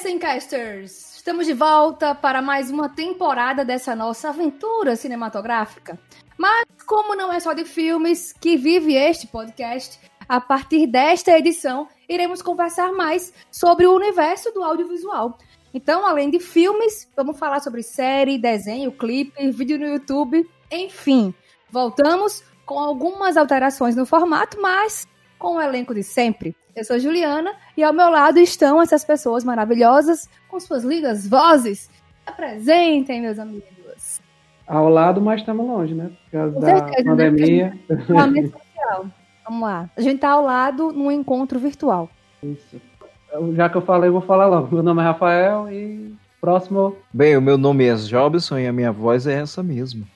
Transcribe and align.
Sencasters! 0.00 1.16
Estamos 1.16 1.46
de 1.46 1.52
volta 1.52 2.14
para 2.14 2.40
mais 2.40 2.70
uma 2.70 2.88
temporada 2.88 3.66
dessa 3.66 3.94
nossa 3.94 4.30
aventura 4.30 4.96
cinematográfica. 4.96 5.98
Mas, 6.38 6.64
como 6.86 7.14
não 7.14 7.30
é 7.30 7.38
só 7.38 7.52
de 7.52 7.66
filmes 7.66 8.32
que 8.32 8.56
vive 8.56 8.94
este 8.94 9.26
podcast, 9.26 10.00
a 10.26 10.40
partir 10.40 10.86
desta 10.86 11.36
edição 11.36 11.86
iremos 12.08 12.40
conversar 12.40 12.92
mais 12.92 13.30
sobre 13.52 13.86
o 13.86 13.94
universo 13.94 14.50
do 14.52 14.64
audiovisual. 14.64 15.36
Então, 15.74 16.06
além 16.06 16.30
de 16.30 16.40
filmes, 16.40 17.06
vamos 17.14 17.38
falar 17.38 17.60
sobre 17.60 17.82
série, 17.82 18.38
desenho, 18.38 18.90
clipe, 18.92 19.50
vídeo 19.50 19.78
no 19.78 19.86
YouTube, 19.86 20.48
enfim. 20.72 21.34
Voltamos 21.70 22.42
com 22.64 22.78
algumas 22.78 23.36
alterações 23.36 23.94
no 23.94 24.06
formato, 24.06 24.58
mas 24.62 25.06
com 25.38 25.56
o 25.56 25.60
elenco 25.60 25.94
de 25.94 26.02
sempre. 26.02 26.56
Eu 26.74 26.84
sou 26.84 26.98
Juliana 26.98 27.52
e 27.76 27.82
ao 27.82 27.92
meu 27.92 28.10
lado 28.10 28.38
estão 28.38 28.80
essas 28.80 29.04
pessoas 29.04 29.44
maravilhosas 29.44 30.28
com 30.48 30.58
suas 30.60 30.84
lindas 30.84 31.26
vozes. 31.26 31.90
Apresentem, 32.24 33.20
meus 33.20 33.38
amigos. 33.38 34.20
Ao 34.66 34.88
lado, 34.88 35.20
mas 35.20 35.40
estamos 35.40 35.66
longe, 35.66 35.94
né? 35.94 36.10
Por 36.24 36.30
causa 36.30 36.60
da 36.60 36.66
né? 36.66 37.02
pandemia. 37.04 37.78
Né? 37.88 38.52
Vamos 39.44 39.62
lá. 39.62 39.90
A 39.96 40.00
gente 40.00 40.16
está 40.16 40.30
ao 40.30 40.42
lado 40.42 40.92
num 40.92 41.10
encontro 41.10 41.58
virtual. 41.58 42.08
Isso 42.42 42.80
já 43.54 43.68
que 43.68 43.76
eu 43.76 43.82
falei, 43.82 44.10
vou 44.10 44.20
falar 44.20 44.46
logo. 44.46 44.74
Meu 44.74 44.82
nome 44.82 45.00
é 45.00 45.04
Rafael 45.04 45.70
e 45.70 46.14
próximo. 46.40 46.96
Bem, 47.12 47.36
o 47.36 47.42
meu 47.42 47.56
nome 47.56 47.86
é 47.86 47.94
Jobson 47.94 48.58
e 48.58 48.66
a 48.66 48.72
minha 48.72 48.92
voz 48.92 49.26
é 49.26 49.34
essa 49.34 49.62
mesmo. 49.62 50.06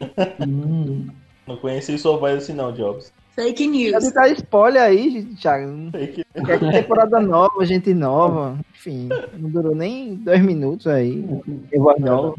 hum. 0.46 1.08
Não 1.46 1.56
conheci 1.56 1.98
sua 1.98 2.16
voz 2.16 2.36
assim 2.36 2.52
não, 2.52 2.72
Jobs. 2.72 3.12
Fake 3.40 3.66
news. 3.66 3.92
Deve 3.92 4.12
dar 4.12 4.28
spoiler 4.32 4.82
aí, 4.82 5.24
Thiago. 5.40 5.90
Fake 5.92 6.26
news. 6.36 6.74
temporada 6.74 7.20
nova, 7.20 7.64
gente 7.64 7.94
nova. 7.94 8.58
Enfim, 8.74 9.08
não 9.38 9.48
durou 9.48 9.74
nem 9.74 10.16
dois 10.16 10.42
minutos 10.42 10.86
aí. 10.86 11.24
Eu 11.72 11.82
voz 11.82 11.98
nova. 11.98 12.34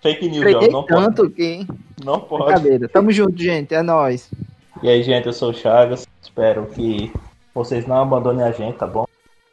Fake 0.00 0.28
news, 0.28 0.52
Jobs. 0.52 0.72
Não 0.72 0.84
tanto 0.84 1.22
pode. 1.22 1.34
que... 1.34 1.66
Não 2.04 2.20
pode. 2.20 2.44
Brincadeira. 2.44 2.88
Tamo 2.88 3.10
junto, 3.10 3.36
gente. 3.42 3.74
É 3.74 3.82
nóis. 3.82 4.30
E 4.82 4.88
aí, 4.88 5.02
gente, 5.02 5.26
eu 5.26 5.32
sou 5.32 5.50
o 5.50 5.54
Chagas. 5.54 6.06
Espero 6.22 6.66
que 6.66 7.12
vocês 7.52 7.84
não 7.84 8.02
abandonem 8.02 8.44
a 8.44 8.52
gente, 8.52 8.76
tá 8.76 8.86
bom? 8.86 9.04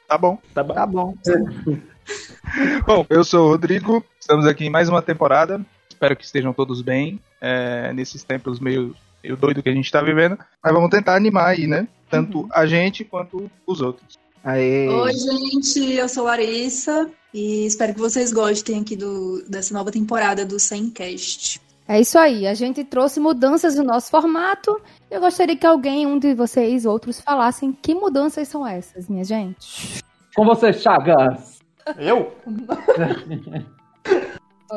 Tá 0.07 0.17
bom. 0.17 0.37
Tá 0.53 0.63
bom. 0.63 0.73
Tá 0.75 0.85
bom. 0.85 1.13
bom, 2.85 3.05
eu 3.09 3.23
sou 3.23 3.47
o 3.47 3.49
Rodrigo. 3.49 4.05
Estamos 4.19 4.45
aqui 4.45 4.65
em 4.65 4.69
mais 4.69 4.89
uma 4.89 5.01
temporada. 5.01 5.59
Espero 5.89 6.15
que 6.15 6.23
estejam 6.23 6.53
todos 6.53 6.83
bem 6.83 7.19
é, 7.41 7.91
nesses 7.93 8.23
tempos 8.23 8.59
meio, 8.59 8.95
meio 9.23 9.37
doido 9.37 9.63
que 9.63 9.69
a 9.69 9.73
gente 9.73 9.85
está 9.85 10.01
vivendo. 10.01 10.37
Mas 10.61 10.73
vamos 10.73 10.89
tentar 10.89 11.15
animar 11.15 11.47
aí, 11.47 11.65
né? 11.65 11.87
Tanto 12.09 12.41
uhum. 12.41 12.49
a 12.51 12.65
gente 12.65 13.05
quanto 13.05 13.49
os 13.65 13.81
outros. 13.81 14.19
Aê. 14.43 14.89
Oi, 14.89 15.13
gente. 15.13 15.93
Eu 15.93 16.09
sou 16.09 16.25
Larissa 16.25 17.09
e 17.33 17.65
espero 17.65 17.93
que 17.93 17.99
vocês 17.99 18.33
gostem 18.33 18.81
aqui 18.81 18.95
do, 18.95 19.43
dessa 19.47 19.73
nova 19.73 19.89
temporada 19.89 20.45
do 20.45 20.59
Semcast. 20.59 21.61
É 21.85 21.99
isso 21.99 22.17
aí, 22.17 22.47
a 22.47 22.53
gente 22.53 22.81
trouxe 22.85 23.19
mudanças 23.19 23.75
no 23.75 23.83
nosso 23.83 24.09
formato. 24.09 24.79
Eu 25.11 25.19
gostaria 25.19 25.55
que 25.55 25.65
alguém, 25.65 26.07
um 26.07 26.17
de 26.17 26.33
vocês, 26.33 26.85
outros, 26.85 27.19
falassem 27.19 27.73
que 27.73 27.93
mudanças 27.93 28.47
são 28.47 28.65
essas, 28.65 29.09
minha 29.09 29.25
gente. 29.25 30.01
Com 30.33 30.45
você, 30.45 30.71
Chagas. 30.71 31.59
Eu? 31.97 32.33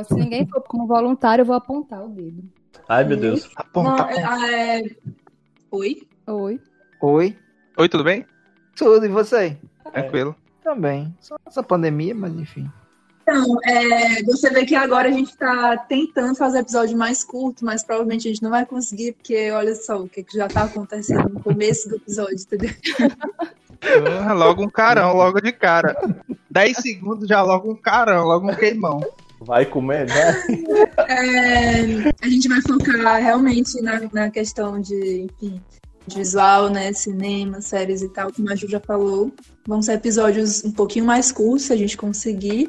Se 0.04 0.14
ninguém 0.14 0.46
for 0.46 0.60
como 0.62 0.86
voluntário, 0.86 1.42
eu 1.42 1.46
vou 1.46 1.54
apontar 1.54 2.04
o 2.04 2.08
dedo. 2.08 2.42
Ai, 2.88 3.04
meu 3.04 3.16
Deus. 3.16 3.50
Aponta, 3.56 4.02
aponta. 4.02 4.20
É... 4.50 4.82
Oi? 5.70 6.06
Oi. 6.26 6.60
Oi. 7.00 7.38
Oi, 7.76 7.88
tudo 7.88 8.04
bem? 8.04 8.26
Tudo, 8.74 9.04
e 9.04 9.08
você? 9.08 9.56
Tranquilo. 9.92 10.34
Também. 10.62 11.14
Só 11.20 11.36
essa 11.46 11.62
pandemia, 11.62 12.14
mas 12.14 12.34
enfim. 12.34 12.70
Então, 13.22 13.44
é, 13.64 14.22
você 14.22 14.50
vê 14.50 14.64
que 14.64 14.76
agora 14.76 15.08
a 15.08 15.12
gente 15.12 15.30
está 15.30 15.76
tentando 15.76 16.36
fazer 16.36 16.60
episódio 16.60 16.96
mais 16.96 17.24
curto, 17.24 17.64
mas 17.64 17.82
provavelmente 17.82 18.28
a 18.28 18.30
gente 18.30 18.42
não 18.42 18.50
vai 18.50 18.64
conseguir, 18.64 19.12
porque 19.12 19.50
olha 19.50 19.74
só 19.74 20.00
o 20.00 20.08
que, 20.08 20.22
que 20.22 20.36
já 20.36 20.46
está 20.46 20.62
acontecendo 20.62 21.28
no 21.28 21.40
começo 21.40 21.88
do 21.88 21.96
episódio, 21.96 22.36
entendeu? 22.36 22.70
Ah, 24.24 24.32
logo 24.32 24.62
um 24.62 24.70
carão, 24.70 25.12
logo 25.14 25.40
de 25.40 25.52
cara. 25.52 25.96
10 26.50 26.76
segundos 26.78 27.28
já 27.28 27.42
logo 27.42 27.70
um 27.70 27.76
carão, 27.76 28.24
logo 28.24 28.50
um 28.50 28.54
queimão. 28.54 29.00
Vai 29.46 29.64
comer, 29.64 30.06
né? 30.08 30.44
É, 31.08 31.80
a 32.20 32.28
gente 32.28 32.48
vai 32.48 32.60
focar 32.60 33.22
realmente 33.22 33.80
na, 33.80 34.00
na 34.12 34.28
questão 34.28 34.80
de, 34.80 35.22
enfim, 35.22 35.60
de 36.04 36.16
visual, 36.16 36.68
né? 36.68 36.92
Cinema, 36.92 37.60
séries 37.60 38.02
e 38.02 38.08
tal, 38.08 38.32
como 38.32 38.50
a 38.50 38.56
Ju 38.56 38.68
já 38.68 38.80
falou. 38.80 39.32
Vão 39.66 39.80
ser 39.80 39.92
episódios 39.92 40.64
um 40.64 40.72
pouquinho 40.72 41.04
mais 41.04 41.30
curtos, 41.30 41.66
se 41.66 41.72
a 41.72 41.76
gente 41.76 41.96
conseguir. 41.96 42.68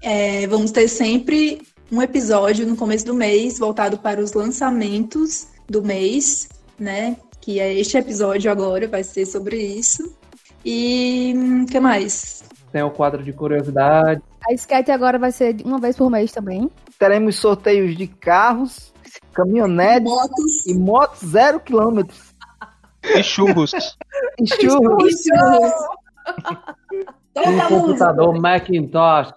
É, 0.00 0.46
vamos 0.46 0.70
ter 0.70 0.86
sempre 0.86 1.60
um 1.90 2.00
episódio 2.00 2.66
no 2.66 2.76
começo 2.76 3.04
do 3.04 3.14
mês 3.14 3.58
voltado 3.58 3.98
para 3.98 4.20
os 4.20 4.32
lançamentos 4.32 5.48
do 5.68 5.82
mês, 5.82 6.48
né? 6.78 7.16
Que 7.40 7.58
é 7.58 7.74
este 7.74 7.98
episódio 7.98 8.50
agora, 8.50 8.86
vai 8.86 9.02
ser 9.02 9.26
sobre 9.26 9.56
isso. 9.56 10.16
E 10.64 11.34
o 11.64 11.66
que 11.66 11.80
mais? 11.80 12.44
Tem 12.70 12.82
o 12.82 12.90
quadro 12.90 13.22
de 13.22 13.32
curiosidade. 13.32 14.22
A 14.48 14.52
skate 14.54 14.90
agora 14.90 15.18
vai 15.18 15.32
ser 15.32 15.56
uma 15.64 15.78
vez 15.78 15.96
por 15.96 16.10
mês 16.10 16.32
também. 16.32 16.70
Teremos 16.98 17.36
sorteios 17.36 17.96
de 17.96 18.06
carros, 18.06 18.92
caminhonetes 19.32 20.10
motos. 20.10 20.66
e 20.66 20.74
motos 20.74 21.28
zero 21.28 21.60
quilômetros. 21.60 22.34
E 23.04 23.22
churros. 23.22 23.72
e 24.40 24.46
churros. 24.46 25.04
E 25.04 25.28
churros. 25.28 25.72
um 27.36 27.68
computador 27.68 28.40
Macintosh 28.40 29.32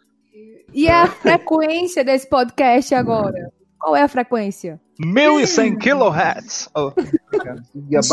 e 0.76 0.90
a 0.90 1.08
frequência 1.08 2.04
desse 2.04 2.28
podcast 2.28 2.94
agora? 2.94 3.50
Qual 3.80 3.96
é 3.96 4.02
a 4.02 4.10
frequência? 4.10 4.78
1100 5.00 5.78
kHz. 5.78 6.70
Oh. 6.76 6.92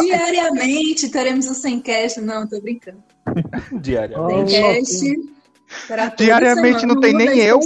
Diariamente 0.00 1.08
teremos 1.10 1.48
o 1.48 1.54
Semcast. 1.54 2.20
Não, 2.20 2.46
tô 2.46 2.60
brincando. 2.60 3.02
Diariamente. 3.80 4.52
Semcast. 4.52 5.41
Diariamente 6.16 6.86
não 6.86 7.00
tem 7.00 7.12
nem 7.12 7.38
eu. 7.38 7.60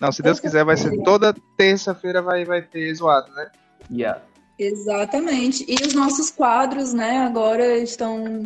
Não, 0.00 0.12
se 0.12 0.22
Deus 0.22 0.38
quiser, 0.38 0.64
vai 0.64 0.76
ser 0.76 1.02
toda 1.02 1.34
terça-feira 1.56 2.20
vai, 2.20 2.44
vai 2.44 2.62
ter 2.62 2.94
zoado, 2.94 3.32
né? 3.32 3.50
Yeah. 3.90 4.20
Exatamente. 4.58 5.64
E 5.68 5.86
os 5.86 5.94
nossos 5.94 6.30
quadros, 6.30 6.92
né, 6.92 7.18
agora 7.18 7.78
estão 7.78 8.44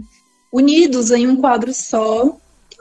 unidos 0.52 1.10
em 1.10 1.26
um 1.26 1.36
quadro 1.36 1.72
só, 1.72 2.36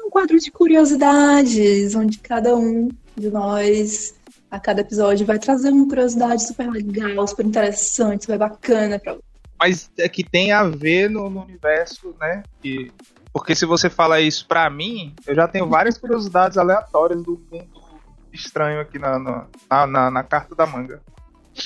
um 0.06 0.10
quadro 0.10 0.40
de 0.40 0.52
curiosidades, 0.52 1.94
onde 1.96 2.18
cada 2.20 2.56
um 2.56 2.90
de 3.16 3.30
nós, 3.30 4.16
a 4.50 4.60
cada 4.60 4.82
episódio, 4.82 5.26
vai 5.26 5.38
trazer 5.38 5.70
uma 5.72 5.88
curiosidade 5.88 6.46
super 6.46 6.70
legal, 6.70 7.28
super 7.28 7.46
interessante, 7.46 8.24
super 8.24 8.38
bacana 8.38 8.98
pra 8.98 9.18
Mas 9.60 9.92
é 9.98 10.10
que 10.10 10.24
tem 10.24 10.52
a 10.52 10.64
ver 10.64 11.10
no, 11.10 11.30
no 11.30 11.44
universo, 11.44 12.16
né? 12.20 12.44
E, 12.64 12.92
porque 13.34 13.56
se 13.56 13.66
você 13.66 13.90
fala 13.90 14.20
isso 14.20 14.48
pra 14.48 14.70
mim, 14.70 15.14
eu 15.26 15.36
já 15.36 15.48
tenho 15.48 15.68
várias 15.68 15.98
curiosidades 15.98 16.58
aleatórias 16.58 17.22
do 17.24 17.42
mundo 17.52 17.90
estranho 18.32 18.80
aqui 18.80 19.00
na, 19.00 19.20
na, 19.20 19.88
na, 19.88 20.12
na 20.12 20.24
carta 20.24 20.56
da 20.56 20.66
manga. 20.66 21.02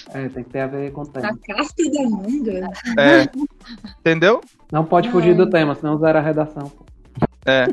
É, 0.09 0.27
tem 0.29 0.43
que 0.43 0.49
ter 0.49 0.61
a 0.61 0.67
ver 0.67 0.91
com 0.91 1.01
o 1.01 1.07
tema. 1.07 1.27
Na 1.27 1.37
carta 1.37 1.83
da 1.91 2.09
manga? 2.09 2.69
É. 2.97 3.29
Entendeu? 3.99 4.41
Não 4.71 4.83
pode 4.83 5.11
fugir 5.11 5.35
do 5.35 5.49
tema, 5.49 5.75
senão 5.75 5.97
zera 5.99 6.19
a 6.19 6.21
redação. 6.21 6.71
É. 7.45 7.67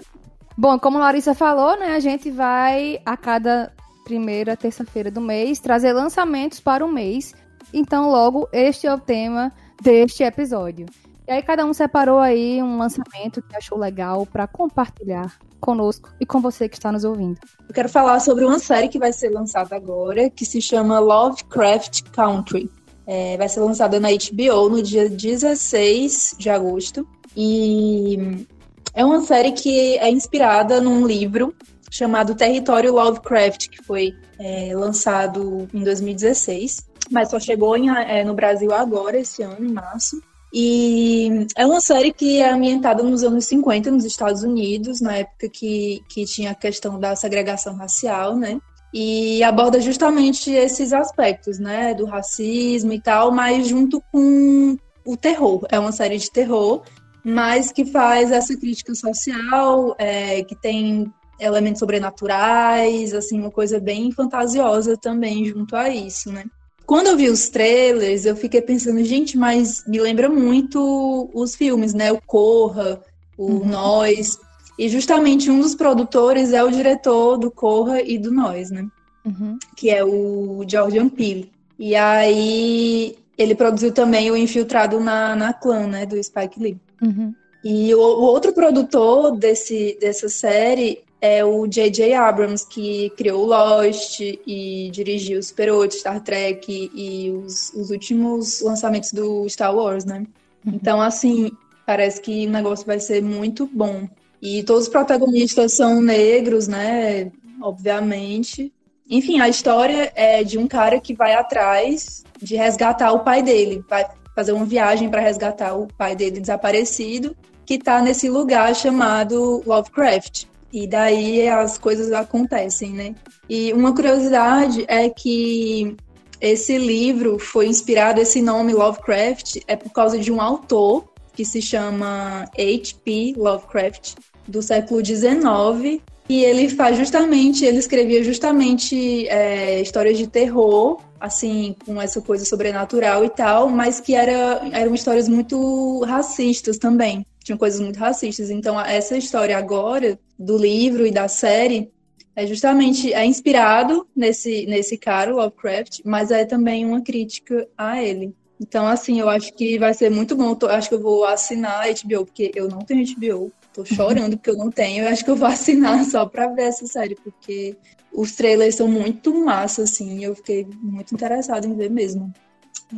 Bom, 0.56 0.78
como 0.78 0.98
a 0.98 1.02
Larissa 1.02 1.34
falou, 1.34 1.78
né, 1.78 1.94
a 1.94 2.00
gente 2.00 2.30
vai 2.30 3.00
a 3.06 3.16
cada 3.16 3.72
primeira 4.04 4.56
terça-feira 4.56 5.10
do 5.10 5.20
mês 5.20 5.60
trazer 5.60 5.92
lançamentos 5.92 6.60
para 6.60 6.84
o 6.84 6.92
mês. 6.92 7.34
Então, 7.72 8.10
logo, 8.10 8.48
este 8.52 8.86
é 8.86 8.92
o 8.92 8.98
tema 8.98 9.52
deste 9.80 10.22
episódio. 10.22 10.86
E 11.30 11.32
aí 11.32 11.42
cada 11.44 11.64
um 11.64 11.72
separou 11.72 12.18
aí 12.18 12.60
um 12.60 12.76
lançamento 12.76 13.40
que 13.40 13.54
achou 13.54 13.78
legal 13.78 14.26
para 14.26 14.48
compartilhar 14.48 15.38
conosco 15.60 16.12
e 16.18 16.26
com 16.26 16.40
você 16.40 16.68
que 16.68 16.76
está 16.76 16.90
nos 16.90 17.04
ouvindo. 17.04 17.38
Eu 17.68 17.72
quero 17.72 17.88
falar 17.88 18.18
sobre 18.18 18.44
uma 18.44 18.58
série 18.58 18.88
que 18.88 18.98
vai 18.98 19.12
ser 19.12 19.28
lançada 19.28 19.76
agora, 19.76 20.28
que 20.28 20.44
se 20.44 20.60
chama 20.60 20.98
Lovecraft 20.98 22.02
Country. 22.10 22.68
É, 23.06 23.36
vai 23.36 23.48
ser 23.48 23.60
lançada 23.60 24.00
na 24.00 24.08
HBO 24.08 24.70
no 24.70 24.82
dia 24.82 25.08
16 25.08 26.34
de 26.36 26.50
agosto. 26.50 27.06
E 27.36 28.44
é 28.92 29.04
uma 29.04 29.20
série 29.20 29.52
que 29.52 29.98
é 29.98 30.10
inspirada 30.10 30.80
num 30.80 31.06
livro 31.06 31.54
chamado 31.88 32.34
Território 32.34 32.92
Lovecraft, 32.92 33.68
que 33.68 33.80
foi 33.84 34.16
é, 34.36 34.74
lançado 34.74 35.68
em 35.72 35.84
2016, 35.84 36.90
mas 37.08 37.30
só 37.30 37.38
chegou 37.38 37.76
em, 37.76 37.88
é, 37.88 38.24
no 38.24 38.34
Brasil 38.34 38.74
agora, 38.74 39.16
esse 39.16 39.44
ano, 39.44 39.64
em 39.64 39.72
março. 39.72 40.20
E 40.52 41.46
é 41.56 41.64
uma 41.64 41.80
série 41.80 42.12
que 42.12 42.38
é 42.38 42.50
ambientada 42.50 43.02
nos 43.02 43.22
anos 43.22 43.44
50, 43.46 43.90
nos 43.90 44.04
Estados 44.04 44.42
Unidos, 44.42 45.00
na 45.00 45.18
época 45.18 45.48
que, 45.48 46.00
que 46.08 46.24
tinha 46.24 46.50
a 46.50 46.54
questão 46.54 46.98
da 46.98 47.14
segregação 47.14 47.76
racial, 47.76 48.36
né? 48.36 48.60
E 48.92 49.42
aborda 49.44 49.80
justamente 49.80 50.50
esses 50.50 50.92
aspectos, 50.92 51.58
né? 51.58 51.94
Do 51.94 52.06
racismo 52.06 52.92
e 52.92 53.00
tal, 53.00 53.30
mas 53.30 53.68
junto 53.68 54.02
com 54.12 54.76
o 55.06 55.16
terror. 55.16 55.64
É 55.70 55.78
uma 55.78 55.92
série 55.92 56.18
de 56.18 56.30
terror 56.30 56.82
mas 57.22 57.70
que 57.70 57.84
faz 57.84 58.30
essa 58.30 58.56
crítica 58.56 58.94
social, 58.94 59.94
é, 59.98 60.42
que 60.42 60.56
tem 60.56 61.12
elementos 61.38 61.78
sobrenaturais, 61.78 63.14
assim, 63.14 63.40
uma 63.40 63.50
coisa 63.50 63.80
bem 63.80 64.12
fantasiosa 64.12 64.96
também 64.96 65.44
junto 65.46 65.74
a 65.76 65.88
isso, 65.88 66.30
né? 66.30 66.44
Quando 66.90 67.06
eu 67.06 67.16
vi 67.16 67.28
os 67.28 67.48
trailers, 67.48 68.26
eu 68.26 68.34
fiquei 68.34 68.60
pensando, 68.60 69.00
gente, 69.04 69.38
mas 69.38 69.86
me 69.86 70.00
lembra 70.00 70.28
muito 70.28 71.30
os 71.32 71.54
filmes, 71.54 71.94
né? 71.94 72.10
O 72.10 72.20
Corra, 72.20 73.00
o 73.38 73.44
uhum. 73.44 73.64
Nós. 73.64 74.36
E 74.76 74.88
justamente 74.88 75.48
um 75.52 75.60
dos 75.60 75.76
produtores 75.76 76.52
é 76.52 76.64
o 76.64 76.68
diretor 76.68 77.36
do 77.38 77.48
Corra 77.48 78.02
e 78.02 78.18
do 78.18 78.32
Nós, 78.32 78.72
né? 78.72 78.88
Uhum. 79.24 79.56
Que 79.76 79.88
é 79.88 80.04
o 80.04 80.64
Jordan 80.68 81.08
Peele. 81.08 81.52
E 81.78 81.94
aí 81.94 83.16
ele 83.38 83.54
produziu 83.54 83.92
também 83.92 84.28
o 84.32 84.36
Infiltrado 84.36 84.98
na, 84.98 85.36
na 85.36 85.52
Clã, 85.52 85.86
né? 85.86 86.04
Do 86.04 86.20
Spike 86.20 86.60
Lee. 86.60 86.76
Uhum. 87.00 87.32
E 87.62 87.94
o, 87.94 88.00
o, 88.00 88.22
outro 88.22 88.52
produtor 88.52 89.36
desse, 89.36 89.96
dessa 90.00 90.28
série 90.28 91.04
é 91.20 91.44
o 91.44 91.66
J.J. 91.66 92.14
Abrams, 92.14 92.66
que 92.66 93.10
criou 93.10 93.44
Lost 93.44 94.20
e 94.20 94.90
dirigiu 94.90 95.42
Super 95.42 95.70
8, 95.70 95.94
Star 95.96 96.20
Trek 96.22 96.90
e 96.94 97.30
os, 97.30 97.72
os 97.74 97.90
últimos 97.90 98.62
lançamentos 98.62 99.12
do 99.12 99.48
Star 99.48 99.74
Wars, 99.74 100.04
né? 100.04 100.26
Uhum. 100.64 100.72
Então, 100.74 101.00
assim, 101.00 101.50
parece 101.84 102.20
que 102.20 102.46
o 102.46 102.50
negócio 102.50 102.86
vai 102.86 102.98
ser 102.98 103.22
muito 103.22 103.66
bom. 103.66 104.08
E 104.40 104.62
todos 104.62 104.84
os 104.84 104.88
protagonistas 104.88 105.74
são 105.74 106.00
negros, 106.00 106.66
né? 106.66 107.30
Obviamente. 107.60 108.72
Enfim, 109.08 109.40
a 109.40 109.48
história 109.48 110.10
é 110.14 110.42
de 110.42 110.56
um 110.56 110.66
cara 110.66 110.98
que 110.98 111.14
vai 111.14 111.34
atrás 111.34 112.24
de 112.40 112.56
resgatar 112.56 113.12
o 113.12 113.20
pai 113.20 113.42
dele. 113.42 113.84
Vai 113.88 114.06
fazer 114.34 114.52
uma 114.52 114.64
viagem 114.64 115.10
para 115.10 115.20
resgatar 115.20 115.74
o 115.74 115.86
pai 115.86 116.16
dele 116.16 116.40
desaparecido, 116.40 117.36
que 117.66 117.74
está 117.74 118.00
nesse 118.00 118.30
lugar 118.30 118.74
chamado 118.74 119.62
Lovecraft. 119.66 120.49
E 120.72 120.86
daí 120.86 121.48
as 121.48 121.78
coisas 121.78 122.12
acontecem, 122.12 122.90
né? 122.90 123.14
E 123.48 123.72
uma 123.72 123.94
curiosidade 123.94 124.84
é 124.86 125.08
que 125.08 125.96
esse 126.40 126.78
livro 126.78 127.38
foi 127.38 127.66
inspirado, 127.66 128.20
esse 128.20 128.40
nome 128.40 128.72
Lovecraft 128.72 129.58
é 129.66 129.76
por 129.76 129.90
causa 129.90 130.18
de 130.18 130.32
um 130.32 130.40
autor 130.40 131.12
que 131.34 131.44
se 131.44 131.60
chama 131.60 132.48
H.P. 132.58 133.34
Lovecraft, 133.36 134.14
do 134.46 134.62
século 134.62 135.04
XIX, 135.04 136.00
e 136.28 136.44
ele 136.44 136.68
faz 136.68 136.96
justamente, 136.96 137.64
ele 137.64 137.78
escrevia 137.78 138.22
justamente 138.22 139.26
é, 139.28 139.80
histórias 139.80 140.16
de 140.16 140.26
terror, 140.26 141.00
assim, 141.20 141.74
com 141.84 142.00
essa 142.00 142.20
coisa 142.20 142.44
sobrenatural 142.44 143.24
e 143.24 143.28
tal, 143.28 143.68
mas 143.68 144.00
que 144.00 144.14
era, 144.14 144.62
eram 144.72 144.94
histórias 144.94 145.28
muito 145.28 146.02
racistas 146.04 146.78
também 146.78 147.24
tinham 147.50 147.58
coisas 147.58 147.80
muito 147.80 147.98
racistas. 147.98 148.50
Então, 148.50 148.80
essa 148.80 149.16
história 149.16 149.56
agora 149.58 150.18
do 150.38 150.56
livro 150.56 151.06
e 151.06 151.10
da 151.10 151.26
série 151.26 151.90
é 152.36 152.46
justamente 152.46 153.12
é 153.12 153.26
inspirado 153.26 154.06
nesse 154.14 154.64
nesse 154.66 154.96
cara 154.96 155.34
Lovecraft, 155.34 156.00
mas 156.04 156.30
é 156.30 156.44
também 156.44 156.86
uma 156.86 157.02
crítica 157.02 157.68
a 157.76 158.02
ele. 158.02 158.34
Então, 158.60 158.86
assim, 158.86 159.18
eu 159.18 159.28
acho 159.28 159.52
que 159.54 159.78
vai 159.78 159.92
ser 159.94 160.10
muito 160.10 160.36
bom. 160.36 160.56
Eu 160.60 160.70
acho 160.70 160.88
que 160.88 160.94
eu 160.94 161.00
vou 161.00 161.24
assinar 161.24 161.86
a 161.86 161.88
HBO, 161.88 162.26
porque 162.26 162.52
eu 162.54 162.68
não 162.68 162.80
tenho 162.80 163.04
HBO. 163.16 163.52
Tô 163.72 163.84
chorando 163.86 164.36
porque 164.36 164.50
eu 164.50 164.56
não 164.56 164.70
tenho. 164.70 165.04
Eu 165.04 165.08
acho 165.08 165.24
que 165.24 165.30
eu 165.30 165.36
vou 165.36 165.48
assinar 165.48 166.04
só 166.06 166.26
pra 166.26 166.46
ver 166.48 166.64
essa 166.64 166.86
série, 166.86 167.16
porque 167.16 167.76
os 168.12 168.32
trailers 168.32 168.76
são 168.76 168.86
muito 168.86 169.34
massa, 169.34 169.82
assim. 169.82 170.22
Eu 170.22 170.34
fiquei 170.36 170.66
muito 170.80 171.14
interessada 171.14 171.66
em 171.66 171.74
ver 171.74 171.90
mesmo. 171.90 172.32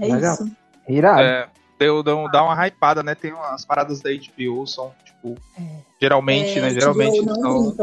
É 0.01 0.09
Legal. 0.09 0.35
isso. 0.35 0.51
Irado. 0.89 1.23
É, 1.23 1.49
deu, 1.82 2.02
deu, 2.02 2.31
dá 2.31 2.44
uma 2.44 2.67
hypada, 2.67 3.02
né? 3.02 3.14
Tem 3.14 3.32
umas 3.32 3.64
paradas 3.64 4.00
da 4.00 4.11
HBO, 4.11 4.67
são, 4.67 4.93
tipo, 5.05 5.37
é. 5.58 5.62
geralmente, 6.00 6.58
é, 6.58 6.62
né? 6.62 6.70
Geralmente 6.70 7.25
são. 7.25 7.76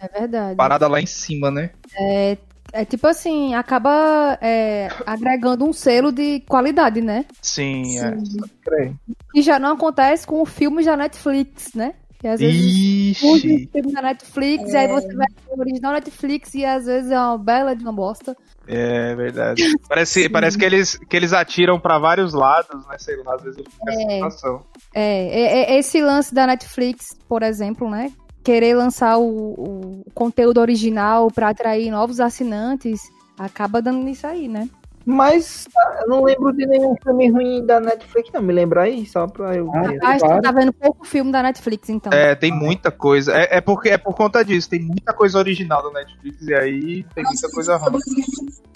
É 0.00 0.08
verdade. 0.08 0.56
Parada 0.56 0.88
lá 0.88 1.00
em 1.00 1.06
cima, 1.06 1.50
né? 1.50 1.70
É, 1.96 2.36
é 2.72 2.84
tipo 2.84 3.06
assim, 3.06 3.54
acaba 3.54 4.38
é, 4.40 4.88
agregando 5.06 5.64
um 5.64 5.72
selo 5.72 6.12
de 6.12 6.40
qualidade, 6.40 7.00
né? 7.00 7.24
Sim, 7.40 7.84
Sim. 7.84 8.40
é. 8.72 8.92
E 9.34 9.42
já 9.42 9.58
não 9.58 9.74
acontece 9.74 10.26
com 10.26 10.44
filmes 10.44 10.86
da 10.86 10.96
Netflix, 10.96 11.74
né? 11.74 11.94
E 12.22 12.26
às 12.26 12.40
vezes 12.40 12.64
Ixi. 12.64 13.68
filme 13.72 13.92
da 13.92 14.02
Netflix, 14.02 14.70
é. 14.70 14.72
e 14.72 14.76
aí 14.76 14.88
você 14.88 15.14
vai 15.14 15.26
o 15.50 15.60
original 15.60 15.92
Netflix 15.92 16.54
e 16.54 16.64
às 16.64 16.86
vezes 16.86 17.10
é 17.10 17.18
uma 17.18 17.38
bela 17.38 17.76
de 17.76 17.82
uma 17.82 17.92
bosta. 17.92 18.36
É 18.66 19.14
verdade. 19.14 19.62
Parece, 19.88 20.28
parece 20.28 20.58
que, 20.58 20.64
eles, 20.64 20.98
que 20.98 21.16
eles 21.16 21.32
atiram 21.32 21.78
para 21.78 21.98
vários 21.98 22.32
lados, 22.34 22.86
né? 22.86 22.96
Sei 22.98 23.16
lá, 23.22 23.36
às 23.36 23.42
vezes 23.42 23.58
eu 23.58 23.64
fico 23.64 23.88
é. 23.88 24.14
situação. 24.14 24.64
É, 24.92 25.02
é, 25.02 25.74
é, 25.74 25.78
esse 25.78 26.00
lance 26.02 26.34
da 26.34 26.46
Netflix, 26.46 27.06
por 27.28 27.42
exemplo, 27.42 27.88
né? 27.88 28.12
Querer 28.42 28.74
lançar 28.74 29.18
o, 29.18 30.02
o 30.04 30.04
conteúdo 30.12 30.60
original 30.60 31.30
para 31.30 31.50
atrair 31.50 31.90
novos 31.90 32.18
assinantes, 32.18 33.00
acaba 33.38 33.80
dando 33.80 34.02
nisso 34.02 34.26
aí, 34.26 34.48
né? 34.48 34.68
Mas 35.10 35.66
eu 36.02 36.06
não 36.06 36.22
lembro 36.22 36.52
de 36.52 36.66
nenhum 36.66 36.94
filme 37.02 37.30
ruim 37.30 37.64
da 37.64 37.80
Netflix, 37.80 38.30
não. 38.30 38.42
Me 38.42 38.52
lembra 38.52 38.82
aí, 38.82 39.06
só 39.06 39.26
pra 39.26 39.56
eu 39.56 39.74
ah, 39.74 39.80
ver. 39.80 39.98
Ah, 40.02 40.18
você 40.18 40.40
tá 40.42 40.52
vendo 40.52 40.70
pouco 40.70 41.02
filme 41.06 41.32
da 41.32 41.42
Netflix, 41.42 41.88
então. 41.88 42.12
É, 42.12 42.34
tem 42.34 42.52
muita 42.52 42.90
coisa. 42.90 43.32
É, 43.32 43.56
é, 43.56 43.60
porque, 43.62 43.88
é 43.88 43.96
por 43.96 44.14
conta 44.14 44.44
disso. 44.44 44.68
Tem 44.68 44.80
muita 44.80 45.14
coisa 45.14 45.38
original 45.38 45.82
da 45.82 45.98
Netflix 45.98 46.42
e 46.42 46.54
aí 46.54 47.06
tem 47.14 47.24
muita 47.24 47.50
coisa 47.50 47.76
ruim. 47.76 48.00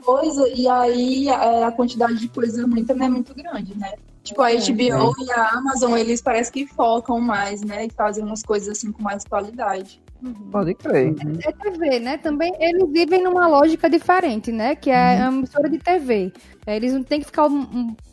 Coisa, 0.03 0.49
e 0.49 0.67
aí 0.67 1.29
a, 1.29 1.69
a 1.69 1.73
quantidade 1.73 2.19
de 2.19 2.29
coisa 2.29 2.67
ruim 2.67 2.83
também 2.83 3.09
é 3.09 3.11
muito 3.11 3.35
grande, 3.35 3.77
né? 3.79 3.93
Tipo, 4.25 4.41
a 4.41 4.49
HBO 4.49 5.15
é. 5.21 5.25
e 5.25 5.33
a 5.33 5.49
Amazon, 5.51 5.99
eles 5.99 6.23
parece 6.23 6.51
que 6.51 6.67
focam 6.67 7.21
mais, 7.21 7.61
né? 7.61 7.85
E 7.85 7.91
fazem 7.91 8.25
umas 8.25 8.43
coisas 8.43 8.71
assim 8.71 8.91
com 8.91 9.03
mais 9.03 9.23
qualidade. 9.25 10.01
Uhum. 10.23 10.51
Pode 10.53 10.75
crer. 10.75 11.15
É, 11.45 11.49
é 11.49 11.53
TV, 11.53 11.99
né? 11.99 12.17
Também 12.17 12.53
eles 12.61 12.89
vivem 12.91 13.23
numa 13.23 13.49
lógica 13.49 13.91
diferente, 13.91 14.53
né? 14.53 14.77
Que 14.77 14.91
é 14.91 15.17
uhum. 15.17 15.25
a 15.25 15.33
emissora 15.33 15.69
de 15.69 15.79
TV. 15.79 16.33
É, 16.65 16.77
eles 16.77 16.93
não 16.93 17.03
têm 17.03 17.19
que 17.19 17.27
ficar 17.27 17.49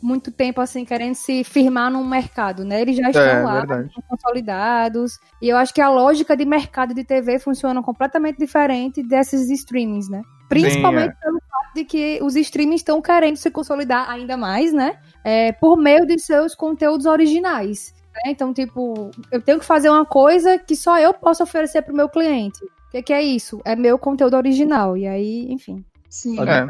muito 0.02 0.32
tempo 0.32 0.60
assim 0.60 0.84
querendo 0.84 1.14
se 1.14 1.44
firmar 1.44 1.90
num 1.90 2.04
mercado, 2.04 2.64
né? 2.64 2.80
Eles 2.80 2.96
já 2.96 3.06
é, 3.06 3.10
estão 3.10 3.22
é, 3.22 3.42
lá, 3.42 3.60
estão 3.62 4.02
consolidados. 4.08 5.20
E 5.40 5.48
eu 5.48 5.56
acho 5.56 5.72
que 5.72 5.80
a 5.80 5.88
lógica 5.88 6.36
de 6.36 6.44
mercado 6.44 6.92
de 6.92 7.04
TV 7.04 7.38
funciona 7.38 7.80
completamente 7.80 8.38
diferente 8.38 9.04
desses 9.04 9.48
streamings, 9.48 10.08
né? 10.08 10.22
Principalmente 10.48 11.12
Sim, 11.12 11.18
é. 11.20 11.24
pelo 11.24 11.40
fato 11.48 11.74
de 11.76 11.84
que 11.84 12.18
os 12.22 12.34
streamings 12.34 12.80
estão 12.80 13.00
querendo 13.00 13.36
se 13.36 13.52
consolidar 13.52 14.10
ainda 14.10 14.36
mais, 14.36 14.72
né? 14.72 14.98
É, 15.22 15.52
por 15.52 15.76
meio 15.76 16.04
de 16.04 16.18
seus 16.18 16.56
conteúdos 16.56 17.06
originais. 17.06 17.94
Né? 18.24 18.32
Então, 18.32 18.52
tipo, 18.52 19.10
eu 19.30 19.40
tenho 19.40 19.58
que 19.58 19.64
fazer 19.64 19.88
uma 19.88 20.04
coisa 20.04 20.58
que 20.58 20.76
só 20.76 20.98
eu 20.98 21.12
posso 21.12 21.42
oferecer 21.42 21.82
para 21.82 21.92
o 21.92 21.96
meu 21.96 22.08
cliente. 22.08 22.62
O 22.64 22.90
que, 22.90 23.02
que, 23.02 23.12
é 23.12 23.22
isso? 23.22 23.60
É 23.64 23.76
meu 23.76 23.98
conteúdo 23.98 24.36
original. 24.36 24.96
E 24.96 25.06
aí, 25.06 25.46
enfim. 25.50 25.84
Sim. 26.08 26.36
É. 26.40 26.66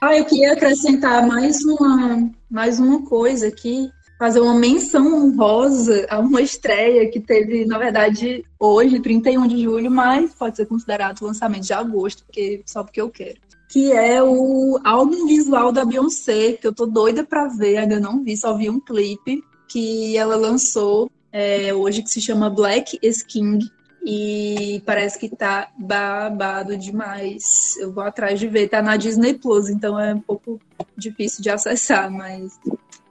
Ah, 0.00 0.16
eu 0.16 0.24
queria 0.24 0.52
acrescentar 0.52 1.26
mais 1.26 1.64
uma, 1.64 2.30
mais 2.48 2.78
uma 2.78 3.04
coisa 3.04 3.48
aqui. 3.48 3.90
Fazer 4.16 4.38
uma 4.38 4.54
menção 4.54 5.12
honrosa 5.12 6.06
a 6.08 6.20
uma 6.20 6.40
estreia 6.40 7.10
que 7.10 7.18
teve, 7.18 7.66
na 7.66 7.76
verdade, 7.78 8.44
hoje, 8.60 9.00
31 9.00 9.48
de 9.48 9.62
julho, 9.64 9.90
mas 9.90 10.32
pode 10.32 10.56
ser 10.56 10.66
considerado 10.66 11.20
lançamento 11.22 11.64
de 11.64 11.72
agosto, 11.72 12.24
porque, 12.24 12.62
só 12.64 12.84
porque 12.84 13.00
eu 13.00 13.10
quero 13.10 13.42
que 13.66 13.90
é 13.90 14.22
o 14.22 14.78
álbum 14.84 15.26
visual 15.26 15.72
da 15.72 15.84
Beyoncé, 15.84 16.52
que 16.52 16.64
eu 16.64 16.72
tô 16.72 16.86
doida 16.86 17.24
pra 17.24 17.48
ver, 17.48 17.78
ainda 17.78 17.98
não 17.98 18.22
vi, 18.22 18.36
só 18.36 18.56
vi 18.56 18.70
um 18.70 18.78
clipe 18.78 19.42
que 19.74 20.16
ela 20.16 20.36
lançou 20.36 21.10
é, 21.32 21.74
hoje 21.74 22.00
que 22.00 22.08
se 22.08 22.20
chama 22.20 22.48
Black 22.48 22.96
Skin 23.02 23.58
e 24.06 24.80
parece 24.86 25.18
que 25.18 25.28
tá 25.28 25.68
babado 25.76 26.76
demais. 26.76 27.76
Eu 27.78 27.92
vou 27.92 28.04
atrás 28.04 28.38
de 28.38 28.46
ver, 28.46 28.68
tá 28.68 28.80
na 28.80 28.96
Disney 28.96 29.34
Plus, 29.34 29.68
então 29.68 29.98
é 29.98 30.14
um 30.14 30.20
pouco 30.20 30.60
difícil 30.96 31.42
de 31.42 31.50
acessar, 31.50 32.08
mas 32.08 32.56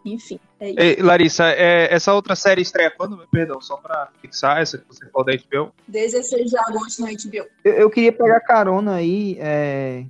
enfim. 0.06 0.40
É 0.58 0.70
isso. 0.70 0.80
Ei, 0.80 0.96
Larissa, 1.02 1.50
é, 1.50 1.94
essa 1.94 2.14
outra 2.14 2.34
série 2.34 2.62
estreia 2.62 2.90
quando? 2.90 3.28
Perdão, 3.30 3.60
só 3.60 3.76
pra 3.76 4.08
fixar 4.22 4.62
essa 4.62 4.78
que 4.78 4.86
você 4.88 5.06
falou 5.10 5.26
da 5.26 5.34
HBO. 5.34 5.74
16 5.90 6.50
de 6.50 6.58
agosto 6.58 7.02
na 7.02 7.10
HBO. 7.10 7.46
Eu, 7.66 7.74
eu 7.74 7.90
queria 7.90 8.14
pegar 8.14 8.40
carona 8.40 8.96
aí, 8.96 9.36
é, 9.38 10.06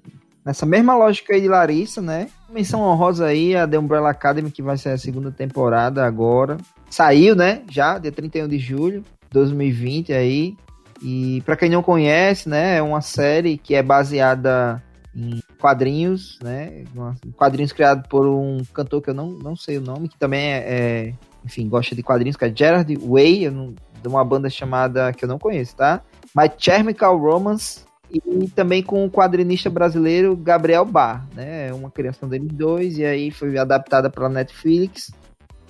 nessa 0.46 0.66
mesma 0.66 0.96
lógica 0.96 1.34
aí 1.34 1.42
de 1.42 1.48
Larissa, 1.48 2.02
né? 2.02 2.28
Menção 2.50 2.82
honrosa 2.82 3.26
aí 3.26 3.56
a 3.56 3.68
The 3.68 3.78
Umbrella 3.78 4.10
Academy, 4.10 4.52
que 4.52 4.62
vai 4.62 4.78
ser 4.78 4.90
a 4.90 4.98
segunda 4.98 5.32
temporada 5.32 6.06
agora. 6.06 6.58
Saiu, 6.90 7.36
né? 7.36 7.64
Já, 7.70 7.98
dia 7.98 8.12
31 8.12 8.48
de 8.48 8.58
julho 8.58 9.02
de 9.02 9.30
2020 9.32 10.14
aí. 10.14 10.56
E 11.02 11.42
para 11.42 11.58
quem 11.58 11.70
não 11.70 11.84
conhece, 11.84 12.48
né, 12.48 12.78
é 12.78 12.82
uma 12.82 13.02
série 13.02 13.58
que 13.58 13.76
é 13.76 13.84
baseada 13.84 14.82
em 15.14 15.42
quadrinhos, 15.60 16.40
né? 16.42 16.86
Quadrinhos 17.36 17.74
criados 17.74 18.08
por 18.08 18.26
um 18.26 18.64
cantor 18.74 19.02
que 19.02 19.10
eu 19.10 19.14
não, 19.14 19.32
não 19.32 19.56
sei 19.56 19.78
o 19.78 19.82
nome, 19.82 20.08
que 20.08 20.18
também 20.18 20.54
é, 20.54 20.58
é 20.58 21.14
enfim, 21.44 21.68
gosta 21.68 21.96
de 21.96 22.02
quadrinhos, 22.02 22.38
que 22.38 22.46
é 22.46 22.54
Gerard 22.56 22.96
Way, 22.96 23.50
não, 23.50 23.76
de 24.02 24.08
uma 24.08 24.24
banda 24.24 24.50
chamada 24.50 25.12
que 25.14 25.26
eu 25.26 25.30
não 25.30 25.38
conheço, 25.38 25.76
tá? 25.76 26.02
My 26.36 26.50
Chemical 26.58 27.18
Romance, 27.18 27.86
e 28.14 28.48
também 28.50 28.84
com 28.84 29.06
o 29.06 29.10
quadrinista 29.10 29.70
brasileiro 29.70 30.36
Gabriel 30.36 30.86
Bar, 30.86 31.28
né? 31.34 31.70
É 31.70 31.74
uma 31.74 31.90
criação 31.90 32.30
deles 32.30 32.52
dois, 32.52 32.98
e 32.98 33.06
aí 33.06 33.32
foi 33.32 33.58
adaptada 33.58 34.10
para 34.10 34.30
Netflix. 34.30 35.12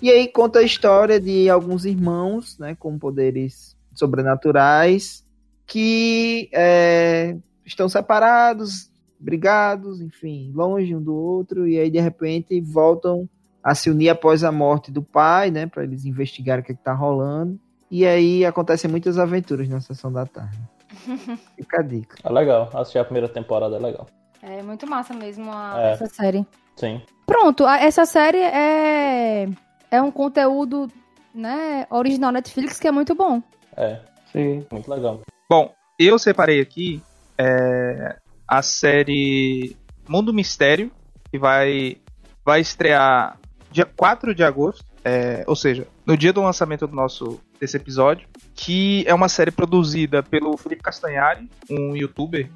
E 0.02 0.12
aí 0.12 0.28
conta 0.28 0.60
a 0.60 0.64
história 0.64 1.20
de 1.20 1.50
alguns 1.50 1.86
irmãos, 1.86 2.60
né, 2.60 2.76
com 2.78 3.00
poderes 3.00 3.78
sobrenaturais, 3.94 5.24
que 5.66 6.50
é, 6.52 7.38
estão 7.66 7.88
separados, 7.88 8.92
brigados, 9.18 10.02
enfim, 10.02 10.52
longe 10.54 10.94
um 10.94 11.02
do 11.02 11.16
outro, 11.16 11.66
e 11.66 11.80
aí 11.80 11.90
de 11.90 12.02
repente 12.02 12.60
voltam 12.60 13.30
a 13.64 13.74
se 13.74 13.90
unir 13.90 14.10
após 14.10 14.44
a 14.44 14.52
morte 14.52 14.92
do 14.92 15.02
pai, 15.02 15.50
né, 15.50 15.68
para 15.68 15.84
eles 15.84 16.04
investigarem 16.04 16.62
o 16.62 16.66
que, 16.66 16.74
é 16.74 16.76
que 16.76 16.84
tá 16.84 16.94
rolando. 16.94 17.58
E 17.90 18.06
aí 18.06 18.44
acontecem 18.44 18.92
muitas 18.92 19.18
aventuras 19.18 19.70
na 19.70 19.80
sessão 19.80 20.12
da 20.12 20.26
tarde. 20.26 20.60
Fica 21.56 21.80
a 21.80 21.84
dica. 21.84 22.16
É 22.24 22.30
legal. 22.32 22.70
Assistir 22.74 23.00
a 23.00 23.04
primeira 23.06 23.28
temporada 23.30 23.76
é 23.76 23.80
legal. 23.80 24.08
É 24.42 24.62
muito 24.62 24.86
massa 24.88 25.14
mesmo 25.14 25.52
a- 25.52 25.76
É. 25.78 25.92
essa 25.94 26.06
série. 26.08 26.46
Sim. 26.76 27.02
Pronto, 27.26 27.66
a- 27.66 27.80
essa 27.80 28.06
série 28.06 28.40
é, 28.40 29.48
é 29.92 30.02
um 30.02 30.12
conteúdo 30.12 30.88
né, 31.34 31.88
original 31.90 32.32
Netflix 32.32 32.80
que 32.80 32.88
é 32.88 32.92
muito 32.92 33.16
bom. 33.16 33.42
É. 33.76 34.00
Sim. 34.32 34.66
Muito 34.72 34.90
legal. 34.92 35.22
Bom, 35.50 35.74
eu 35.98 36.18
separei 36.20 36.62
aqui 36.62 37.02
é, 37.38 38.18
a 38.48 38.62
série 38.62 39.76
Mundo 40.08 40.34
Mistério, 40.34 40.92
que 41.32 41.40
vai, 41.40 41.98
vai 42.46 42.60
estrear 42.62 43.40
dia 43.72 43.86
4 43.86 44.36
de 44.36 44.44
agosto, 44.44 44.84
é, 45.04 45.44
ou 45.48 45.56
seja, 45.56 45.88
no 46.06 46.16
dia 46.16 46.32
do 46.32 46.42
lançamento 46.42 46.88
do 46.88 46.96
nosso 46.96 47.40
desse 47.60 47.78
episódio, 47.78 48.28
que 48.56 49.04
é 49.08 49.14
uma 49.14 49.30
série 49.30 49.52
produzida 49.52 50.22
pelo 50.22 50.58
Felipe 50.58 50.84
Castanhari, 50.84 51.50
um 51.70 51.96
youtuber 51.96 52.50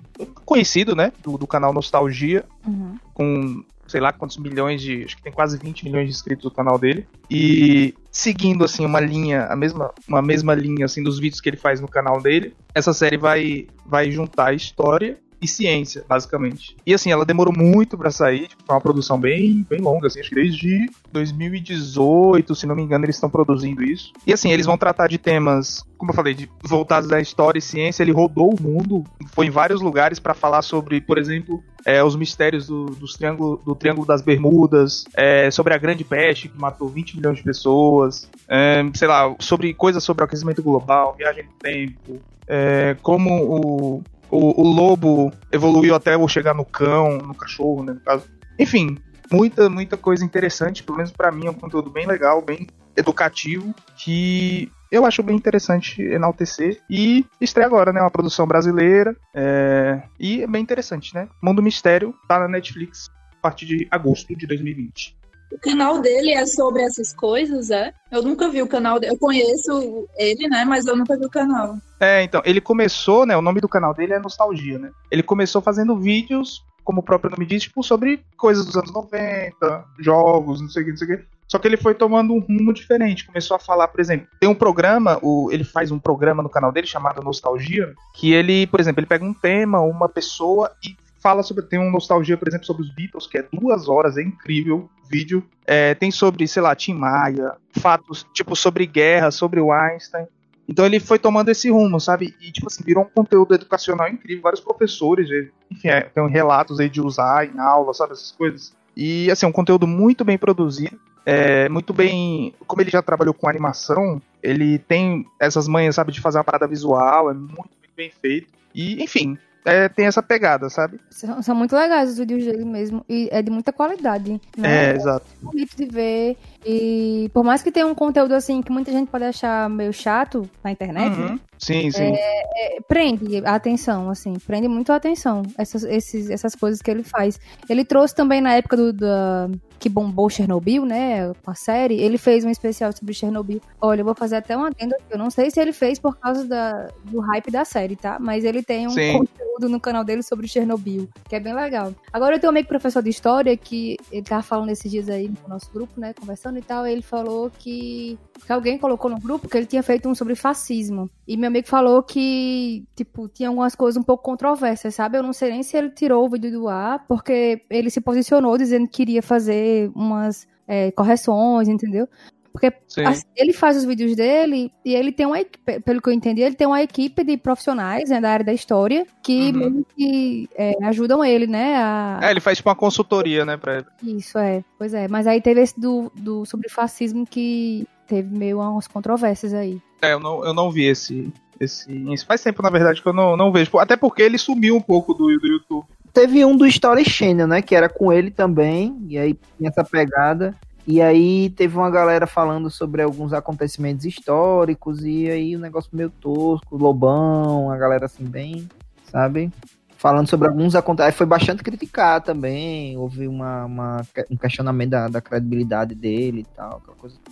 conhecido, 0.46 0.96
né, 0.96 1.12
do, 1.24 1.38
do 1.38 1.48
canal 1.48 1.74
Nostalgia, 1.74 2.46
Uhum. 2.66 2.98
com 3.14 3.64
sei 3.88 4.02
lá 4.02 4.12
quantos 4.12 4.38
milhões 4.38 4.82
de. 4.82 5.06
Acho 5.06 5.16
que 5.16 5.24
tem 5.24 5.32
quase 5.32 5.58
20 5.58 5.86
milhões 5.86 6.06
de 6.06 6.12
inscritos 6.12 6.44
no 6.44 6.52
canal 6.52 6.78
dele. 6.78 7.08
E 7.32 7.94
seguindo 8.12 8.66
assim 8.66 8.86
uma 8.86 9.00
linha, 9.00 9.46
a 9.46 9.56
mesma, 9.56 9.94
uma 10.08 10.22
mesma 10.22 10.54
linha 10.54 10.86
assim 10.86 11.02
dos 11.02 11.18
vídeos 11.20 11.40
que 11.40 11.50
ele 11.50 11.58
faz 11.58 11.80
no 11.80 11.88
canal 11.88 12.22
dele, 12.22 12.54
essa 12.76 12.92
série 12.94 13.18
vai, 13.18 13.68
vai 13.86 14.12
juntar 14.12 14.54
história 14.54 15.18
e 15.42 15.48
ciência, 15.48 16.04
basicamente. 16.08 16.76
E 16.86 16.94
assim, 16.94 17.12
ela 17.12 17.26
demorou 17.26 17.54
muito 17.56 17.98
pra 17.98 18.10
sair, 18.10 18.48
tipo, 18.48 18.64
foi 18.66 18.76
uma 18.76 18.82
produção 18.82 19.20
bem, 19.20 19.66
bem 19.70 19.80
longa, 19.80 20.08
assim, 20.08 20.20
acho 20.20 20.30
que 20.30 20.36
desde 20.36 20.90
2018, 21.12 22.56
se 22.56 22.66
não 22.66 22.76
me 22.76 22.82
engano, 22.82 23.06
eles 23.06 23.16
estão 23.16 23.30
produzindo 23.30 23.84
isso. 23.84 24.12
E 24.26 24.34
assim, 24.34 24.52
eles 24.52 24.66
vão 24.66 24.78
tratar 24.78 25.08
de 25.08 25.18
temas, 25.18 25.86
como 25.98 26.12
eu 26.12 26.16
falei, 26.16 26.34
de, 26.34 26.50
voltados 26.64 27.08
da 27.10 27.22
história 27.22 27.60
e 27.60 27.62
ciência. 27.62 28.04
Ele 28.04 28.12
rodou 28.12 28.54
o 28.54 28.62
mundo, 28.62 29.04
foi 29.34 29.46
em 29.46 29.52
vários 29.52 29.82
lugares 29.82 30.20
pra 30.20 30.34
falar 30.34 30.62
sobre, 30.62 31.00
por 31.02 31.18
exemplo, 31.18 31.64
é, 31.86 32.04
os 32.04 32.16
mistérios 32.16 32.68
do, 32.68 32.86
dos 32.86 33.14
triângulo, 33.14 33.62
do 33.64 33.76
Triângulo 33.76 34.06
das 34.06 34.22
Bermudas, 34.22 35.06
é, 35.16 35.52
sobre 35.52 35.74
a 35.74 35.78
Grande 35.78 36.04
Peste, 36.04 36.50
que 36.50 36.60
matou 36.60 36.90
20 36.90 37.16
milhões 37.16 37.38
de 37.38 37.44
pessoas, 37.44 38.30
é, 38.48 38.84
sei 38.94 39.08
lá, 39.08 39.36
sobre 39.40 39.74
coisas 39.74 40.04
sobre 40.04 40.24
o 40.24 40.26
aquecimento 40.26 40.64
global, 40.64 41.16
viagem 41.18 41.44
no 41.44 41.54
tempo, 41.54 42.22
é, 42.48 42.96
como 43.02 43.44
o, 43.44 44.04
o, 44.30 44.62
o 44.62 44.68
lobo 44.68 45.32
evoluiu 45.52 45.96
até 45.96 46.16
chegar 46.28 46.54
no 46.54 46.66
cão, 46.66 47.18
no 47.18 47.34
cachorro, 47.34 47.84
né, 47.84 47.94
no 47.94 48.00
caso. 48.02 48.26
Enfim, 48.60 48.98
muita, 49.32 49.70
muita 49.70 49.98
coisa 49.98 50.26
interessante, 50.26 50.84
pelo 50.84 50.98
menos 50.98 51.12
pra 51.12 51.32
mim 51.32 51.48
é 51.48 51.50
um 51.50 51.54
conteúdo 51.54 51.90
bem 51.90 52.06
legal, 52.08 52.42
bem 52.42 52.68
educativo, 52.96 53.74
que 53.96 54.72
eu 54.92 55.06
acho 55.06 55.22
bem 55.22 55.36
interessante 55.36 56.02
enaltecer. 56.02 56.80
E 56.90 57.26
estreia 57.40 57.68
agora, 57.68 57.92
né? 57.94 58.02
Uma 58.02 58.12
produção 58.12 58.48
brasileira. 58.48 59.16
é, 59.34 60.02
E 60.20 60.42
é 60.42 60.48
bem 60.48 60.62
interessante, 60.62 61.14
né? 61.14 61.28
Mundo 61.42 61.62
Mistério 61.62 62.14
tá 62.28 62.40
na 62.40 62.48
Netflix 62.48 63.10
a 63.38 63.42
partir 63.42 63.66
de 63.66 63.88
agosto 63.92 64.36
de 64.36 64.48
2020. 64.48 65.16
O 65.52 65.58
canal 65.58 66.02
dele 66.02 66.34
é 66.34 66.46
sobre 66.46 66.84
essas 66.84 67.14
coisas, 67.14 67.70
é? 67.70 67.94
Eu 68.12 68.22
nunca 68.22 68.50
vi 68.50 68.62
o 68.62 68.68
canal 68.68 69.00
dele. 69.00 69.14
Eu 69.14 69.18
conheço 69.18 70.08
ele, 70.18 70.48
né? 70.48 70.66
Mas 70.66 70.86
eu 70.86 70.96
nunca 70.96 71.18
vi 71.18 71.26
o 71.26 71.30
canal. 71.30 71.78
É, 72.00 72.24
então, 72.24 72.42
ele 72.46 72.60
começou, 72.60 73.26
né? 73.26 73.36
O 73.36 73.42
nome 73.42 73.62
do 73.62 73.70
canal 73.70 73.94
dele 73.94 74.14
é 74.14 74.20
Nostalgia, 74.20 74.78
né? 74.78 74.92
Ele 75.10 75.24
começou 75.24 75.62
fazendo 75.62 75.98
vídeos, 75.98 76.64
como 76.84 77.00
o 77.00 77.04
próprio 77.04 77.32
nome 77.32 77.46
diz, 77.46 77.64
tipo, 77.64 77.82
sobre 77.82 78.24
coisas 78.38 78.66
dos 78.66 78.76
anos 78.76 78.94
90, 78.94 79.86
jogos, 80.00 80.62
não 80.62 80.70
sei 80.70 80.84
o 80.84 80.86
que, 80.86 80.92
não 80.92 80.98
sei 80.98 81.08
o 81.08 81.18
que. 81.18 81.26
Só 81.48 81.58
que 81.58 81.68
ele 81.68 81.78
foi 81.78 81.96
tomando 81.96 82.34
um 82.34 82.40
rumo 82.40 82.74
diferente. 82.74 83.26
Começou 83.26 83.56
a 83.56 83.60
falar, 83.60 83.88
por 83.88 84.02
exemplo, 84.02 84.28
tem 84.40 84.50
um 84.50 84.56
programa, 84.56 85.18
o, 85.22 85.50
ele 85.52 85.64
faz 85.64 85.92
um 85.92 86.00
programa 86.00 86.44
no 86.44 86.50
canal 86.50 86.74
dele 86.74 86.86
chamado 86.86 87.24
Nostalgia, 87.24 87.94
que 88.14 88.34
ele, 88.34 88.68
por 88.68 88.82
exemplo, 88.82 89.00
ele 89.00 89.08
pega 89.08 89.24
um 89.24 89.34
tema, 89.34 89.80
uma 89.80 90.10
pessoa 90.10 90.72
e 90.84 90.96
fala 91.20 91.44
sobre. 91.44 91.64
Tem 91.64 91.80
um 91.80 91.92
Nostalgia, 91.92 92.38
por 92.38 92.48
exemplo, 92.48 92.66
sobre 92.66 92.84
os 92.84 92.94
Beatles, 92.94 93.28
que 93.28 93.38
é 93.38 93.46
duas 93.52 93.88
horas, 93.88 94.18
é 94.18 94.22
incrível 94.22 94.90
o 95.04 95.10
vídeo. 95.10 95.44
É, 95.66 95.94
tem 95.94 96.12
sobre, 96.12 96.48
sei 96.48 96.62
lá, 96.62 96.76
Tim 96.76 96.94
Maia, 96.94 97.54
fatos, 97.72 98.26
tipo, 98.34 98.56
sobre 98.56 98.86
guerra, 98.86 99.32
sobre 99.32 99.60
o 99.60 99.72
Einstein. 99.72 100.26
Então 100.68 100.86
ele 100.86 101.00
foi 101.00 101.18
tomando 101.18 101.50
esse 101.50 101.70
rumo, 101.70 102.00
sabe? 102.00 102.36
E, 102.42 102.52
tipo 102.52 102.68
assim, 102.68 102.84
virou 102.84 103.04
um 103.04 103.10
conteúdo 103.10 103.56
educacional 103.56 104.10
incrível. 104.10 104.44
Vários 104.44 104.62
professores, 104.62 105.30
enfim, 105.72 105.88
é, 105.88 106.02
tem 106.02 106.28
relatos 106.30 106.80
aí 106.80 106.90
de 106.90 107.02
usar 107.02 107.48
em 107.48 107.58
aula, 107.58 107.94
sabe? 107.94 108.14
Essas 108.14 108.32
coisas. 108.32 108.76
E, 108.96 109.32
assim, 109.32 109.46
um 109.46 109.52
conteúdo 109.52 109.88
muito 109.88 110.26
bem 110.26 110.38
produzido. 110.38 111.00
É, 111.26 111.70
muito 111.70 111.94
bem. 111.94 112.54
Como 112.66 112.82
ele 112.82 112.90
já 112.90 113.02
trabalhou 113.02 113.34
com 113.34 113.48
animação, 113.48 114.22
ele 114.42 114.78
tem 114.78 115.26
essas 115.40 115.68
manhas, 115.68 115.96
sabe, 115.96 116.12
de 116.12 116.22
fazer 116.22 116.38
uma 116.38 116.44
parada 116.44 116.68
visual, 116.68 117.30
é 117.30 117.34
muito, 117.34 117.56
muito 117.56 117.96
bem 117.96 118.12
feito. 118.22 118.48
E, 118.74 119.02
enfim, 119.02 119.38
é, 119.68 119.90
tem 119.90 120.06
essa 120.06 120.24
pegada, 120.24 120.70
sabe? 120.70 120.98
São, 121.10 121.42
são 121.44 121.54
muito 121.54 121.76
legais 121.76 122.12
os 122.12 122.18
vídeos 122.18 122.46
dele 122.46 122.64
mesmo. 122.64 123.04
E 123.10 123.28
é 123.32 123.42
de 123.42 123.52
muita 123.52 123.74
qualidade. 123.74 124.40
Né? 124.58 124.92
É, 124.92 124.96
exato. 124.96 125.26
bonito 125.42 125.76
de 125.76 125.86
ver. 125.86 126.38
E 126.70 127.30
por 127.34 127.46
mais 127.46 127.64
que 127.64 127.72
tenha 127.72 127.88
um 127.88 127.96
conteúdo 127.96 128.34
assim 128.34 128.62
que 128.62 128.72
muita 128.72 128.92
gente 128.92 129.10
pode 129.10 129.24
achar 129.24 129.70
meio 129.70 129.94
chato 129.94 130.50
na 130.62 130.72
internet, 130.72 131.18
né? 131.18 131.32
Uhum. 131.32 131.40
Sim, 131.58 131.90
sim. 131.90 132.14
É, 132.14 132.80
prende 132.88 133.38
a 133.46 133.56
atenção, 133.56 134.10
assim, 134.10 134.34
prende 134.46 134.68
muito 134.68 134.92
a 134.92 134.98
atenção 134.98 135.44
essas, 135.58 135.84
esses, 135.84 136.30
essas 136.30 136.56
coisas 136.56 136.82
que 136.82 136.92
ele 136.92 137.04
faz. 137.04 137.40
Ele 137.70 137.86
trouxe 137.86 138.14
também 138.14 138.42
na 138.42 138.54
época 138.54 138.76
do, 138.76 138.94
da, 138.94 139.50
que 139.80 139.90
bombou 139.90 140.30
Chernobyl, 140.30 140.86
né, 140.86 141.34
com 141.44 141.52
a 141.52 141.56
série, 141.56 141.96
ele 141.96 142.18
fez 142.18 142.44
um 142.44 142.50
especial 142.50 142.92
sobre 142.92 143.14
Chernobyl. 143.14 143.62
Olha, 143.82 144.02
eu 144.02 144.06
vou 144.06 144.16
fazer 144.16 144.36
até 144.36 144.56
uma 144.56 144.68
adenda, 144.68 144.98
eu 145.10 145.18
não 145.18 145.30
sei 145.30 145.50
se 145.50 145.60
ele 145.60 145.74
fez 145.74 146.00
por 146.00 146.18
causa 146.18 146.46
da, 146.46 146.90
do 147.06 147.20
hype 147.20 147.52
da 147.52 147.64
série, 147.64 147.96
tá? 147.96 148.18
Mas 148.20 148.44
ele 148.44 148.62
tem 148.62 148.88
um 148.88 148.92
Sim. 148.92 149.14
conteúdo 149.14 149.70
no 149.70 149.80
canal 149.80 150.04
dele 150.04 150.22
sobre 150.22 150.48
Chernobyl, 150.48 151.08
que 151.28 151.36
é 151.36 151.40
bem 151.40 151.54
legal. 151.54 151.94
Agora 152.12 152.36
eu 152.36 152.40
tenho 152.40 152.52
um 152.52 152.56
amigo 152.56 152.68
professor 152.68 153.02
de 153.02 153.10
história 153.10 153.56
que 153.56 153.98
ele 154.12 154.24
tava 154.24 154.44
falando 154.44 154.70
esses 154.70 154.90
dias 154.90 155.10
aí 155.10 155.28
no 155.28 155.50
nosso 155.50 155.72
grupo, 155.72 156.00
né, 156.00 156.14
conversando 156.14 156.57
e 156.58 156.62
tal, 156.62 156.86
ele 156.86 157.02
falou 157.02 157.50
que, 157.50 158.18
que 158.46 158.52
alguém 158.52 158.78
colocou 158.78 159.10
no 159.10 159.20
grupo 159.20 159.48
que 159.48 159.58
ele 159.58 159.66
tinha 159.66 159.84
feito 159.84 160.08
um 160.10 160.16
sobre 160.16 160.36
fascismo. 160.36 161.10
E 161.28 161.38
meu 161.38 161.48
amigo 161.48 161.68
falou 161.68 162.04
que, 162.04 162.86
tipo, 162.96 163.28
tinha 163.28 163.50
algumas 163.50 163.76
coisas 163.76 164.00
um 164.00 164.04
pouco 164.04 164.24
controversas, 164.24 164.96
sabe? 164.96 165.18
Eu 165.18 165.24
não 165.24 165.34
sei 165.34 165.52
nem 165.52 165.64
se 165.64 165.78
ele 165.78 165.90
tirou 165.90 166.26
o 166.26 166.30
vídeo 166.30 166.52
do 166.52 166.68
ar, 166.68 167.06
porque 167.08 167.64
ele 167.70 167.90
se 167.90 168.02
posicionou 168.02 168.58
dizendo 168.58 168.88
que 168.88 168.98
queria 168.98 169.22
fazer 169.22 169.92
umas 169.96 170.48
é, 170.68 170.92
correções, 170.92 171.68
entendeu? 171.68 172.08
Porque 172.52 172.74
Sim. 172.88 173.04
assim, 173.06 173.24
ele 173.36 173.54
faz 173.54 173.78
os 173.78 173.86
vídeos 173.86 174.16
dele 174.16 174.72
e 174.84 174.96
ele 174.96 175.12
tem 175.12 175.26
uma 175.26 175.40
equipe, 175.40 175.80
pelo 175.82 176.02
que 176.02 176.10
eu 176.10 176.14
entendi, 176.14 176.42
ele 176.42 176.56
tem 176.56 176.68
uma 176.68 176.82
equipe 176.82 177.24
de 177.24 177.38
profissionais 177.38 178.10
né, 178.10 178.20
da 178.20 178.32
área 178.32 178.46
da 178.46 178.54
história 178.54 179.06
que 179.24 179.48
Uhum. 179.48 179.54
meio 179.54 179.86
que 179.96 180.50
é, 180.56 180.74
ajudam 180.86 181.24
ele, 181.24 181.48
né? 181.48 181.76
A... 181.76 182.20
É, 182.24 182.32
ele 182.32 182.40
faz 182.40 182.58
tipo 182.58 182.70
uma 182.70 182.76
consultoria, 182.76 183.46
né, 183.46 183.58
pra 183.58 183.84
Isso, 184.04 184.38
é. 184.38 184.64
Pois 184.78 184.94
é. 184.94 185.08
Mas 185.08 185.28
aí 185.28 185.42
teve 185.42 185.62
esse 185.62 185.80
do, 185.80 186.12
do 186.16 186.46
sobre 186.46 186.70
fascismo 186.70 187.26
que 187.26 187.88
teve 188.08 188.36
meio 188.36 188.60
umas 188.60 188.88
controvérsias 188.88 189.54
aí. 189.54 189.82
É, 190.02 190.14
eu 190.14 190.20
não, 190.20 190.46
eu 190.46 190.54
não 190.54 190.72
vi 190.72 190.86
esse, 190.86 191.32
esse. 191.60 191.92
isso 192.14 192.26
Faz 192.26 192.42
tempo, 192.42 192.62
na 192.62 192.70
verdade, 192.70 193.02
que 193.02 193.08
eu 193.08 193.14
não, 193.14 193.36
não 193.36 193.52
vejo. 193.52 193.78
Até 193.78 193.96
porque 193.96 194.22
ele 194.22 194.38
sumiu 194.38 194.76
um 194.76 194.82
pouco 194.82 195.14
do, 195.14 195.26
do 195.38 195.48
YouTube. 195.48 195.86
Teve 196.14 196.44
um 196.46 196.56
do 196.56 196.66
Story 196.66 197.06
Channel, 197.06 197.48
né? 197.48 197.62
Que 197.62 197.76
era 197.76 197.90
com 197.90 198.12
ele 198.12 198.32
também. 198.32 198.98
E 199.08 199.18
aí 199.18 199.38
tinha 199.58 199.70
essa 199.70 199.84
pegada. 199.84 200.56
E 200.88 201.02
aí 201.02 201.50
teve 201.50 201.78
uma 201.78 201.90
galera 201.92 202.26
falando 202.26 202.70
sobre 202.72 203.02
alguns 203.02 203.34
acontecimentos 203.34 204.06
históricos. 204.06 205.04
E 205.04 205.30
aí 205.30 205.54
o 205.54 205.60
negócio 205.60 205.90
meio 205.92 206.10
tosco, 206.10 206.78
Lobão, 206.78 207.70
a 207.70 207.78
galera 207.78 208.06
assim, 208.06 208.24
bem, 208.24 208.70
sabe? 209.12 209.52
Falando 209.98 210.30
sobre 210.30 210.48
alguns 210.48 210.76
acontecimentos. 210.76 211.18
Foi 211.18 211.26
bastante 211.26 211.62
criticado 211.62 212.24
também. 212.26 212.96
Houve 212.98 213.28
uma, 213.28 213.66
uma- 213.66 214.02
um 214.32 214.38
questionamento 214.38 214.92
da, 214.92 215.08
da 215.10 215.20
credibilidade 215.20 215.94
dele 215.94 216.42
e 216.42 216.56
tal. 216.56 216.82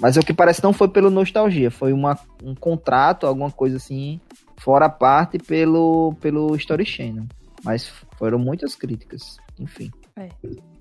Mas 0.01 0.17
o 0.17 0.19
que 0.21 0.33
parece 0.33 0.61
não 0.61 0.73
foi 0.73 0.89
pelo 0.89 1.09
nostalgia. 1.09 1.71
Foi 1.71 1.93
uma, 1.93 2.19
um 2.43 2.53
contrato, 2.55 3.25
alguma 3.25 3.51
coisa 3.51 3.77
assim, 3.77 4.19
fora 4.57 4.87
a 4.87 4.89
parte 4.89 5.37
pelo, 5.37 6.13
pelo 6.19 6.55
Story 6.57 6.85
Channel. 6.85 7.23
Mas 7.63 7.87
foram 8.17 8.37
muitas 8.37 8.75
críticas. 8.75 9.37
Enfim. 9.57 9.89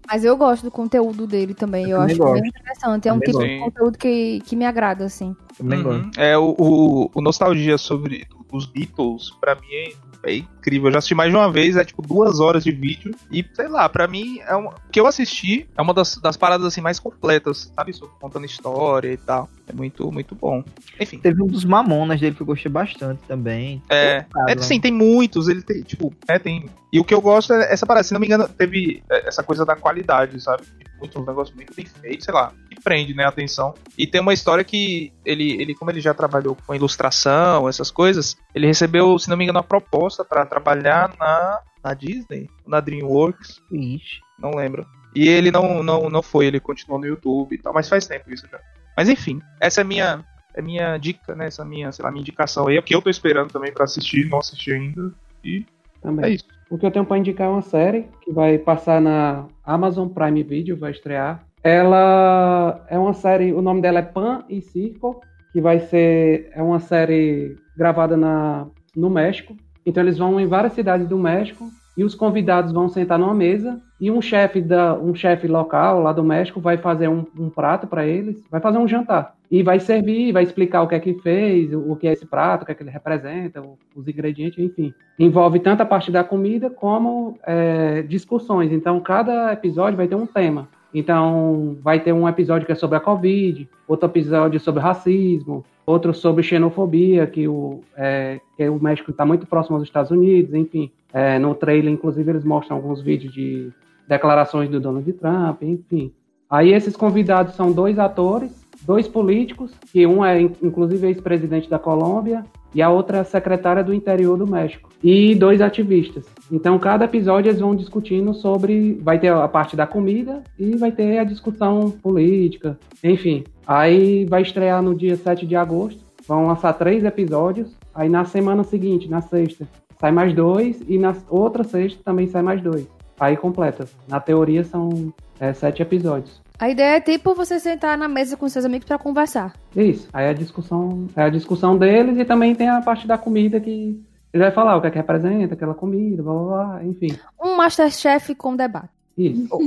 Mas 0.06 0.24
eu 0.24 0.36
gosto 0.36 0.64
do 0.64 0.70
conteúdo 0.70 1.26
dele 1.26 1.54
também. 1.54 1.90
Eu, 1.90 1.98
também 1.98 2.16
acho 2.16 2.16
gosto. 2.16 2.40
bem 2.40 2.48
interessante. 2.48 3.08
É 3.08 3.12
um 3.12 3.20
Também 3.20 3.28
tipo 3.30 3.38
gosto. 3.38 3.48
de 3.48 3.54
conteúdo 3.56 3.98
que, 3.98 4.40
que 4.42 4.56
me 4.56 4.64
agrada, 4.66 5.04
assim. 5.04 5.36
Também 5.56 5.78
Uhum. 5.78 5.84
gosto. 5.84 6.20
É, 6.20 6.36
o, 6.36 6.54
o, 6.58 7.10
o 7.14 7.20
nostalgia 7.20 7.78
sobre 7.78 8.26
os 8.52 8.66
Beatles, 8.66 9.30
pra 9.40 9.56
mim, 9.56 9.66
é, 9.72 9.92
é 10.24 10.36
incrível. 10.36 10.88
Eu 10.88 10.92
já 10.92 10.98
assisti 10.98 11.14
mais 11.14 11.30
de 11.30 11.36
uma 11.36 11.50
vez, 11.50 11.76
é 11.76 11.84
tipo 11.84 12.00
duas 12.02 12.38
horas 12.38 12.62
de 12.62 12.70
vídeo. 12.70 13.12
E, 13.30 13.44
sei 13.52 13.68
lá, 13.68 13.88
pra 13.88 14.06
mim, 14.06 14.38
é 14.46 14.54
uma, 14.54 14.70
o 14.70 14.90
que 14.92 15.00
eu 15.00 15.06
assisti 15.06 15.68
é 15.76 15.82
uma 15.82 15.92
das, 15.92 16.16
das 16.16 16.36
paradas 16.36 16.66
assim 16.66 16.80
mais 16.80 17.00
completas, 17.00 17.72
sabe? 17.76 17.92
Contando 18.20 18.46
história 18.46 19.12
e 19.12 19.16
tal. 19.16 19.48
É 19.66 19.72
muito, 19.72 20.10
muito 20.12 20.34
bom. 20.34 20.62
Enfim. 21.00 21.18
Teve 21.18 21.42
um 21.42 21.46
dos 21.46 21.64
Mamonas 21.64 22.20
dele 22.20 22.36
que 22.36 22.42
eu 22.42 22.46
gostei 22.46 22.70
bastante 22.70 23.22
também. 23.26 23.82
É, 23.88 24.24
é 24.48 24.54
né? 24.54 24.62
sim, 24.62 24.80
tem 24.80 24.92
muitos, 24.92 25.48
ele 25.48 25.62
tem, 25.62 25.82
tipo, 25.82 26.14
é, 26.28 26.38
tem. 26.38 26.66
E 26.92 27.00
o 27.00 27.04
que 27.04 27.12
eu 27.14 27.20
gosto 27.20 27.52
é 27.52 27.72
essa 27.72 27.84
parada, 27.84 28.04
se 28.04 28.12
não 28.12 28.20
me 28.20 28.26
engano, 28.26 28.48
teve 28.48 29.02
é, 29.10 29.28
essa 29.28 29.42
coisa 29.42 29.64
da 29.64 29.74
qualidade, 29.74 30.40
sabe? 30.40 30.62
Muito, 31.00 31.20
um 31.20 31.24
negócio 31.24 31.54
muito 31.56 31.74
bem 31.74 31.86
feito, 31.86 32.24
sei 32.24 32.32
lá, 32.32 32.52
prende, 32.84 33.14
né, 33.14 33.24
a 33.24 33.28
atenção. 33.28 33.74
E 33.96 34.06
tem 34.06 34.20
uma 34.20 34.34
história 34.34 34.62
que 34.62 35.10
ele, 35.24 35.60
ele 35.60 35.74
como 35.74 35.90
ele 35.90 36.00
já 36.00 36.12
trabalhou 36.12 36.54
com 36.66 36.74
ilustração, 36.74 37.68
essas 37.68 37.90
coisas, 37.90 38.36
ele 38.54 38.66
recebeu, 38.66 39.18
se 39.18 39.30
não 39.30 39.36
me 39.36 39.44
engano, 39.44 39.58
uma 39.58 39.64
proposta 39.64 40.24
pra 40.24 40.44
trabalhar 40.44 41.12
na, 41.18 41.60
na 41.82 41.94
Disney, 41.94 42.48
na 42.66 42.78
DreamWorks, 42.80 43.60
Ixi. 43.72 44.20
não 44.38 44.50
lembro. 44.50 44.86
E 45.14 45.28
ele 45.28 45.50
não, 45.50 45.82
não, 45.82 46.10
não 46.10 46.22
foi, 46.22 46.46
ele 46.46 46.60
continuou 46.60 47.00
no 47.00 47.06
YouTube 47.06 47.54
e 47.54 47.58
tal, 47.58 47.72
mas 47.72 47.88
faz 47.88 48.06
tempo 48.06 48.32
isso 48.32 48.46
já. 48.50 48.60
Mas 48.96 49.08
enfim, 49.08 49.40
essa 49.60 49.80
é 49.80 49.82
a 49.82 49.86
minha, 49.86 50.24
é 50.54 50.60
minha 50.60 50.96
dica, 50.98 51.34
né? 51.34 51.46
Essa 51.46 51.62
é 51.62 51.64
a 51.64 51.68
minha, 51.68 51.90
sei 51.92 52.04
lá, 52.04 52.10
minha 52.10 52.20
indicação 52.20 52.66
aí, 52.68 52.76
é 52.76 52.80
o 52.80 52.82
que 52.82 52.94
eu 52.94 53.00
tô 53.00 53.08
esperando 53.08 53.50
também 53.50 53.72
pra 53.72 53.84
assistir, 53.84 54.28
não 54.28 54.38
assisti 54.38 54.72
ainda. 54.72 55.12
E 55.42 55.64
Também. 56.02 56.24
é 56.24 56.34
isso. 56.34 56.44
O 56.70 56.78
que 56.78 56.84
eu 56.86 56.90
tenho 56.90 57.04
pra 57.04 57.18
indicar 57.18 57.46
é 57.46 57.50
uma 57.50 57.62
série 57.62 58.08
que 58.22 58.32
vai 58.32 58.58
passar 58.58 59.00
na 59.00 59.46
Amazon 59.64 60.08
Prime 60.08 60.42
Video, 60.42 60.76
vai 60.76 60.90
estrear. 60.90 61.44
Ela 61.64 62.84
é 62.88 62.98
uma 62.98 63.14
série, 63.14 63.54
o 63.54 63.62
nome 63.62 63.80
dela 63.80 64.00
é 64.00 64.02
Pan 64.02 64.44
e 64.50 64.60
Circo, 64.60 65.22
que 65.50 65.62
vai 65.62 65.80
ser 65.80 66.50
é 66.52 66.62
uma 66.62 66.78
série 66.78 67.56
gravada 67.74 68.18
na 68.18 68.66
no 68.94 69.08
México. 69.08 69.56
Então 69.84 70.02
eles 70.02 70.18
vão 70.18 70.38
em 70.38 70.46
várias 70.46 70.74
cidades 70.74 71.08
do 71.08 71.18
México 71.18 71.70
e 71.96 72.04
os 72.04 72.14
convidados 72.14 72.72
vão 72.72 72.88
sentar 72.88 73.18
numa 73.18 73.34
mesa 73.34 73.80
e 74.00 74.10
um 74.10 74.20
chefe 74.20 74.60
da 74.60 74.94
um 74.94 75.14
chefe 75.14 75.46
local 75.46 76.02
lá 76.02 76.12
do 76.12 76.22
México 76.22 76.60
vai 76.60 76.76
fazer 76.76 77.08
um, 77.08 77.24
um 77.38 77.48
prato 77.48 77.86
para 77.86 78.06
eles, 78.06 78.44
vai 78.50 78.60
fazer 78.60 78.78
um 78.78 78.86
jantar 78.88 79.34
e 79.50 79.62
vai 79.62 79.78
servir, 79.80 80.32
vai 80.32 80.42
explicar 80.42 80.82
o 80.82 80.88
que 80.88 80.94
é 80.94 81.00
que 81.00 81.14
fez, 81.20 81.72
o, 81.72 81.94
que 81.96 82.08
é 82.08 82.12
esse 82.12 82.26
prato, 82.26 82.62
o 82.62 82.66
que 82.66 82.72
é 82.72 82.74
que 82.74 82.82
ele 82.82 82.90
representa, 82.90 83.62
os 83.94 84.08
ingredientes, 84.08 84.58
enfim. 84.58 84.92
Envolve 85.18 85.60
tanto 85.60 85.82
a 85.82 85.86
parte 85.86 86.10
da 86.10 86.24
comida 86.24 86.68
como 86.68 87.38
é, 87.46 88.02
discussões. 88.02 88.72
Então 88.72 89.00
cada 89.00 89.52
episódio 89.52 89.96
vai 89.96 90.08
ter 90.08 90.16
um 90.16 90.26
tema. 90.26 90.68
Então, 90.94 91.76
vai 91.82 91.98
ter 91.98 92.12
um 92.12 92.28
episódio 92.28 92.64
que 92.64 92.72
é 92.72 92.76
sobre 92.76 92.96
a 92.96 93.00
Covid, 93.00 93.68
outro 93.88 94.08
episódio 94.08 94.60
sobre 94.60 94.80
racismo, 94.80 95.64
outro 95.84 96.14
sobre 96.14 96.44
xenofobia, 96.44 97.26
que 97.26 97.48
o, 97.48 97.80
é, 97.96 98.40
que 98.56 98.68
o 98.68 98.80
México 98.80 99.10
está 99.10 99.26
muito 99.26 99.44
próximo 99.44 99.76
aos 99.76 99.84
Estados 99.84 100.12
Unidos, 100.12 100.54
enfim. 100.54 100.90
É, 101.12 101.38
no 101.38 101.54
trailer, 101.54 101.92
inclusive, 101.92 102.30
eles 102.30 102.44
mostram 102.44 102.76
alguns 102.76 103.02
vídeos 103.02 103.32
de 103.34 103.72
declarações 104.06 104.70
do 104.70 104.78
Donald 104.78 105.12
Trump, 105.14 105.62
enfim. 105.62 106.12
Aí 106.48 106.72
esses 106.72 106.96
convidados 106.96 107.54
são 107.54 107.72
dois 107.72 107.98
atores, 107.98 108.63
dois 108.82 109.06
políticos, 109.08 109.72
que 109.92 110.06
um 110.06 110.24
é 110.24 110.40
in- 110.42 110.52
inclusive 110.62 111.06
ex-presidente 111.06 111.68
da 111.70 111.78
Colômbia 111.78 112.44
e 112.74 112.82
a 112.82 112.90
outra 112.90 113.18
é 113.18 113.24
secretária 113.24 113.84
do 113.84 113.94
interior 113.94 114.36
do 114.36 114.46
México. 114.46 114.90
E 115.02 115.34
dois 115.34 115.60
ativistas. 115.60 116.24
Então, 116.50 116.78
cada 116.78 117.04
episódio 117.04 117.50
eles 117.50 117.60
vão 117.60 117.76
discutindo 117.76 118.34
sobre. 118.34 118.98
Vai 119.02 119.18
ter 119.18 119.28
a 119.32 119.46
parte 119.46 119.76
da 119.76 119.86
comida 119.86 120.42
e 120.58 120.76
vai 120.76 120.90
ter 120.90 121.18
a 121.18 121.24
discussão 121.24 121.90
política, 121.90 122.78
enfim. 123.02 123.44
Aí 123.66 124.24
vai 124.24 124.42
estrear 124.42 124.82
no 124.82 124.94
dia 124.94 125.16
7 125.16 125.46
de 125.46 125.54
agosto. 125.54 126.02
Vão 126.26 126.46
lançar 126.46 126.72
três 126.72 127.04
episódios. 127.04 127.76
Aí 127.94 128.08
na 128.08 128.24
semana 128.24 128.64
seguinte, 128.64 129.08
na 129.08 129.20
sexta, 129.20 129.68
sai 130.00 130.10
mais 130.10 130.34
dois. 130.34 130.82
E 130.88 130.98
na 130.98 131.14
outra 131.28 131.62
sexta 131.64 132.00
também 132.04 132.26
sai 132.26 132.42
mais 132.42 132.60
dois. 132.62 132.86
Aí 133.20 133.36
completa. 133.36 133.86
Na 134.08 134.18
teoria 134.20 134.64
são 134.64 135.12
é, 135.38 135.52
sete 135.52 135.80
episódios. 135.82 136.42
A 136.58 136.70
ideia 136.70 136.96
é 136.96 137.00
tipo 137.00 137.34
você 137.34 137.58
sentar 137.58 137.98
na 137.98 138.06
mesa 138.06 138.36
com 138.36 138.48
seus 138.48 138.64
amigos 138.64 138.86
pra 138.86 138.98
conversar. 138.98 139.54
Isso. 139.74 140.08
Aí 140.12 140.28
a 140.28 140.32
discussão 140.32 141.08
é 141.16 141.22
a 141.22 141.28
discussão 141.28 141.76
deles 141.76 142.16
e 142.16 142.24
também 142.24 142.54
tem 142.54 142.68
a 142.68 142.80
parte 142.80 143.06
da 143.06 143.18
comida 143.18 143.58
que 143.58 144.00
ele 144.32 144.42
vai 144.42 144.52
falar 144.52 144.76
o 144.76 144.80
que 144.80 144.86
é 144.86 144.90
que 144.90 144.96
representa 144.96 145.54
aquela 145.54 145.74
comida, 145.74 146.22
blá 146.22 146.32
blá 146.32 146.44
blá, 146.44 146.84
enfim. 146.84 147.16
Um 147.42 147.56
Masterchef 147.56 148.34
com 148.34 148.56
debate. 148.56 148.90
Isso. 149.16 149.48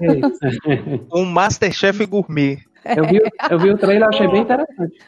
É. 0.00 1.00
Um 1.12 1.24
Masterchef 1.24 2.04
Gourmet. 2.06 2.58
Eu 2.84 3.04
vi, 3.06 3.20
eu 3.50 3.58
vi 3.58 3.70
o 3.70 3.78
trailer, 3.78 4.08
achei 4.08 4.28
bem 4.28 4.42
interessante. 4.42 4.98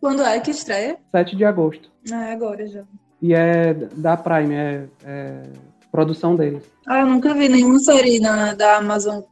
Quando 0.00 0.22
é 0.22 0.40
que 0.40 0.50
estreia? 0.50 0.96
7 1.12 1.36
de 1.36 1.44
agosto. 1.44 1.90
Ah, 2.12 2.28
é 2.28 2.32
agora 2.32 2.66
já. 2.66 2.82
E 3.22 3.34
é 3.34 3.74
da 3.74 4.16
Prime, 4.16 4.54
é, 4.54 4.84
é 5.04 5.42
produção 5.92 6.34
deles. 6.34 6.64
Ah, 6.86 7.00
eu 7.00 7.06
nunca 7.06 7.34
vi 7.34 7.48
nenhuma 7.48 7.78
série 7.78 8.18
na, 8.18 8.54
da 8.54 8.78
Amazon 8.78 9.20
é, 9.20 9.24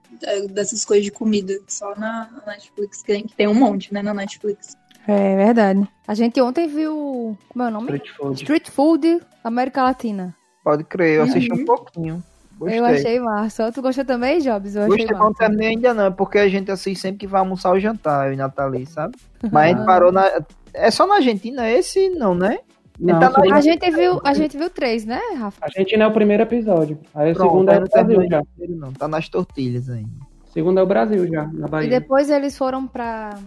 dessas 0.50 0.85
coisas 0.85 1.04
de 1.04 1.11
comida. 1.11 1.54
Só 1.66 1.94
na, 1.96 2.28
Netflix, 2.46 3.02
que 3.02 3.07
tem, 3.12 3.26
que 3.26 3.35
tem 3.37 3.48
um 3.48 3.54
monte, 3.54 3.92
né, 3.92 4.02
na 4.02 4.12
Netflix. 4.14 4.76
É 5.07 5.37
verdade. 5.37 5.88
A 6.07 6.14
gente 6.14 6.40
ontem 6.40 6.66
viu. 6.68 7.37
Como 7.48 7.64
é 7.64 7.68
o 7.68 7.70
nome? 7.70 7.85
Street 7.94 8.16
Food. 8.16 8.42
Street 8.42 8.68
Food 8.70 9.20
América 9.42 9.83
Latina. 9.83 10.35
Pode 10.62 10.85
crer, 10.85 11.16
eu 11.18 11.22
assisti 11.22 11.50
Uhum. 11.50 11.61
um 11.61 11.64
pouquinho. 11.64 12.22
Gostei. 12.59 12.78
Eu 12.81 12.85
achei 12.85 13.20
massa. 13.20 13.72
Tu 13.72 13.81
gostou 13.81 14.04
também, 14.04 14.40
Jobs? 14.40 14.74
Eu 14.74 14.83
achei 14.83 14.96
Gostei, 14.96 15.16
mas 15.16 15.24
não 15.24 15.33
terminei 15.33 15.68
ainda 15.68 15.94
não, 15.94 16.07
é 16.07 16.11
porque 16.11 16.38
a 16.38 16.48
gente 16.48 16.70
assiste 16.70 17.00
sempre 17.00 17.18
que 17.20 17.26
vai 17.26 17.38
almoçar 17.40 17.70
ou 17.70 17.78
jantar, 17.81 18.26
eu 18.26 18.33
e 18.35 18.37
Nathalie, 18.37 18.85
sabe? 18.85 19.16
Mas 19.52 19.64
a 19.64 19.68
gente 19.68 19.83
Ah. 19.83 19.87
parou 19.87 20.11
na... 20.12 20.28
É 20.74 20.90
só 20.90 21.07
na 21.07 21.14
Argentina 21.14 21.70
esse, 21.70 22.11
não, 22.11 22.35
né? 22.35 22.59
Não, 22.98 23.20
Tá 23.20 23.28
o 23.30 23.34
segundo- 23.34 23.54
A 23.54 23.61
gente 23.61 23.90
viu, 23.90 24.20
a 24.24 24.34
gente 24.34 24.56
viu 24.58 24.70
três, 24.70 25.04
né, 25.04 25.20
Rafa? 25.38 25.58
a 25.62 25.66
Argentina 25.66 26.04
é 26.04 26.06
o 26.06 26.12
primeiro 26.12 26.42
episódio. 26.42 26.98
Aí 27.14 27.30
o 27.32 27.34
Pronto, 27.34 27.50
segundo 27.50 27.68
é 27.70 27.76
o 27.76 27.80
não 27.80 27.87
Brasil 27.88 28.28
já. 28.28 28.42
não. 28.70 28.92
Tá 28.92 29.06
nas 29.08 29.28
tortilhas 29.28 29.88
ainda. 29.88 30.11
O 30.48 30.50
segundo 30.52 30.80
é 30.80 30.82
o 30.82 30.87
Brasil 30.87 31.26
já, 31.28 31.46
na 31.46 31.66
E 31.66 31.70
Bahia. 31.70 32.00
depois 32.00 32.28
eles 32.30 32.56
foram 32.58 32.87
pra 32.88 33.38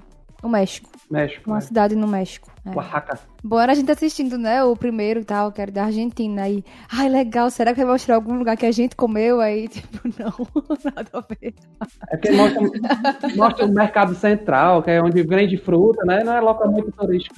o 0.41 0.47
México. 0.47 0.89
México. 1.09 1.49
Uma 1.49 1.57
É. 1.57 1.61
cidade 1.61 1.95
no 1.95 2.07
México. 2.07 2.49
É. 2.65 2.69
Oaxaca. 2.75 3.19
Bom, 3.43 3.59
era 3.59 3.73
a 3.73 3.75
gente 3.75 3.91
assistindo, 3.91 4.37
né? 4.37 4.63
O 4.63 4.75
primeiro 4.75 5.19
e 5.19 5.23
tal, 5.25 5.51
que 5.51 5.61
era 5.61 5.71
da 5.71 5.83
Argentina. 5.85 6.43
Aí, 6.43 6.63
ai, 6.91 7.09
legal, 7.09 7.49
será 7.49 7.73
que 7.73 7.81
vai 7.83 7.91
mostrar 7.91 8.15
algum 8.15 8.37
lugar 8.37 8.55
que 8.55 8.65
a 8.65 8.71
gente 8.71 8.95
comeu? 8.95 9.41
Aí, 9.41 9.67
tipo, 9.99 9.99
não, 10.17 10.31
nada 10.95 11.09
a 11.13 11.21
ver. 11.21 11.53
É 12.09 12.17
porque 12.17 12.31
mostra, 12.31 13.35
mostra 13.35 13.65
o 13.65 13.71
mercado 13.73 14.15
central, 14.15 14.81
que 14.81 14.91
é 14.91 15.01
onde 15.01 15.21
vende 15.23 15.57
fruta, 15.57 16.05
né? 16.05 16.23
Não 16.23 16.33
é 16.33 16.39
localmente 16.39 16.89
turístico. 16.91 17.35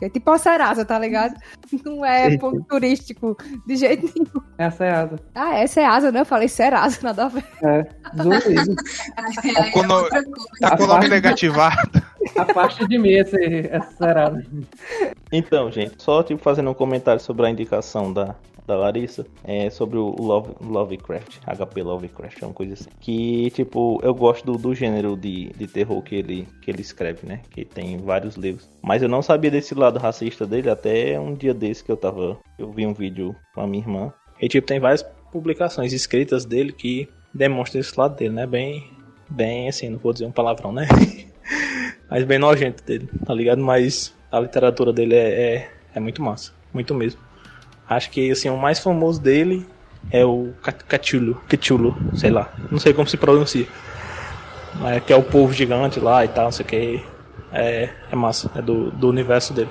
É 0.00 0.08
tipo 0.08 0.30
a 0.30 0.38
Serasa, 0.38 0.84
tá 0.84 0.98
ligado? 0.98 1.34
Não 1.84 2.04
é 2.04 2.36
ponto 2.36 2.62
turístico 2.64 3.36
de 3.66 3.76
jeito 3.76 4.12
nenhum. 4.14 4.46
É 4.58 4.64
a 4.66 4.70
Ceasa. 4.70 5.18
Ah, 5.34 5.54
é 5.54 5.66
Serasa, 5.66 6.12
né? 6.12 6.20
Eu 6.20 6.26
falei 6.26 6.48
Serasa, 6.48 6.98
nada 7.02 7.24
a 7.24 7.28
ver. 7.28 7.44
É. 7.62 7.86
Aí 9.16 9.70
com 9.72 9.80
é 9.84 9.86
no-. 9.86 10.08
Tá 10.60 10.76
com 10.76 10.84
o 10.84 10.86
nome 10.86 11.08
negativado. 11.08 12.02
Afaste 12.36 12.86
de 12.86 12.98
mim 12.98 13.10
esse, 13.10 13.68
essa 13.70 13.90
Ceasa. 13.92 14.44
Então, 15.32 15.70
gente, 15.70 15.94
só 16.02 16.22
tipo 16.22 16.42
fazendo 16.42 16.70
um 16.70 16.74
comentário 16.74 17.20
sobre 17.20 17.46
a 17.46 17.50
indicação 17.50 18.12
da, 18.12 18.34
da 18.66 18.76
Larissa, 18.76 19.26
é 19.44 19.70
sobre 19.70 19.98
o 19.98 20.14
Love, 20.18 20.54
Lovecraft, 20.60 21.38
HP 21.46 21.82
Lovecraft, 21.82 22.42
é 22.42 22.46
uma 22.46 22.54
coisa 22.54 22.74
assim. 22.74 22.90
Que, 23.00 23.50
tipo, 23.50 24.00
eu 24.02 24.14
gosto 24.14 24.44
do, 24.44 24.58
do 24.58 24.74
gênero 24.74 25.16
de, 25.16 25.50
de 25.56 25.66
terror 25.66 26.02
que 26.02 26.16
ele, 26.16 26.48
que 26.60 26.70
ele 26.70 26.80
escreve, 26.80 27.26
né? 27.26 27.40
Que 27.50 27.64
tem 27.64 27.96
vários 27.98 28.36
livros. 28.36 28.68
Mas 28.82 29.02
eu 29.02 29.08
não 29.08 29.22
sabia 29.22 29.50
desse 29.50 29.74
lado 29.74 29.98
racista 29.98 30.46
dele 30.46 30.68
até 30.68 31.18
um 31.18 31.34
dia 31.34 31.54
desse 31.54 31.84
que 31.84 31.90
eu 31.90 31.96
tava. 31.96 32.38
Eu 32.58 32.70
vi 32.72 32.86
um 32.86 32.92
vídeo 32.92 33.34
com 33.54 33.60
a 33.60 33.66
minha 33.66 33.82
irmã. 33.82 34.12
E, 34.40 34.48
tipo, 34.48 34.66
tem 34.66 34.80
várias 34.80 35.04
publicações 35.30 35.92
escritas 35.92 36.44
dele 36.44 36.72
que 36.72 37.08
demonstram 37.32 37.80
esse 37.80 37.98
lado 37.98 38.16
dele, 38.16 38.34
né? 38.34 38.46
Bem, 38.46 38.90
bem 39.28 39.68
assim, 39.68 39.90
não 39.90 39.98
vou 39.98 40.12
dizer 40.12 40.26
um 40.26 40.32
palavrão, 40.32 40.72
né? 40.72 40.88
Mas 42.10 42.24
bem 42.24 42.38
nojento 42.38 42.84
dele, 42.84 43.08
tá 43.24 43.34
ligado? 43.34 43.60
Mas 43.60 44.14
a 44.30 44.40
literatura 44.40 44.92
dele 44.92 45.14
é, 45.14 45.54
é, 45.54 45.70
é 45.94 46.00
muito 46.00 46.22
massa, 46.22 46.52
muito 46.72 46.94
mesmo. 46.94 47.20
Acho 47.88 48.10
que 48.10 48.30
assim, 48.30 48.48
o 48.48 48.56
mais 48.56 48.78
famoso 48.78 49.20
dele 49.20 49.66
é 50.10 50.24
o 50.24 50.52
Ca- 50.62 50.72
Cthulhu, 50.72 51.40
Cthulhu, 51.48 51.96
sei 52.14 52.30
lá, 52.30 52.52
não 52.70 52.78
sei 52.78 52.92
como 52.92 53.06
se 53.08 53.16
pronuncia. 53.16 53.66
Mas 54.74 55.02
que 55.04 55.12
é 55.12 55.16
o 55.16 55.22
povo 55.22 55.52
gigante 55.52 56.00
lá 56.00 56.24
e 56.24 56.28
tal, 56.28 56.44
não 56.44 56.52
sei 56.52 56.64
o 56.64 56.68
que. 56.68 57.02
É, 57.52 57.88
é 58.10 58.16
massa, 58.16 58.50
é 58.54 58.60
do, 58.60 58.90
do 58.90 59.08
universo 59.08 59.52
dele. 59.52 59.70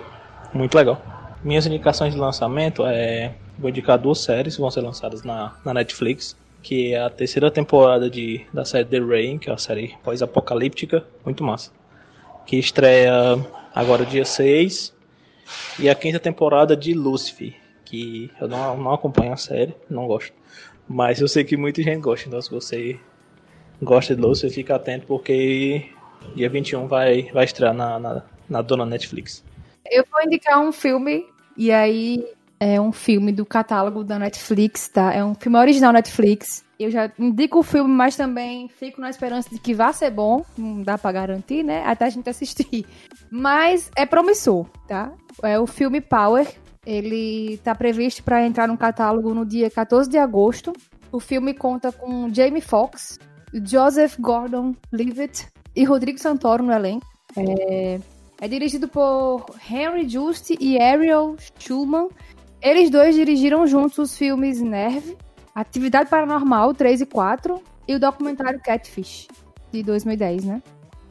Muito 0.54 0.76
legal. 0.76 1.02
Minhas 1.44 1.66
indicações 1.66 2.14
de 2.14 2.20
lançamento 2.20 2.84
é. 2.86 3.34
Vou 3.58 3.70
indicar 3.70 3.98
duas 3.98 4.20
séries 4.20 4.56
que 4.56 4.62
vão 4.62 4.72
ser 4.72 4.82
lançadas 4.82 5.24
na, 5.24 5.54
na 5.64 5.74
Netflix. 5.74 6.36
Que 6.64 6.94
é 6.94 7.02
a 7.02 7.10
terceira 7.10 7.52
temporada 7.52 8.10
de, 8.10 8.42
da 8.52 8.66
série 8.66 8.86
The 8.86 9.00
Rain, 9.00 9.38
que 9.38 9.50
é 9.50 9.52
uma 9.52 9.58
série 9.60 9.96
pós-apocalíptica. 10.04 11.06
Muito 11.24 11.44
massa 11.44 11.70
que 12.46 12.58
estreia 12.58 13.12
agora 13.74 14.06
dia 14.06 14.24
6, 14.24 14.94
e 15.80 15.90
a 15.90 15.96
quinta 15.96 16.20
temporada 16.20 16.76
de 16.78 16.94
Lucifer, 16.94 17.54
que 17.86 18.32
eu 18.42 18.48
não, 18.48 18.76
não 18.78 18.94
acompanho 18.94 19.32
a 19.32 19.38
série, 19.38 19.76
não 19.90 20.08
gosto. 20.08 20.34
Mas 20.88 21.22
eu 21.22 21.28
sei 21.28 21.44
que 21.44 21.56
muita 21.56 21.82
gente 21.82 22.02
gosta, 22.02 22.28
então 22.28 22.42
se 22.42 22.52
você 22.52 23.00
gosta 23.82 24.16
de 24.16 24.22
Lucifer, 24.22 24.52
fica 24.52 24.76
atento 24.76 25.06
porque 25.08 25.90
dia 26.36 26.50
21 26.50 26.88
vai, 26.88 27.30
vai 27.34 27.46
estrear 27.46 27.74
na, 27.74 28.00
na, 28.00 28.24
na 28.50 28.62
dona 28.62 28.86
Netflix. 28.86 29.44
Eu 29.90 30.04
vou 30.12 30.22
indicar 30.24 30.60
um 30.60 30.72
filme, 30.72 31.26
e 31.56 31.72
aí 31.72 32.26
é 32.60 32.80
um 32.80 32.92
filme 32.92 33.32
do 33.32 33.46
catálogo 33.46 34.04
da 34.04 34.18
Netflix, 34.18 34.88
tá? 34.88 35.14
É 35.14 35.24
um 35.24 35.36
filme 35.36 35.58
original 35.58 35.94
Netflix. 35.94 36.64
Eu 36.80 36.92
já 36.92 37.10
indico 37.18 37.60
o 37.60 37.64
filme, 37.64 37.90
mas 37.90 38.16
também 38.16 38.68
fico 38.68 39.00
na 39.00 39.10
esperança 39.10 39.50
de 39.50 39.60
que 39.60 39.74
vá 39.74 39.94
ser 39.94 40.12
bom. 40.12 40.44
Não 40.58 40.82
dá 40.84 40.98
pra 40.98 41.12
garantir, 41.12 41.64
né? 41.64 41.84
Até 41.86 42.06
a 42.06 42.10
gente 42.10 42.30
assistir. 42.30 42.86
Mas 43.30 43.90
é 43.96 44.06
promissor, 44.06 44.66
tá? 44.88 45.14
É 45.42 45.60
o 45.60 45.68
filme 45.68 46.02
Power. 46.02 46.48
Ele 46.86 47.60
tá 47.64 47.74
previsto 47.74 48.24
para 48.24 48.46
entrar 48.46 48.68
no 48.68 48.78
catálogo 48.78 49.34
no 49.34 49.46
dia 49.46 49.70
14 49.70 50.10
de 50.10 50.18
agosto. 50.18 50.72
O 51.12 51.20
filme 51.20 51.54
conta 51.54 51.92
com 51.92 52.32
Jamie 52.34 52.62
Foxx, 52.62 53.18
Joseph 53.54 54.18
Gordon-Levitt 54.20 55.48
e 55.76 55.84
Rodrigo 55.84 56.20
Santoro 56.20 56.64
no 56.64 56.72
elenco. 56.72 57.06
É, 57.36 58.00
é 58.42 58.48
dirigido 58.48 58.88
por 58.88 59.46
Henry 59.70 60.08
Just 60.08 60.52
e 60.60 60.80
Ariel 60.80 61.36
Schulman. 61.58 62.10
Eles 62.62 62.90
dois 62.90 63.16
dirigiram 63.16 63.66
juntos 63.66 63.98
os 63.98 64.18
filmes 64.18 64.62
Nerve, 64.62 65.18
Atividade 65.54 66.10
Paranormal 66.10 66.74
3 66.74 67.02
e 67.02 67.06
4 67.06 67.62
e 67.88 67.96
o 67.96 68.00
documentário 68.00 68.60
Catfish, 68.60 69.28
de 69.72 69.84
2010, 69.84 70.46
né? 70.46 70.64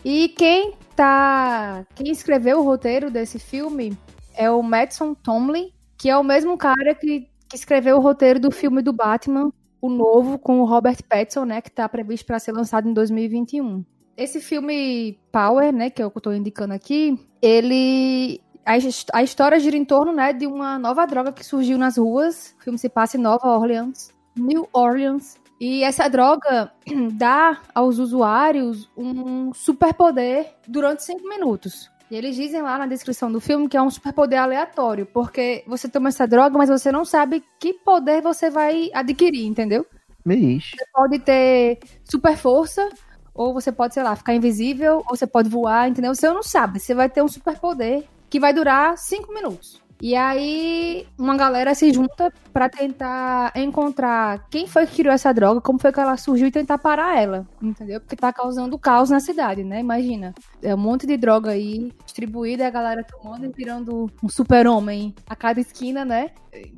E 0.04 0.28
quem 0.28 0.74
tá. 0.94 1.84
Quem 1.94 2.10
escreveu 2.10 2.60
o 2.60 2.62
roteiro 2.62 3.10
desse 3.10 3.38
filme 3.38 3.96
é 4.34 4.50
o 4.50 4.62
Madison 4.62 5.14
Tomlin, 5.14 5.72
que 5.96 6.08
é 6.10 6.16
o 6.16 6.24
mesmo 6.24 6.56
cara 6.56 6.94
que, 6.94 7.28
que 7.48 7.56
escreveu 7.56 7.96
o 7.96 8.00
roteiro 8.00 8.38
do 8.38 8.50
filme 8.50 8.82
do 8.82 8.92
Batman, 8.92 9.52
o 9.80 9.88
novo, 9.88 10.38
com 10.38 10.60
o 10.60 10.64
Robert 10.64 10.98
Pattinson, 11.08 11.44
né? 11.44 11.60
Que 11.60 11.70
tá 11.70 11.88
previsto 11.88 12.26
para 12.26 12.38
ser 12.38 12.52
lançado 12.52 12.88
em 12.88 12.92
2021. 12.94 13.84
Esse 14.16 14.40
filme 14.40 15.18
Power, 15.32 15.72
né, 15.72 15.90
que 15.90 16.00
é 16.00 16.04
eu 16.04 16.10
tô 16.10 16.32
indicando 16.32 16.72
aqui, 16.72 17.18
ele 17.42 18.40
a, 18.64 18.72
a 19.18 19.22
história 19.22 19.60
gira 19.60 19.76
em 19.76 19.84
torno, 19.84 20.12
né, 20.12 20.32
de 20.32 20.46
uma 20.46 20.78
nova 20.78 21.06
droga 21.06 21.32
que 21.32 21.44
surgiu 21.44 21.76
nas 21.76 21.98
ruas. 21.98 22.54
O 22.58 22.64
filme 22.64 22.78
se 22.78 22.88
passa 22.88 23.16
em 23.16 23.20
Nova 23.20 23.46
Orleans, 23.46 24.10
New 24.36 24.68
Orleans. 24.72 25.36
E 25.60 25.84
essa 25.84 26.08
droga 26.08 26.72
dá 27.12 27.60
aos 27.74 27.98
usuários 27.98 28.90
um 28.96 29.52
superpoder 29.52 30.54
durante 30.66 31.04
cinco 31.04 31.28
minutos. 31.28 31.90
E 32.14 32.16
eles 32.16 32.37
dizem 32.37 32.62
lá 32.62 32.79
na 32.79 32.87
descrição 32.87 33.31
do 33.33 33.40
filme 33.40 33.68
que 33.68 33.77
é 33.77 33.83
um 33.83 33.90
superpoder 33.90 34.40
aleatório, 34.40 35.05
porque 35.05 35.64
você 35.66 35.88
toma 35.88 36.11
essa 36.11 36.29
droga, 36.29 36.57
mas 36.57 36.68
você 36.68 36.92
não 36.92 37.05
sabe 37.05 37.42
que 37.59 37.74
poder 37.74 38.22
você 38.22 38.48
vai 38.48 38.88
adquirir, 38.94 39.44
entendeu? 39.44 39.85
Vixe. 40.24 40.77
Você 40.77 40.87
pode 40.92 41.18
ter 41.18 41.81
super 42.05 42.37
força, 42.37 42.88
ou 43.35 43.53
você 43.53 43.72
pode, 43.72 43.94
sei 43.94 44.05
lá, 44.05 44.14
ficar 44.14 44.33
invisível, 44.33 45.03
ou 45.09 45.16
você 45.16 45.27
pode 45.27 45.48
voar, 45.48 45.88
entendeu? 45.88 46.14
Você 46.14 46.29
não 46.29 46.44
sabe. 46.44 46.79
Você 46.79 46.94
vai 46.94 47.09
ter 47.09 47.20
um 47.20 47.27
superpoder 47.27 48.05
que 48.31 48.38
vai 48.38 48.53
durar 48.53 48.96
cinco 48.96 49.35
minutos. 49.35 49.83
E 50.00 50.14
aí, 50.14 51.07
uma 51.18 51.37
galera 51.37 51.74
se 51.74 51.92
junta 51.92 52.33
para 52.52 52.68
tentar 52.68 53.52
encontrar 53.54 54.46
quem 54.50 54.66
foi 54.66 54.87
que 54.87 54.96
criou 54.96 55.14
essa 55.14 55.33
droga, 55.33 55.61
como 55.61 55.78
foi 55.78 55.92
que 55.92 56.00
ela 56.00 56.16
surgiu 56.16 56.48
e 56.48 56.50
tentar 56.50 56.78
parar 56.78 57.20
ela, 57.20 57.46
entendeu? 57.62 58.00
Porque 58.00 58.16
tá 58.16 58.33
causando 58.33 58.78
caos 58.78 59.11
na 59.11 59.20
cidade, 59.20 59.64
né? 59.64 59.80
Imagina. 59.80 60.35
É 60.62 60.74
um 60.74 60.78
monte 60.78 61.07
de 61.07 61.16
droga 61.16 61.52
aí 61.52 61.92
distribuída, 62.04 62.66
a 62.66 62.70
galera 62.70 63.04
tomando 63.04 63.46
e 63.46 63.48
virando 63.48 64.11
um 64.22 64.28
super-homem 64.28 65.14
a 65.28 65.35
cada 65.35 65.61
esquina, 65.61 66.04
né? 66.04 66.30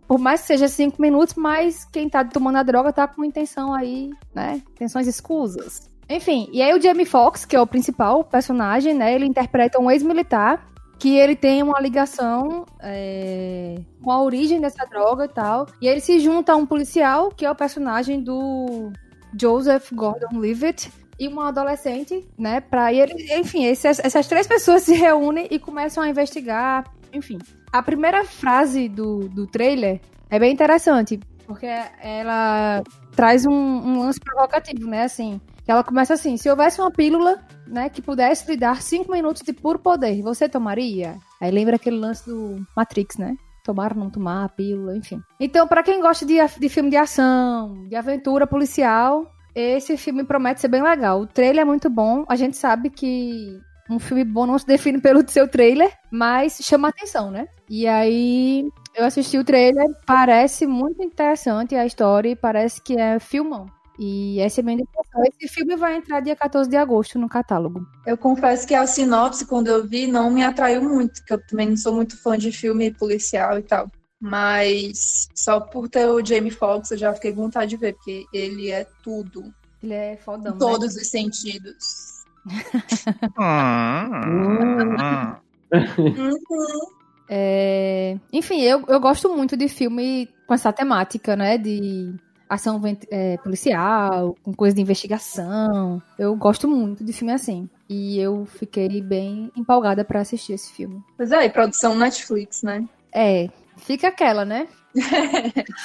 Por 0.07 0.19
mais 0.19 0.43
que 0.43 0.47
seja 0.49 0.69
cinco 0.69 1.01
minutos, 1.01 1.35
mas 1.37 1.85
quem 1.85 2.09
tá 2.09 2.25
tomando 2.25 2.57
a 2.57 2.63
droga 2.63 2.93
tá 2.93 3.07
com 3.07 3.25
intenção 3.25 3.75
aí, 3.75 4.11
né? 4.35 4.63
Intenções 4.73 5.07
escusas. 5.07 5.91
Enfim, 6.09 6.49
e 6.53 6.63
aí 6.63 6.73
o 6.73 6.81
Jamie 6.81 7.05
Foxx, 7.05 7.45
que 7.45 7.57
é 7.57 7.61
o 7.61 7.67
principal 7.67 8.23
personagem, 8.23 8.95
né? 8.95 9.15
Ele 9.15 9.27
interpreta 9.27 9.81
um 9.81 9.91
ex-militar 9.91 10.65
que 10.99 11.17
ele 11.17 11.37
tem 11.37 11.63
uma 11.63 11.81
ligação 11.81 12.65
é, 12.81 13.77
com 14.03 14.11
a 14.11 14.23
origem 14.23 14.61
dessa 14.61 14.85
droga 14.87 15.27
e 15.27 15.29
tal. 15.29 15.67
E 15.81 15.87
ele 15.89 16.01
se 16.01 16.21
junta 16.21 16.53
a 16.53 16.57
um 16.57 16.67
policial, 16.67 17.31
que 17.31 17.45
é 17.45 17.51
o 17.51 17.55
personagem 17.55 18.23
do 18.23 18.91
Joseph 19.39 19.93
Gordon-Levitt, 19.93 20.91
e 21.19 21.29
uma 21.29 21.49
adolescente, 21.49 22.27
né? 22.39 22.61
Pra, 22.61 22.93
e 22.93 23.01
ele, 23.01 23.15
enfim, 23.39 23.65
esses, 23.65 23.99
essas 23.99 24.27
três 24.27 24.47
pessoas 24.47 24.83
se 24.83 24.95
reúnem 24.95 25.49
e 25.51 25.59
começam 25.59 26.03
a 26.03 26.09
investigar. 26.09 26.85
Enfim, 27.13 27.39
a 27.73 27.83
primeira 27.83 28.25
frase 28.25 28.89
do, 28.89 29.29
do 29.29 29.47
trailer 29.47 30.01
é 30.31 30.39
bem 30.39 30.53
interessante, 30.53 31.19
porque 31.47 31.67
ela 32.03 32.83
traz 33.15 33.47
um, 33.47 33.53
um 33.53 34.01
lance 34.01 34.21
provocativo, 34.21 34.87
né? 34.87 35.05
Assim, 35.05 35.41
ela 35.67 35.83
começa 35.83 36.15
assim: 36.15 36.37
se 36.37 36.49
houvesse 36.49 36.81
uma 36.81 36.91
pílula, 36.91 37.41
né, 37.67 37.89
que 37.89 38.01
pudesse 38.01 38.51
lhe 38.51 38.57
dar 38.57 38.81
cinco 38.81 39.13
minutos 39.13 39.43
de 39.43 39.53
puro 39.53 39.79
poder, 39.79 40.23
você 40.23 40.49
tomaria? 40.49 41.17
Aí 41.41 41.51
lembra 41.51 41.77
aquele 41.77 41.97
lance 41.97 42.27
do 42.29 42.65
Matrix, 42.77 43.17
né? 43.17 43.37
Tomar 43.65 43.93
ou 43.93 43.99
não 43.99 44.11
tomar 44.11 44.45
a 44.45 44.49
pílula, 44.49 44.97
enfim. 44.97 45.21
Então, 45.41 45.67
para 45.67 45.83
quem 45.83 46.01
gosta 46.01 46.25
de, 46.25 46.37
de 46.61 46.69
filme 46.69 46.89
de 46.89 46.97
ação, 46.97 47.87
de 47.89 47.97
aventura 47.97 48.47
policial, 48.47 49.29
esse 49.55 49.97
filme 49.97 50.23
promete 50.23 50.61
ser 50.61 50.69
bem 50.69 50.83
legal. 50.83 51.23
O 51.23 51.27
trailer 51.27 51.63
é 51.63 51.65
muito 51.65 51.91
bom. 51.91 52.25
A 52.29 52.37
gente 52.37 52.57
sabe 52.57 52.91
que 52.91 53.59
um 53.91 53.99
filme 53.99 54.23
bom 54.23 54.47
não 54.47 54.59
se 54.59 54.67
define 54.67 55.01
pelo 55.01 55.27
seu 55.29 55.49
trailer, 55.49 55.91
mas 56.11 56.59
chama 56.63 56.89
atenção, 56.89 57.31
né? 57.31 57.49
E 57.69 57.89
aí 57.89 58.69
eu 58.95 59.05
assisti 59.05 59.39
o 59.39 59.45
trailer, 59.45 59.87
parece 60.07 60.67
muito 60.67 61.03
interessante 61.03 61.75
a 61.75 61.85
história 61.85 62.31
e 62.31 62.37
parece 62.37 62.81
que 62.83 62.99
é 62.99 63.19
filmão. 63.19 63.67
E 63.99 64.39
essa 64.41 64.61
é 64.61 64.63
minha 64.63 64.75
indicação. 64.75 65.23
Esse 65.25 65.53
filme 65.53 65.77
vai 65.77 65.97
entrar 65.97 66.21
dia 66.21 66.37
14 66.37 66.69
de 66.69 66.77
agosto 66.77 67.19
no 67.19 67.29
catálogo. 67.29 67.87
Eu 68.07 68.17
confesso 68.17 68.67
que 68.67 68.75
a 68.75 68.87
sinopse, 68.87 69.47
quando 69.47 69.69
eu 69.69 69.87
vi, 69.87 70.07
não 70.07 70.31
me 70.31 70.45
atraiu 70.45 70.83
muito, 70.83 71.21
porque 71.21 71.35
eu 71.35 71.47
também 71.47 71.71
não 71.71 71.77
sou 71.77 71.95
muito 71.95 72.21
fã 72.21 72.37
de 72.37 72.53
filme 72.53 72.93
policial 72.93 73.59
e 73.59 73.63
tal. 73.63 73.91
Mas 74.21 75.29
só 75.35 75.61
por 75.61 75.89
ter 75.89 76.07
o 76.07 76.25
Jamie 76.25 76.51
Foxx 76.51 76.91
eu 76.91 76.99
já 76.99 77.15
fiquei 77.15 77.33
com 77.33 77.43
vontade 77.43 77.71
de 77.71 77.77
ver, 77.77 77.95
porque 77.95 78.25
ele 78.33 78.71
é 78.71 78.87
tudo. 79.03 79.53
Ele 79.83 79.95
é 79.95 80.17
fodão. 80.17 80.53
Em 80.53 80.55
né? 80.55 80.59
todos 80.59 80.97
os 80.97 81.09
sentidos. 81.09 82.25
Hum. 82.47 83.37
Uhum. 85.69 85.71
É, 87.29 88.17
Enfim, 88.33 88.63
eu, 88.63 88.85
eu 88.87 89.01
gosto 89.01 89.35
muito 89.35 89.57
de 89.57 89.69
filme 89.69 90.29
com 90.47 90.55
essa 90.55 90.73
temática, 90.73 91.35
né? 91.35 91.59
De 91.59 92.15
ação 92.49 92.81
é, 93.11 93.37
policial, 93.39 94.37
com 94.43 94.53
coisa 94.55 94.75
de 94.77 94.83
investigação. 94.83 96.01
Eu 96.19 96.35
gosto 96.37 96.69
muito 96.69 97.05
de 97.05 97.13
filme 97.13 97.33
assim. 97.33 97.69
E 97.89 98.19
eu 98.19 98.47
fiquei 98.47 99.01
bem 99.01 99.51
empolgada 99.57 100.05
pra 100.05 100.21
assistir 100.21 100.53
esse 100.55 100.73
filme. 100.73 101.03
Pois 101.17 101.31
é, 101.33 101.45
e 101.45 101.51
produção 101.51 101.95
Netflix, 101.95 102.63
né? 102.63 102.85
É, 103.13 103.49
fica 103.77 104.09
aquela, 104.09 104.45
né? 104.45 104.67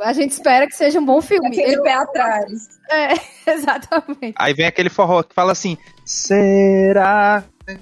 A 0.00 0.12
gente 0.12 0.32
espera 0.32 0.66
que 0.66 0.74
seja 0.74 0.98
um 0.98 1.04
bom 1.04 1.20
filme. 1.20 1.46
Aquele 1.48 1.76
Eu- 1.76 1.82
pé 1.82 1.92
atrás. 1.92 2.68
É, 2.90 3.12
exatamente. 3.52 4.34
Aí 4.36 4.52
vem 4.54 4.66
aquele 4.66 4.88
forró 4.88 5.22
que 5.22 5.34
fala 5.34 5.52
assim: 5.52 5.76
será? 6.04 7.44
É? 7.66 7.74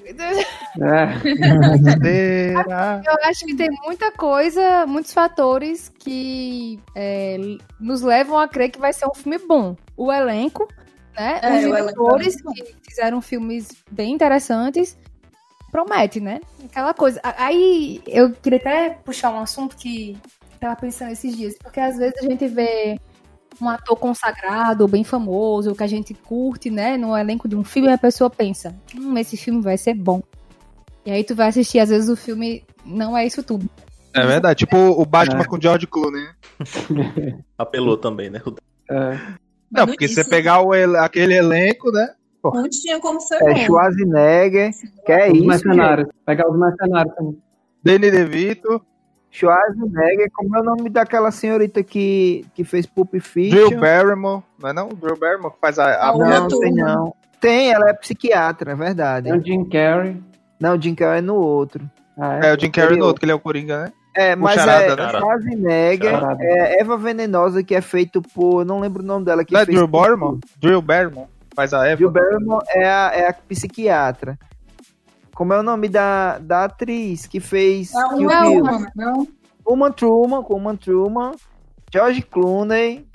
Eu 3.06 3.14
acho 3.24 3.46
que 3.46 3.54
tem 3.56 3.70
muita 3.84 4.12
coisa, 4.12 4.86
muitos 4.86 5.12
fatores 5.12 5.88
que 5.88 6.78
é, 6.94 7.38
nos 7.78 8.02
levam 8.02 8.38
a 8.38 8.46
crer 8.46 8.70
que 8.70 8.78
vai 8.78 8.92
ser 8.92 9.06
um 9.06 9.14
filme 9.14 9.38
bom. 9.38 9.76
O 9.96 10.12
elenco, 10.12 10.68
né? 11.16 11.40
É, 11.42 11.54
Os 11.54 11.60
diretores 11.60 12.42
bom. 12.42 12.52
que 12.52 12.74
fizeram 12.88 13.20
filmes 13.20 13.68
bem 13.90 14.12
interessantes. 14.12 14.96
Promete, 15.70 16.20
né? 16.20 16.40
Aquela 16.64 16.92
coisa. 16.92 17.20
Aí 17.22 18.02
eu 18.06 18.32
queria 18.32 18.58
até 18.58 18.90
puxar 18.90 19.30
um 19.30 19.38
assunto 19.38 19.76
que 19.76 20.18
tava 20.58 20.76
pensando 20.76 21.12
esses 21.12 21.36
dias, 21.36 21.54
porque 21.58 21.80
às 21.80 21.96
vezes 21.96 22.18
a 22.18 22.22
gente 22.22 22.46
vê 22.48 22.98
um 23.60 23.68
ator 23.68 23.96
consagrado, 23.96 24.86
bem 24.88 25.04
famoso, 25.04 25.74
que 25.74 25.82
a 25.82 25.86
gente 25.86 26.12
curte, 26.14 26.70
né, 26.70 26.96
no 26.96 27.16
elenco 27.16 27.48
de 27.48 27.56
um 27.56 27.64
filme, 27.64 27.90
a 27.92 27.98
pessoa 27.98 28.28
pensa, 28.30 28.74
hum, 28.94 29.16
esse 29.18 29.36
filme 29.36 29.60
vai 29.62 29.76
ser 29.78 29.94
bom. 29.94 30.22
E 31.04 31.10
aí 31.10 31.24
tu 31.24 31.34
vai 31.34 31.48
assistir, 31.48 31.78
às 31.78 31.88
vezes 31.88 32.08
o 32.10 32.16
filme 32.16 32.62
não 32.84 33.16
é 33.16 33.26
isso 33.26 33.42
tudo. 33.42 33.68
É 34.12 34.26
verdade, 34.26 34.58
tipo 34.60 34.76
o 34.76 35.04
Batman 35.06 35.42
É. 35.42 35.44
com 35.44 35.56
o 35.56 35.60
George 35.62 35.86
Clooney. 35.86 36.26
Apelou 37.56 37.96
também, 37.96 38.28
né? 38.30 38.40
é. 38.90 39.18
Não, 39.70 39.86
porque 39.86 40.08
você 40.08 40.24
pegar 40.24 40.62
o 40.62 40.74
ele- 40.74 40.96
aquele 40.96 41.34
elenco, 41.34 41.92
né? 41.92 42.08
Não 42.42 42.68
tinha 42.68 42.98
como 42.98 43.20
ser 43.20 43.36
É 43.36 43.54
bom. 43.54 43.56
Schwarzenegger, 43.66 44.70
que 45.06 45.12
é 45.12 45.30
Os 45.30 45.36
isso, 45.38 45.46
mercenários. 45.46 46.08
Pegar 46.26 46.50
os 46.50 46.58
mercenários 46.58 47.14
também. 47.14 47.38
Danny 47.84 48.10
DeVito, 48.10 48.82
Schwarzenegger, 49.30 50.28
como 50.34 50.56
é 50.56 50.60
o 50.60 50.64
nome 50.64 50.90
daquela 50.90 51.30
senhorita 51.30 51.82
que, 51.82 52.44
que 52.54 52.64
fez 52.64 52.84
Pulp 52.86 53.14
Fiction? 53.20 53.68
Drew 53.68 53.80
Barrymore, 53.80 54.42
não 54.60 54.68
é 54.68 54.72
não? 54.72 54.88
Drew 54.88 55.16
Barrymore 55.18 55.54
que 55.54 55.60
faz 55.60 55.78
a... 55.78 56.08
a 56.08 56.12
Não, 56.12 56.18
mulher 56.18 56.40
Não, 56.40 56.48
tem 56.48 56.74
não. 56.74 57.14
Tem, 57.40 57.72
ela 57.72 57.88
é 57.88 57.92
psiquiatra, 57.94 58.72
é 58.72 58.74
verdade. 58.74 59.30
Tem 59.30 59.38
o 59.38 59.44
Jim 59.44 59.64
Carrey. 59.64 60.22
Não, 60.60 60.76
o 60.76 60.82
Jim 60.82 60.94
Carrey 60.94 61.18
é 61.18 61.22
no 61.22 61.36
outro. 61.36 61.88
Ah, 62.18 62.40
É, 62.44 62.54
o 62.54 62.60
Jim 62.60 62.70
Carrey 62.70 62.90
no 62.90 62.94
Anterior. 62.96 63.06
outro, 63.06 63.20
que 63.20 63.24
ele 63.24 63.32
é 63.32 63.34
o 63.34 63.40
Coringa, 63.40 63.84
né? 63.84 63.92
É, 64.14 64.34
mas 64.36 64.56
charada, 64.56 64.84
é 64.92 64.96
né? 64.96 65.08
Schwarzenegger, 65.18 66.10
Charada. 66.10 66.44
é 66.44 66.80
Eva 66.80 66.96
Venenosa, 66.98 67.62
que 67.62 67.74
é 67.74 67.80
feito 67.80 68.20
por. 68.20 68.64
Não 68.66 68.80
lembro 68.80 69.02
o 69.02 69.06
nome 69.06 69.24
dela. 69.24 69.44
Que 69.44 69.54
Não 69.54 69.60
é 69.60 69.64
Drew 69.64 69.86
Barrymore? 69.86 70.40
Drew 70.60 70.82
Barrymore 70.82 71.28
faz 71.54 71.72
a 71.72 71.86
Eva. 71.86 71.96
Drew 71.96 72.10
Barrymore 72.10 72.64
é 72.74 72.84
a, 72.90 73.12
é 73.14 73.28
a 73.28 73.32
psiquiatra. 73.32 74.36
Como 75.40 75.55
é 75.55 75.59
o 75.59 75.62
nome 75.62 75.88
da, 75.88 76.38
da 76.38 76.64
atriz 76.66 77.26
que 77.26 77.40
fez 77.40 77.94
É 77.94 78.09
Kill 78.11 78.29
uma 78.29 78.40
Bill? 78.42 78.61
uma, 78.62 78.92
não? 78.94 79.29
Uma 79.66 79.90
Truman, 79.90 80.42
com 80.42 80.53
uma 80.55 80.76
Truman, 80.76 81.33
George 81.90 82.20
Clooney, 82.20 83.07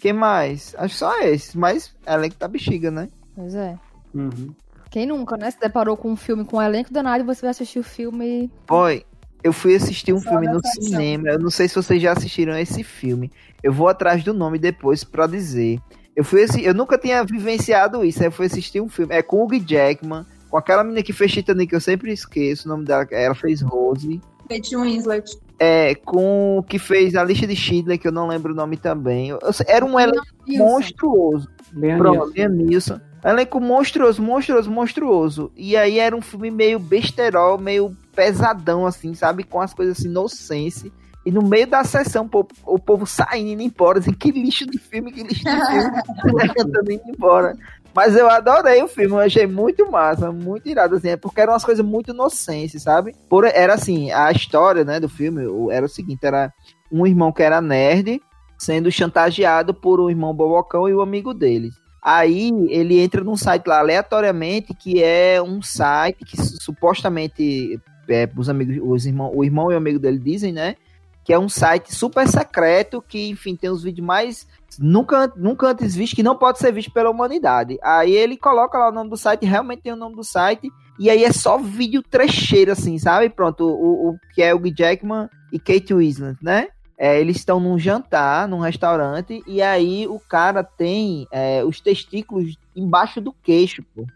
quem 0.00 0.14
mais? 0.14 0.74
Acho 0.78 0.94
que 0.94 0.98
só 0.98 1.20
esses, 1.20 1.54
mas 1.54 1.94
elenco 2.06 2.36
tá 2.36 2.48
bexiga, 2.48 2.90
né? 2.90 3.10
Pois 3.36 3.54
é. 3.54 3.76
Uhum. 4.14 4.54
Quem 4.90 5.04
nunca, 5.04 5.36
né? 5.36 5.50
Se 5.50 5.60
deparou 5.60 5.94
com 5.94 6.10
um 6.10 6.16
filme 6.16 6.42
com 6.46 6.56
um 6.56 6.62
elenco 6.62 6.90
danado 6.90 7.22
e 7.22 7.26
você 7.26 7.42
vai 7.42 7.50
assistir 7.50 7.80
o 7.80 7.84
filme. 7.84 8.50
Boy, 8.66 9.04
eu 9.42 9.52
fui 9.52 9.74
assistir 9.76 10.14
um 10.14 10.20
Só 10.20 10.30
filme 10.30 10.46
no 10.46 10.52
adaptação. 10.52 10.82
cinema, 10.84 11.28
eu 11.28 11.38
não 11.38 11.50
sei 11.50 11.68
se 11.68 11.74
vocês 11.74 12.00
já 12.00 12.12
assistiram 12.12 12.56
esse 12.56 12.82
filme. 12.82 13.30
Eu 13.62 13.74
vou 13.74 13.88
atrás 13.88 14.24
do 14.24 14.32
nome 14.32 14.58
depois 14.58 15.04
pra 15.04 15.26
dizer. 15.26 15.78
Eu 16.16 16.24
fui 16.24 16.44
assi- 16.44 16.64
eu 16.64 16.72
nunca 16.72 16.96
tinha 16.96 17.22
vivenciado 17.24 18.02
isso, 18.02 18.20
aí 18.20 18.28
eu 18.28 18.32
fui 18.32 18.46
assistir 18.46 18.80
um 18.80 18.88
filme, 18.88 19.14
é 19.14 19.22
com 19.22 19.42
o 19.42 19.44
Hugh 19.44 19.58
Jackman, 19.68 20.24
com 20.54 20.58
aquela 20.58 20.84
menina 20.84 21.02
que 21.02 21.12
fez 21.12 21.32
Titanic, 21.32 21.70
que 21.70 21.74
eu 21.74 21.80
sempre 21.80 22.12
esqueço 22.12 22.68
o 22.68 22.70
nome 22.70 22.84
dela, 22.84 23.04
ela 23.10 23.34
fez 23.34 23.60
Rose. 23.60 24.20
Kate 24.48 24.76
Winslet. 24.76 25.36
É, 25.58 25.96
com 25.96 26.58
o 26.58 26.62
que 26.62 26.78
fez 26.78 27.16
a 27.16 27.24
lista 27.24 27.44
de 27.44 27.56
Schindler, 27.56 27.98
que 27.98 28.06
eu 28.06 28.12
não 28.12 28.28
lembro 28.28 28.52
o 28.52 28.54
nome 28.54 28.76
também. 28.76 29.30
Eu- 29.30 29.40
era 29.66 29.84
um 29.84 29.98
elenco 29.98 30.24
monstruoso. 30.46 31.48
Liam 31.72 31.98
Pronto, 31.98 32.18
Neeson. 32.26 32.32
Liam 32.36 32.48
Neeson. 32.50 33.00
Elenco 33.24 33.58
monstruoso, 33.58 34.22
monstruoso, 34.22 34.70
monstruoso. 34.70 35.50
E 35.56 35.76
aí 35.76 35.98
era 35.98 36.14
um 36.14 36.20
filme 36.22 36.52
meio 36.52 36.78
besterol, 36.78 37.58
meio 37.58 37.96
pesadão, 38.14 38.86
assim, 38.86 39.12
sabe? 39.12 39.42
Com 39.42 39.60
as 39.60 39.74
coisas 39.74 39.98
assim, 39.98 40.08
no 40.08 40.28
sense. 40.28 40.92
E 41.26 41.32
no 41.32 41.42
meio 41.42 41.66
da 41.66 41.82
sessão, 41.82 42.28
pô, 42.28 42.46
o 42.64 42.78
povo 42.78 43.06
saindo, 43.06 43.50
indo 43.50 43.62
embora, 43.62 43.98
assim, 43.98 44.12
que 44.12 44.30
lixo 44.30 44.66
de 44.66 44.78
filme, 44.78 45.10
que 45.10 45.24
lixo 45.24 45.42
de 45.42 45.66
filme. 45.66 46.00
Levantando 46.32 46.92
e 46.92 46.94
indo 46.94 47.08
embora. 47.08 47.56
Mas 47.94 48.16
eu 48.16 48.28
adorei 48.28 48.82
o 48.82 48.88
filme, 48.88 49.14
eu 49.14 49.20
achei 49.20 49.46
muito 49.46 49.88
massa, 49.90 50.32
muito 50.32 50.68
irado, 50.68 50.96
assim, 50.96 51.10
é 51.10 51.16
porque 51.16 51.40
eram 51.40 51.52
umas 51.52 51.64
coisas 51.64 51.84
muito 51.84 52.10
inocentes, 52.10 52.82
sabe? 52.82 53.14
Por, 53.28 53.44
era 53.44 53.74
assim, 53.74 54.10
a 54.10 54.32
história, 54.32 54.84
né, 54.84 54.98
do 54.98 55.08
filme 55.08 55.42
era 55.70 55.86
o 55.86 55.88
seguinte, 55.88 56.26
era 56.26 56.52
um 56.90 57.06
irmão 57.06 57.32
que 57.32 57.42
era 57.42 57.60
nerd, 57.60 58.20
sendo 58.58 58.90
chantageado 58.90 59.72
por 59.72 60.00
um 60.00 60.10
irmão 60.10 60.34
bobocão 60.34 60.88
e 60.88 60.94
o 60.94 61.00
amigo 61.00 61.32
deles. 61.32 61.74
Aí 62.02 62.50
ele 62.68 63.00
entra 63.00 63.22
num 63.24 63.36
site 63.36 63.66
lá 63.66 63.78
aleatoriamente, 63.78 64.74
que 64.74 65.02
é 65.02 65.40
um 65.40 65.62
site 65.62 66.24
que 66.24 66.36
su- 66.36 66.60
supostamente 66.60 67.80
é, 68.08 68.28
os 68.36 68.48
amigos, 68.48 68.76
os 68.82 69.06
irmão, 69.06 69.32
o 69.34 69.44
irmão 69.44 69.70
e 69.70 69.74
o 69.74 69.78
amigo 69.78 69.98
dele 69.98 70.18
dizem, 70.18 70.52
né? 70.52 70.76
Que 71.24 71.32
é 71.32 71.38
um 71.38 71.48
site 71.48 71.94
super 71.94 72.28
secreto, 72.28 73.00
que, 73.00 73.30
enfim, 73.30 73.56
tem 73.56 73.70
os 73.70 73.82
vídeos 73.82 74.06
mais 74.06 74.46
nunca, 74.78 75.32
nunca 75.36 75.68
antes 75.68 75.94
vistos, 75.94 76.16
que 76.16 76.22
não 76.22 76.36
pode 76.36 76.58
ser 76.58 76.72
visto 76.72 76.92
pela 76.92 77.10
humanidade. 77.10 77.78
Aí 77.82 78.12
ele 78.12 78.36
coloca 78.36 78.78
lá 78.78 78.88
o 78.88 78.92
nome 78.92 79.10
do 79.10 79.16
site, 79.16 79.46
realmente 79.46 79.82
tem 79.82 79.92
o 79.92 79.96
nome 79.96 80.16
do 80.16 80.24
site, 80.24 80.70
e 80.98 81.10
aí 81.10 81.24
é 81.24 81.32
só 81.32 81.58
vídeo 81.58 82.02
trecheiro, 82.02 82.72
assim, 82.72 82.98
sabe? 82.98 83.28
Pronto, 83.28 83.66
o, 83.66 84.10
o 84.10 84.18
que 84.34 84.42
é 84.42 84.54
o 84.54 84.60
Jackman 84.60 85.28
e 85.52 85.58
Kate 85.58 85.94
Winslet, 85.94 86.36
né? 86.42 86.68
É, 86.96 87.20
eles 87.20 87.36
estão 87.36 87.58
num 87.58 87.78
jantar, 87.78 88.46
num 88.46 88.60
restaurante, 88.60 89.42
e 89.46 89.60
aí 89.60 90.06
o 90.06 90.20
cara 90.20 90.62
tem 90.62 91.26
é, 91.30 91.64
os 91.64 91.80
testículos 91.80 92.56
embaixo 92.74 93.20
do 93.20 93.32
queixo, 93.32 93.82
pô. 93.94 94.06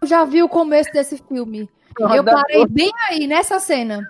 Eu 0.00 0.08
já 0.08 0.24
vi 0.24 0.42
o 0.42 0.48
começo 0.48 0.90
desse 0.92 1.18
filme. 1.18 1.68
Eu 1.98 2.24
parei 2.24 2.66
bem 2.66 2.92
aí, 3.08 3.26
nessa 3.26 3.58
cena. 3.58 4.00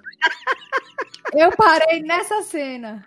Eu 1.35 1.51
parei 1.57 2.03
nessa 2.03 2.43
cena. 2.43 3.05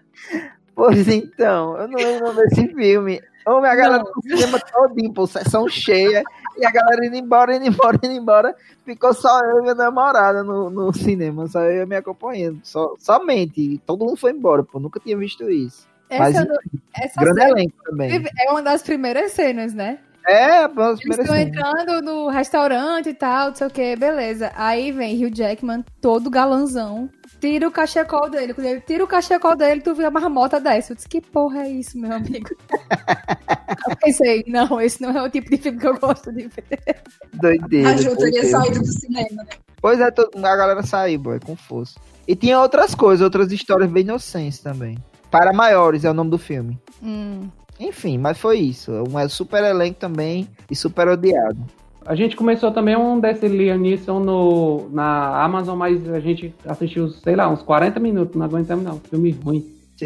Pois 0.82 1.08
então, 1.08 1.78
eu 1.78 1.88
não 1.88 2.00
lembro 2.00 2.34
desse 2.34 2.68
filme. 2.70 3.22
Homem, 3.46 3.70
a 3.70 3.76
galera 3.76 4.04
do 4.04 4.22
cinema 4.24 4.60
todinho, 4.60 5.14
pô, 5.14 5.28
sessão 5.28 5.68
cheia, 5.70 6.24
e 6.58 6.66
a 6.66 6.72
galera 6.72 7.06
indo 7.06 7.18
embora, 7.18 7.56
indo 7.56 7.68
embora, 7.68 8.00
indo 8.02 8.14
embora. 8.14 8.56
Ficou 8.84 9.14
só 9.14 9.42
eu 9.42 9.60
e 9.60 9.62
minha 9.62 9.76
namorada 9.76 10.44
no, 10.44 10.72
no 10.72 10.92
cinema, 10.92 11.46
só 11.46 11.62
eu 11.66 11.86
me 11.86 11.96
acompanhando. 11.96 12.62
Só, 12.64 12.96
somente. 12.98 13.80
Todo 13.86 14.06
mundo 14.06 14.18
foi 14.18 14.32
embora, 14.32 14.64
pô, 14.64 14.80
nunca 14.80 15.00
tinha 15.00 15.16
visto 15.16 15.48
isso. 15.52 15.88
Mas, 16.10 16.36
Essa, 16.36 16.48
essa 16.96 17.22
Grande 17.22 17.42
cena 17.42 17.52
elenco 17.52 17.84
também. 17.86 18.26
é 18.40 18.50
uma 18.50 18.64
das 18.64 18.82
primeiras 18.82 19.34
cenas, 19.34 19.76
né? 19.76 20.00
É, 20.26 20.68
pô, 20.68 20.82
as 20.82 21.00
Eles 21.06 21.20
estão 21.20 21.36
entrando 21.36 22.02
no 22.02 22.28
restaurante 22.28 23.10
e 23.10 23.14
tal, 23.14 23.50
não 23.50 23.56
sei 23.56 23.68
o 23.68 23.70
que, 23.70 23.96
beleza. 23.96 24.52
Aí 24.56 24.92
vem 24.92 25.24
Hugh 25.24 25.32
Jackman, 25.32 25.86
todo 26.02 26.28
galanzão, 26.28 27.08
tira 27.42 27.68
o 27.68 27.72
cachecol 27.72 28.30
dele. 28.30 28.54
Quando 28.54 28.68
ele 28.68 28.82
tira 28.82 29.04
o 29.04 29.08
cachecol 29.08 29.56
dele, 29.56 29.82
tu 29.82 29.96
vê 29.96 30.06
a 30.06 30.12
marmota 30.12 30.60
desce. 30.60 30.92
Eu 30.92 30.96
disse, 30.96 31.10
que 31.10 31.20
porra 31.20 31.64
é 31.64 31.70
isso, 31.72 31.98
meu 31.98 32.14
amigo? 32.14 32.50
eu 33.90 33.96
pensei, 33.98 34.44
não, 34.48 34.80
esse 34.80 35.02
não 35.02 35.10
é 35.10 35.24
o 35.24 35.30
tipo 35.30 35.50
de 35.50 35.58
filme 35.58 35.80
que 35.80 35.88
eu 35.88 36.00
gosto 36.00 36.32
de 36.32 36.48
ver. 36.48 37.02
Doideira. 37.34 37.90
A 37.90 37.98
Ju 37.98 38.16
teria 38.16 38.48
saído 38.48 38.80
do 38.80 38.86
cinema. 38.86 39.44
né? 39.44 39.50
Pois 39.82 40.00
é, 40.00 40.06
a 40.06 40.56
galera 40.56 40.84
saiu, 40.84 41.20
boy, 41.20 41.40
com 41.40 41.56
força. 41.56 42.00
E 42.28 42.36
tinha 42.36 42.60
outras 42.60 42.94
coisas, 42.94 43.24
outras 43.24 43.52
histórias 43.52 43.90
bem 43.90 44.04
inocentes 44.04 44.60
também. 44.60 44.98
Para 45.32 45.52
maiores 45.52 46.06
é 46.06 46.12
o 46.12 46.14
nome 46.14 46.30
do 46.30 46.38
filme. 46.38 46.80
Hum. 47.02 47.50
Enfim, 47.80 48.20
mas 48.20 48.38
foi 48.38 48.60
isso. 48.60 48.92
Um 49.10 49.18
é 49.18 49.28
super 49.28 49.64
elenco 49.64 50.00
também 50.00 50.48
e 50.70 50.76
super 50.76 51.08
odiado. 51.08 51.66
A 52.06 52.16
gente 52.16 52.36
começou 52.36 52.72
também 52.72 52.96
um 52.96 53.20
desse 53.20 53.48
Liam 53.48 53.78
Neeson 53.78 54.20
no, 54.20 54.90
na 54.90 55.44
Amazon, 55.44 55.78
mas 55.78 56.10
a 56.10 56.20
gente 56.20 56.54
assistiu, 56.66 57.10
sei 57.10 57.36
lá, 57.36 57.48
uns 57.48 57.62
40 57.62 58.00
minutos, 58.00 58.36
não 58.36 58.46
aguentamos 58.46 58.84
não. 58.84 59.00
Filme 59.00 59.32
ruim. 59.32 59.66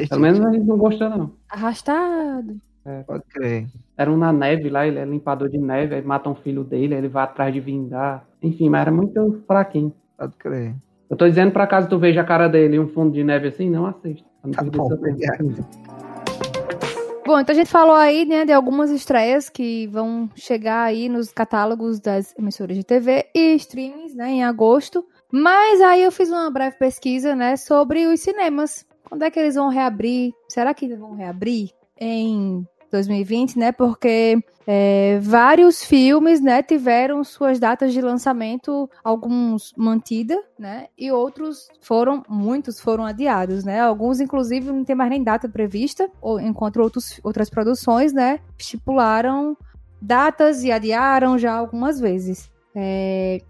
Pelo 0.09 0.21
menos 0.21 0.41
a 0.41 0.51
gente 0.51 0.65
não 0.65 0.77
gostou 0.77 1.09
não. 1.09 1.31
Arrastado. 1.49 2.57
Pode 3.07 3.23
crer. 3.29 3.67
Era 3.97 4.11
um 4.11 4.17
na 4.17 4.31
neve 4.31 4.69
lá, 4.69 4.85
ele 4.85 4.99
é 4.99 5.05
limpador 5.05 5.49
de 5.49 5.57
neve, 5.57 5.95
aí 5.95 6.01
mata 6.03 6.29
um 6.29 6.35
filho 6.35 6.63
dele, 6.63 6.93
aí 6.93 6.99
ele 6.99 7.07
vai 7.07 7.23
atrás 7.23 7.53
de 7.53 7.59
vingar. 7.59 8.25
Enfim, 8.43 8.69
mas 8.69 8.81
era 8.81 8.91
muito 8.91 9.41
fraquinho. 9.47 9.91
Pode 10.17 10.33
crer. 10.35 10.75
Eu 11.09 11.15
tô 11.15 11.27
dizendo 11.27 11.51
pra 11.51 11.65
caso 11.65 11.87
tu 11.87 11.97
veja 11.97 12.21
a 12.21 12.25
cara 12.25 12.47
dele 12.47 12.75
e 12.75 12.79
um 12.79 12.87
fundo 12.87 13.13
de 13.13 13.23
neve 13.23 13.47
assim, 13.47 13.69
não 13.69 13.85
assista. 13.85 14.25
Não 14.43 14.51
Tá 14.51 14.63
bom, 14.63 14.91
obrigado. 14.91 15.65
Bom, 17.25 17.39
então 17.39 17.53
a 17.53 17.57
gente 17.57 17.71
falou 17.71 17.95
aí, 17.95 18.23
né, 18.23 18.45
de 18.45 18.51
algumas 18.51 18.91
estreias 18.91 19.49
que 19.49 19.87
vão 19.87 20.29
chegar 20.35 20.83
aí 20.83 21.09
nos 21.09 21.31
catálogos 21.31 21.99
das 21.99 22.37
emissoras 22.37 22.77
de 22.77 22.83
TV 22.83 23.25
e 23.33 23.55
streamings, 23.55 24.13
né, 24.13 24.29
em 24.29 24.43
agosto. 24.43 25.03
Mas 25.31 25.81
aí 25.81 26.03
eu 26.03 26.11
fiz 26.11 26.29
uma 26.29 26.51
breve 26.51 26.77
pesquisa, 26.77 27.35
né, 27.35 27.57
sobre 27.57 28.05
os 28.05 28.19
cinemas. 28.19 28.85
Quando 29.09 29.23
é 29.23 29.31
que 29.31 29.39
eles 29.39 29.55
vão 29.55 29.69
reabrir? 29.69 30.33
Será 30.47 30.71
que 30.71 30.85
eles 30.85 30.99
vão 30.99 31.15
reabrir 31.15 31.71
em 31.99 32.63
2020, 32.95 33.59
né? 33.59 33.71
Porque 33.71 34.41
é, 34.67 35.19
vários 35.21 35.83
filmes, 35.83 36.41
né, 36.41 36.63
tiveram 36.63 37.23
suas 37.23 37.59
datas 37.59 37.93
de 37.93 38.01
lançamento, 38.01 38.89
alguns 39.03 39.73
mantida, 39.77 40.41
né, 40.57 40.87
e 40.97 41.11
outros 41.11 41.67
foram, 41.81 42.23
muitos 42.27 42.79
foram 42.79 43.05
adiados, 43.05 43.63
né, 43.63 43.79
alguns 43.79 44.19
inclusive 44.19 44.71
não 44.71 44.83
tem 44.83 44.95
mais 44.95 45.11
nem 45.11 45.23
data 45.23 45.47
prevista, 45.47 46.09
ou 46.19 46.39
enquanto 46.39 46.77
outros, 46.77 47.19
outras 47.23 47.49
produções, 47.49 48.11
né, 48.11 48.39
estipularam 48.57 49.55
datas 50.01 50.63
e 50.63 50.71
adiaram 50.71 51.37
já 51.37 51.53
algumas 51.53 51.99
vezes. 51.99 52.49
É, 52.73 53.41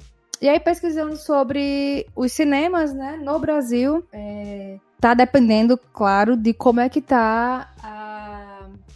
e 0.42 0.50
aí 0.50 0.60
pesquisando 0.60 1.16
sobre 1.16 2.06
os 2.14 2.34
cinemas, 2.34 2.94
né, 2.94 3.18
no 3.24 3.40
Brasil, 3.40 4.04
é, 4.12 4.78
tá 5.00 5.14
dependendo, 5.14 5.80
claro, 5.94 6.36
de 6.36 6.54
como 6.54 6.82
é 6.82 6.90
que 6.90 7.02
tá 7.02 7.74
a 7.82 8.05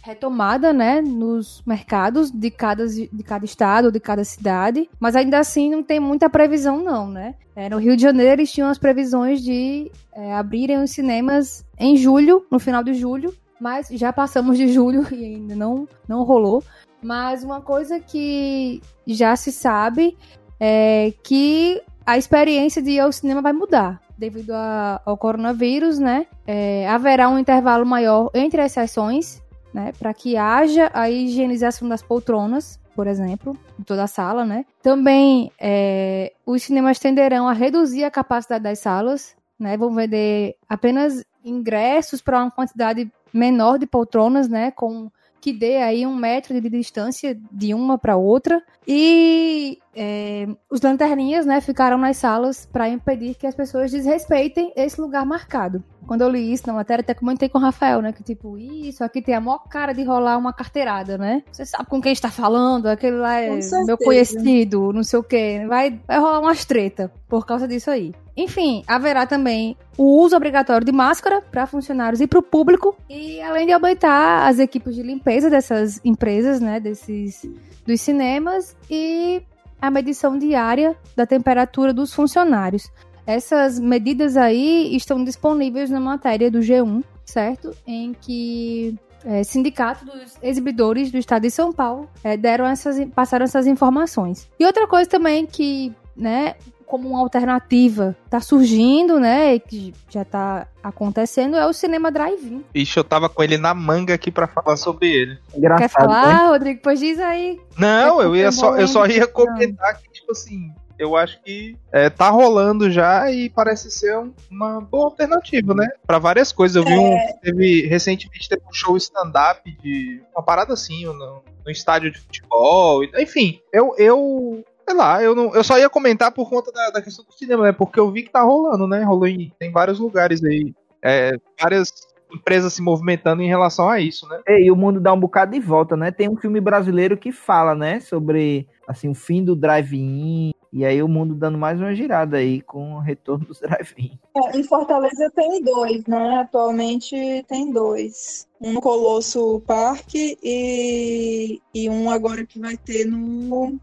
retomada, 0.02 0.72
né, 0.72 1.00
nos 1.00 1.62
mercados 1.66 2.30
de 2.30 2.50
cada, 2.50 2.86
de 2.86 3.22
cada 3.22 3.44
estado, 3.44 3.92
de 3.92 4.00
cada 4.00 4.24
cidade, 4.24 4.88
mas 4.98 5.14
ainda 5.14 5.38
assim 5.38 5.70
não 5.70 5.82
tem 5.82 6.00
muita 6.00 6.30
previsão 6.30 6.82
não, 6.82 7.08
né? 7.08 7.34
É, 7.54 7.68
no 7.68 7.78
Rio 7.78 7.96
de 7.96 8.02
Janeiro 8.02 8.40
eles 8.40 8.52
tinham 8.52 8.70
as 8.70 8.78
previsões 8.78 9.42
de 9.42 9.90
é, 10.14 10.32
abrirem 10.34 10.82
os 10.82 10.90
cinemas 10.90 11.64
em 11.78 11.96
julho, 11.96 12.46
no 12.50 12.58
final 12.58 12.82
de 12.82 12.94
julho, 12.94 13.34
mas 13.60 13.88
já 13.88 14.12
passamos 14.12 14.56
de 14.56 14.68
julho 14.68 15.06
e 15.12 15.24
ainda 15.24 15.54
não, 15.54 15.86
não 16.08 16.22
rolou. 16.22 16.64
Mas 17.02 17.44
uma 17.44 17.60
coisa 17.60 18.00
que 18.00 18.80
já 19.06 19.36
se 19.36 19.52
sabe 19.52 20.16
é 20.58 21.12
que 21.22 21.82
a 22.04 22.18
experiência 22.18 22.82
de 22.82 22.92
ir 22.92 23.00
ao 23.00 23.12
cinema 23.12 23.40
vai 23.40 23.52
mudar 23.52 24.00
devido 24.18 24.50
a, 24.52 25.00
ao 25.04 25.16
coronavírus, 25.16 25.98
né? 25.98 26.26
É, 26.46 26.86
haverá 26.88 27.30
um 27.30 27.38
intervalo 27.38 27.86
maior 27.86 28.30
entre 28.34 28.60
as 28.60 28.72
sessões, 28.72 29.42
né? 29.72 29.92
Para 29.98 30.12
que 30.12 30.36
haja 30.36 30.90
a 30.92 31.10
higienização 31.10 31.88
das 31.88 32.02
poltronas, 32.02 32.80
por 32.94 33.06
exemplo, 33.06 33.56
em 33.78 33.82
toda 33.82 34.04
a 34.04 34.08
sala, 34.08 34.44
né? 34.44 34.64
Também 34.82 35.50
é, 35.58 36.32
os 36.44 36.62
cinemas 36.62 36.98
tenderão 36.98 37.48
a 37.48 37.52
reduzir 37.52 38.04
a 38.04 38.10
capacidade 38.10 38.64
das 38.64 38.78
salas, 38.78 39.36
né? 39.58 39.76
Vão 39.76 39.94
vender 39.94 40.56
apenas 40.68 41.24
ingressos 41.44 42.20
para 42.20 42.42
uma 42.42 42.50
quantidade 42.50 43.10
menor 43.32 43.78
de 43.78 43.86
poltronas, 43.86 44.48
né? 44.48 44.70
Com 44.70 45.10
que 45.40 45.52
dê 45.52 45.78
aí 45.78 46.06
um 46.06 46.14
metro 46.14 46.60
de 46.60 46.68
distância 46.68 47.38
de 47.50 47.72
uma 47.72 47.96
para 47.96 48.16
outra. 48.16 48.62
E 48.86 49.78
é, 49.94 50.46
os 50.70 50.80
lanterninhas, 50.80 51.44
né, 51.44 51.60
ficaram 51.60 51.98
nas 51.98 52.16
salas 52.16 52.66
para 52.66 52.88
impedir 52.88 53.34
que 53.34 53.46
as 53.46 53.54
pessoas 53.54 53.90
desrespeitem 53.90 54.72
esse 54.76 55.00
lugar 55.00 55.24
marcado. 55.26 55.82
Quando 56.06 56.22
eu 56.22 56.28
li 56.28 56.52
isso 56.52 56.66
na 56.66 56.72
matéria, 56.72 57.02
até 57.02 57.14
comentei 57.14 57.48
com 57.48 57.58
o 57.58 57.60
Rafael, 57.60 58.02
né, 58.02 58.12
que 58.12 58.22
tipo, 58.22 58.58
isso 58.58 59.04
aqui 59.04 59.22
tem 59.22 59.34
a 59.34 59.40
maior 59.40 59.60
cara 59.68 59.92
de 59.92 60.02
rolar 60.02 60.36
uma 60.38 60.52
carteirada, 60.52 61.16
né? 61.16 61.42
Você 61.52 61.64
sabe 61.64 61.86
com 61.86 62.00
quem 62.00 62.12
está 62.12 62.30
falando, 62.30 62.86
aquele 62.86 63.16
lá 63.16 63.40
é 63.40 63.58
meu 63.84 63.96
conhecido, 63.96 64.92
não 64.92 65.04
sei 65.04 65.18
o 65.18 65.22
quê. 65.22 65.64
Vai, 65.68 66.00
vai 66.06 66.18
rolar 66.18 66.40
umas 66.40 66.64
treta 66.64 67.12
por 67.28 67.46
causa 67.46 67.68
disso 67.68 67.90
aí. 67.90 68.12
Enfim, 68.36 68.82
haverá 68.86 69.26
também 69.26 69.76
o 69.96 70.20
uso 70.20 70.36
obrigatório 70.36 70.84
de 70.84 70.92
máscara 70.92 71.42
para 71.42 71.66
funcionários 71.66 72.20
e 72.20 72.26
para 72.26 72.38
o 72.38 72.42
público, 72.42 72.96
e 73.08 73.40
além 73.42 73.66
de 73.66 73.72
aumentar 73.72 74.48
as 74.48 74.58
equipes 74.58 74.94
de 74.94 75.02
limpeza 75.02 75.50
dessas 75.50 76.00
empresas, 76.04 76.60
né, 76.60 76.80
desses 76.80 77.42
dos 77.86 78.00
cinemas 78.00 78.76
e 78.88 79.42
a 79.80 79.90
medição 79.90 80.38
diária 80.38 80.96
da 81.16 81.26
temperatura 81.26 81.92
dos 81.92 82.12
funcionários. 82.12 82.90
Essas 83.26 83.78
medidas 83.78 84.36
aí 84.36 84.94
estão 84.96 85.22
disponíveis 85.22 85.90
na 85.90 86.00
matéria 86.00 86.50
do 86.50 86.58
G1, 86.58 87.04
certo? 87.24 87.70
Em 87.86 88.12
que 88.12 88.98
é, 89.24 89.42
sindicato 89.44 90.04
dos 90.04 90.36
exibidores 90.42 91.10
do 91.10 91.18
estado 91.18 91.42
de 91.42 91.50
São 91.50 91.72
Paulo 91.72 92.08
é, 92.24 92.36
deram 92.36 92.66
essas, 92.66 93.04
passaram 93.14 93.44
essas 93.44 93.66
informações. 93.66 94.48
E 94.58 94.64
outra 94.64 94.86
coisa 94.86 95.08
também 95.08 95.46
que, 95.46 95.94
né, 96.16 96.54
como 96.90 97.08
uma 97.08 97.20
alternativa 97.20 98.16
tá 98.28 98.40
surgindo, 98.40 99.20
né, 99.20 99.54
e 99.54 99.60
que 99.60 99.94
já 100.08 100.24
tá 100.24 100.66
acontecendo, 100.82 101.56
é 101.56 101.64
o 101.64 101.72
cinema 101.72 102.10
drive-in. 102.10 102.64
Ixi, 102.74 102.96
eu 102.98 103.04
tava 103.04 103.28
com 103.28 103.42
ele 103.44 103.56
na 103.56 103.72
manga 103.72 104.12
aqui 104.12 104.30
para 104.30 104.48
falar 104.48 104.76
sobre 104.76 105.08
ele. 105.08 105.38
Engraçado, 105.54 105.78
Quer 105.78 105.88
falar, 105.88 106.26
né? 106.26 106.48
Rodrigo? 106.48 106.80
Pois 106.82 106.98
diz 106.98 107.20
aí. 107.20 107.60
Não, 107.78 108.20
eu 108.20 108.34
ia 108.34 108.50
só, 108.50 108.76
eu 108.76 108.88
só 108.88 109.06
ia 109.06 109.26
comentar 109.26 109.98
que, 109.98 110.10
tipo 110.10 110.32
assim, 110.32 110.72
eu 110.98 111.16
acho 111.16 111.40
que 111.42 111.76
é, 111.92 112.10
tá 112.10 112.28
rolando 112.28 112.90
já 112.90 113.30
e 113.30 113.48
parece 113.48 113.90
ser 113.90 114.18
um, 114.18 114.34
uma 114.50 114.80
boa 114.80 115.06
alternativa, 115.06 115.74
né? 115.74 115.88
Para 116.06 116.18
várias 116.18 116.52
coisas. 116.52 116.76
Eu 116.76 116.84
vi 116.84 116.98
um. 116.98 117.14
É. 117.14 117.32
Teve, 117.40 117.86
recentemente 117.86 118.48
teve 118.48 118.62
um 118.68 118.72
show 118.72 118.96
stand-up 118.98 119.62
de. 119.80 120.20
Uma 120.34 120.42
parada 120.42 120.74
assim, 120.74 121.06
no, 121.06 121.42
no 121.64 121.70
estádio 121.70 122.10
de 122.10 122.18
futebol. 122.18 123.02
Enfim, 123.02 123.60
eu, 123.72 123.94
eu 123.96 124.64
sei 124.90 124.94
lá, 124.94 125.22
eu, 125.22 125.34
não, 125.34 125.54
eu 125.54 125.62
só 125.62 125.78
ia 125.78 125.88
comentar 125.88 126.32
por 126.32 126.48
conta 126.50 126.72
da, 126.72 126.90
da 126.90 127.02
questão 127.02 127.24
do 127.24 127.32
cinema, 127.32 127.62
né? 127.62 127.72
Porque 127.72 128.00
eu 128.00 128.10
vi 128.10 128.24
que 128.24 128.30
tá 128.30 128.42
rolando, 128.42 128.86
né? 128.88 129.04
Rolou 129.04 129.26
em 129.26 129.52
tem 129.58 129.70
vários 129.70 130.00
lugares 130.00 130.42
aí. 130.42 130.74
É, 131.02 131.36
várias 131.60 131.92
empresas 132.32 132.74
se 132.74 132.82
movimentando 132.82 133.42
em 133.42 133.48
relação 133.48 133.88
a 133.88 134.00
isso, 134.00 134.28
né? 134.28 134.40
É, 134.46 134.60
e 134.60 134.70
o 134.70 134.76
mundo 134.76 135.00
dá 135.00 135.12
um 135.12 135.20
bocado 135.20 135.52
de 135.52 135.60
volta, 135.60 135.96
né? 135.96 136.10
Tem 136.10 136.28
um 136.28 136.36
filme 136.36 136.60
brasileiro 136.60 137.16
que 137.16 137.30
fala, 137.30 137.74
né, 137.74 138.00
sobre 138.00 138.68
assim 138.86 139.08
o 139.08 139.14
fim 139.14 139.44
do 139.44 139.54
drive-in 139.54 140.52
e 140.72 140.84
aí 140.84 141.02
o 141.02 141.08
mundo 141.08 141.34
dando 141.34 141.58
mais 141.58 141.80
uma 141.80 141.94
girada 141.94 142.36
aí 142.36 142.60
com 142.60 142.94
o 142.94 143.00
retorno 143.00 143.44
dos 143.44 143.60
drive-in. 143.60 144.18
É, 144.36 144.58
em 144.58 144.64
Fortaleza 144.64 145.30
tem 145.34 145.62
dois, 145.62 146.04
né? 146.06 146.40
Atualmente 146.40 147.44
tem 147.48 147.72
dois. 147.72 148.48
Um 148.60 148.72
no 148.72 148.80
Colosso 148.80 149.62
Parque 149.66 150.36
e, 150.42 151.60
e 151.72 151.88
um 151.88 152.10
agora 152.10 152.44
que 152.44 152.58
vai 152.58 152.76
ter 152.76 153.04
no 153.04 153.78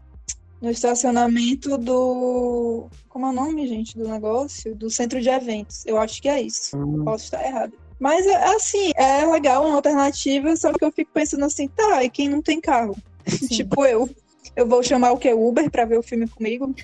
no 0.60 0.70
estacionamento 0.70 1.78
do. 1.78 2.88
Como 3.08 3.26
é 3.26 3.30
o 3.30 3.32
nome, 3.32 3.66
gente, 3.66 3.96
do 3.96 4.08
negócio? 4.08 4.74
Do 4.74 4.90
centro 4.90 5.20
de 5.20 5.28
eventos. 5.28 5.84
Eu 5.86 5.98
acho 5.98 6.20
que 6.20 6.28
é 6.28 6.40
isso. 6.40 6.76
Hum. 6.76 7.04
Posso 7.04 7.24
estar 7.24 7.44
errado. 7.44 7.72
Mas, 7.98 8.26
é, 8.26 8.44
assim, 8.54 8.92
é 8.94 9.26
legal, 9.26 9.66
uma 9.66 9.76
alternativa, 9.76 10.54
só 10.56 10.72
que 10.72 10.84
eu 10.84 10.92
fico 10.92 11.10
pensando 11.12 11.44
assim, 11.44 11.66
tá, 11.68 12.04
e 12.04 12.10
quem 12.10 12.28
não 12.28 12.40
tem 12.40 12.60
carro? 12.60 12.96
tipo 13.50 13.84
eu. 13.84 14.08
Eu 14.54 14.66
vou 14.66 14.82
chamar 14.82 15.12
o 15.12 15.18
que? 15.18 15.32
Uber 15.32 15.70
pra 15.70 15.84
ver 15.84 15.98
o 15.98 16.02
filme 16.02 16.26
comigo? 16.28 16.74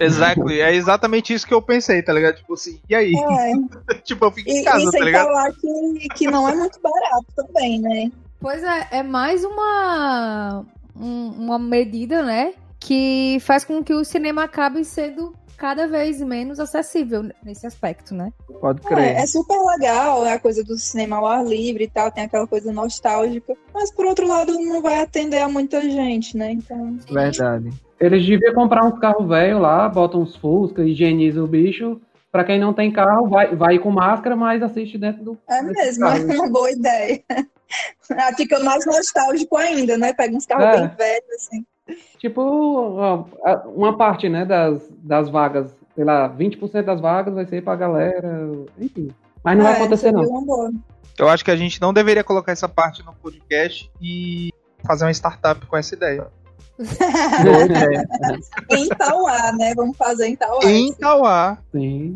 Exactly. 0.00 0.60
É 0.60 0.74
exatamente 0.74 1.32
isso 1.32 1.46
que 1.46 1.54
eu 1.54 1.62
pensei, 1.62 2.02
tá 2.02 2.12
ligado? 2.12 2.36
Tipo 2.36 2.54
assim, 2.54 2.80
e 2.88 2.94
aí? 2.94 3.14
É. 3.14 3.94
tipo, 4.02 4.24
eu 4.24 4.30
fico 4.32 4.50
em 4.50 4.64
casa, 4.64 4.84
e, 4.84 4.88
e 4.88 4.90
tá 4.90 5.04
ligado? 5.04 5.26
falar 5.26 5.52
que, 5.52 6.08
que 6.16 6.26
não 6.26 6.48
é 6.48 6.54
muito 6.54 6.80
barato 6.80 7.26
também, 7.36 7.80
né? 7.80 8.10
Pois 8.40 8.62
é, 8.62 8.88
é 8.90 9.02
mais 9.02 9.44
uma, 9.44 10.66
um, 10.96 11.28
uma 11.28 11.58
medida, 11.58 12.22
né? 12.22 12.54
Que 12.84 13.38
faz 13.40 13.64
com 13.64 13.82
que 13.82 13.94
o 13.94 14.04
cinema 14.04 14.44
acabe 14.44 14.84
sendo 14.84 15.34
cada 15.56 15.88
vez 15.88 16.20
menos 16.20 16.60
acessível 16.60 17.22
nesse 17.42 17.66
aspecto, 17.66 18.14
né? 18.14 18.30
Pode 18.60 18.82
crer. 18.82 19.16
É, 19.16 19.22
é, 19.22 19.26
super 19.26 19.56
legal, 19.72 20.26
é 20.26 20.34
a 20.34 20.38
coisa 20.38 20.62
do 20.62 20.76
cinema 20.76 21.16
ao 21.16 21.26
ar 21.26 21.46
livre 21.46 21.84
e 21.84 21.88
tal, 21.88 22.10
tem 22.10 22.24
aquela 22.24 22.46
coisa 22.46 22.70
nostálgica, 22.72 23.54
mas 23.72 23.90
por 23.90 24.04
outro 24.04 24.28
lado 24.28 24.52
não 24.52 24.82
vai 24.82 25.00
atender 25.00 25.38
a 25.38 25.48
muita 25.48 25.80
gente, 25.80 26.36
né? 26.36 26.52
Então. 26.52 26.98
Verdade. 27.10 27.70
Eles 27.98 28.26
deviam 28.26 28.52
comprar 28.52 28.84
uns 28.84 28.98
carros 28.98 29.26
velhos 29.26 29.62
lá, 29.62 29.88
botam 29.88 30.20
uns 30.20 30.36
Fusca, 30.36 30.82
higieniza 30.82 31.42
o 31.42 31.46
bicho. 31.46 31.98
Pra 32.30 32.44
quem 32.44 32.58
não 32.58 32.74
tem 32.74 32.92
carro, 32.92 33.28
vai, 33.28 33.54
vai 33.54 33.78
com 33.78 33.90
máscara, 33.90 34.36
mas 34.36 34.62
assiste 34.62 34.98
dentro 34.98 35.24
do. 35.24 35.38
É 35.48 35.62
mesmo, 35.62 36.04
é 36.06 36.34
uma 36.34 36.50
boa 36.50 36.70
ideia. 36.70 37.22
Fica 38.36 38.58
mais 38.60 38.84
nostálgico 38.84 39.56
ainda, 39.56 39.96
né? 39.96 40.12
Pega 40.12 40.36
uns 40.36 40.44
carros 40.44 40.66
é. 40.66 40.80
bem 40.80 40.96
velhos, 40.96 41.32
assim. 41.36 41.64
Tipo, 42.18 43.26
uma 43.66 43.96
parte, 43.96 44.28
né, 44.28 44.44
das, 44.44 44.82
das 45.02 45.28
vagas, 45.28 45.70
sei 45.94 46.04
lá, 46.04 46.28
20% 46.28 46.82
das 46.82 47.00
vagas 47.00 47.34
vai 47.34 47.44
ser 47.44 47.62
pra 47.62 47.76
galera, 47.76 48.50
enfim. 48.78 49.10
Mas 49.42 49.58
não 49.58 49.66
é, 49.66 49.72
vai 49.72 49.80
acontecer, 49.80 50.10
não. 50.10 50.24
Eu 51.18 51.28
acho 51.28 51.44
que 51.44 51.50
a 51.50 51.56
gente 51.56 51.80
não 51.80 51.92
deveria 51.92 52.24
colocar 52.24 52.52
essa 52.52 52.68
parte 52.68 53.04
no 53.04 53.12
podcast 53.14 53.90
e 54.00 54.50
fazer 54.86 55.04
uma 55.04 55.12
startup 55.12 55.64
com 55.66 55.76
essa 55.76 55.94
ideia. 55.94 56.26
em 58.70 58.88
Tauá, 58.88 59.52
né? 59.52 59.74
Vamos 59.76 59.96
fazer 59.96 60.28
em 60.28 60.36
Tauá. 60.36 60.64
Em 60.64 60.92
Tauá. 60.94 61.58
Sim. 61.70 62.14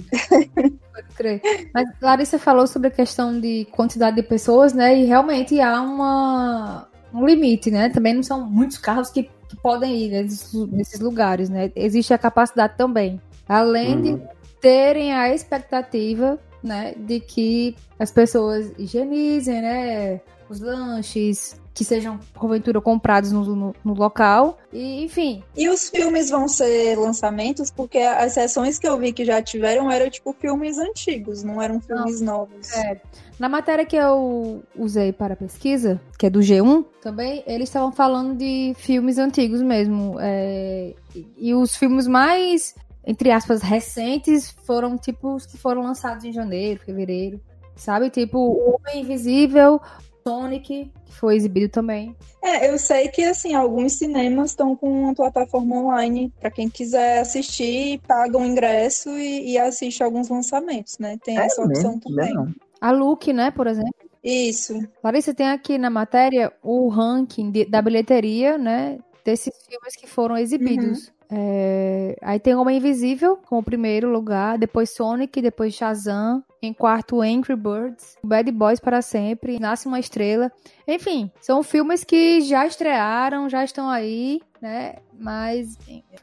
Pode 0.93 1.09
crer. 1.15 1.41
Mas 1.73 1.89
Larissa 2.03 2.39
falou 2.41 2.67
sobre 2.67 2.89
a 2.89 2.91
questão 2.91 3.39
de 3.39 3.67
quantidade 3.71 4.17
de 4.17 4.23
pessoas, 4.23 4.73
né? 4.73 4.99
E 4.99 5.05
realmente 5.05 5.61
há 5.61 5.81
uma, 5.81 6.89
um 7.15 7.25
limite, 7.25 7.71
né? 7.71 7.89
Também 7.89 8.15
não 8.15 8.23
são 8.23 8.45
muitos 8.45 8.79
carros 8.79 9.11
que 9.11 9.31
que 9.49 9.57
podem 9.57 9.97
ir 9.97 10.11
nesses, 10.11 10.53
nesses 10.71 11.01
lugares, 11.01 11.49
né? 11.49 11.73
Existe 11.75 12.13
a 12.13 12.19
capacidade 12.19 12.75
também. 12.77 13.21
Além 13.49 13.95
uhum. 13.95 14.03
de 14.03 14.23
terem 14.61 15.13
a 15.13 15.33
expectativa, 15.33 16.39
né, 16.63 16.95
de 16.97 17.21
que 17.21 17.77
as 17.99 18.11
pessoas 18.11 18.73
higienizem, 18.79 19.63
né, 19.63 20.21
os 20.49 20.61
lanches, 20.61 21.61
que 21.79 21.85
sejam, 21.85 22.19
porventura, 22.35 22.81
comprados 22.81 23.31
no, 23.31 23.45
no, 23.55 23.75
no, 23.85 23.95
local. 23.95 24.59
E, 24.73 25.05
enfim. 25.05 25.45
E 25.57 25.69
os 25.69 25.89
filmes 25.89 26.29
vão 26.29 26.49
ser 26.49 26.99
lançamentos? 26.99 27.71
Porque 27.71 27.99
as 27.99 28.33
sessões 28.33 28.81
que 28.81 28.89
eu 28.89 28.99
vi 28.99 29.13
que 29.13 29.25
já 29.25 29.41
tiveram 29.41 29.89
eram, 29.89 30.11
tipo, 30.11 30.33
filmes 30.33 30.77
antigos, 30.77 31.45
não 31.45 31.63
eram 31.63 31.81
filmes 31.81 32.21
não. 32.21 32.39
novos. 32.39 32.73
É. 32.73 33.01
Na 33.39 33.49
matéria 33.49 33.87
que 33.87 33.95
eu 33.95 34.61
usei 34.77 35.13
para 35.13 35.37
pesquisa, 35.37 36.01
que 36.19 36.27
é 36.27 36.31
do 36.31 36.41
G1, 36.41 36.85
também, 37.01 37.45
eles 37.47 37.69
estavam 37.69 37.93
falando 37.93 38.37
de 38.37 38.75
filmes 38.77 39.17
antigos 39.17 39.63
mesmo. 39.63 40.17
É, 40.19 40.95
e 41.37 41.55
os 41.55 41.77
filmes 41.77 42.09
mais, 42.09 42.75
entre 43.07 43.31
aspas, 43.31 43.63
recentes 43.63 44.51
foram, 44.65 44.99
tipo, 44.99 45.33
os 45.33 45.47
que 45.47 45.57
foram 45.57 45.83
lançados 45.83 46.25
em 46.25 46.33
janeiro, 46.33 46.81
fevereiro. 46.85 47.41
Sabe? 47.77 48.11
Tipo, 48.11 48.37
O 48.37 48.75
Homem 48.75 49.03
Invisível, 49.03 49.81
Sonic, 50.29 50.91
que 51.05 51.13
foi 51.13 51.37
exibido 51.37 51.69
também. 51.69 52.15
É, 52.43 52.71
eu 52.71 52.79
sei 52.79 53.09
que 53.09 53.25
assim, 53.25 53.55
alguns 53.55 53.95
cinemas 53.95 54.51
estão 54.51 54.77
com 54.77 55.05
uma 55.05 55.15
plataforma 55.15 55.77
online 55.77 56.33
para 56.39 56.51
quem 56.51 56.69
quiser 56.69 57.21
assistir, 57.21 58.01
paga 58.07 58.37
um 58.37 58.45
ingresso 58.45 59.11
e, 59.11 59.53
e 59.53 59.59
assiste 59.59 60.03
alguns 60.03 60.29
lançamentos, 60.29 60.99
né? 60.99 61.19
Tem 61.25 61.39
é 61.39 61.47
essa 61.47 61.63
opção 61.63 61.93
mesmo? 61.93 62.01
também. 62.01 62.35
Não. 62.35 62.55
A 62.81 62.91
Look, 62.91 63.33
né, 63.33 63.51
por 63.51 63.67
exemplo. 63.67 63.93
Isso. 64.23 64.75
Larissa, 65.03 65.33
tem 65.33 65.49
aqui 65.49 65.79
na 65.79 65.91
matéria 65.91 66.53
o 66.63 66.89
ranking 66.89 67.51
de, 67.51 67.65
da 67.65 67.81
bilheteria, 67.81 68.59
né, 68.59 68.99
desses 69.25 69.55
filmes 69.67 69.97
que 69.97 70.07
foram 70.07 70.37
exibidos. 70.37 71.07
Uhum. 71.07 71.18
É, 71.31 72.17
aí 72.23 72.41
tem 72.41 72.55
Homem 72.55 72.79
Invisível 72.79 73.37
como 73.37 73.63
primeiro 73.63 74.11
lugar, 74.11 74.59
depois 74.59 74.91
Sonic, 74.95 75.43
depois 75.43 75.75
Shazam, 75.75 76.43
em 76.63 76.73
quarto 76.73 77.21
Angry 77.21 77.55
Birds, 77.55 78.17
Bad 78.25 78.51
Boys 78.51 78.81
para 78.81 79.03
sempre, 79.03 79.59
Nasce 79.59 79.87
uma 79.87 80.01
Estrela. 80.01 80.51
Enfim, 80.87 81.31
são 81.41 81.63
filmes 81.63 82.03
que 82.03 82.41
já 82.41 82.67
estrearam, 82.67 83.49
já 83.49 83.63
estão 83.63 83.89
aí, 83.89 84.41
né? 84.61 84.97
Mas 85.21 85.77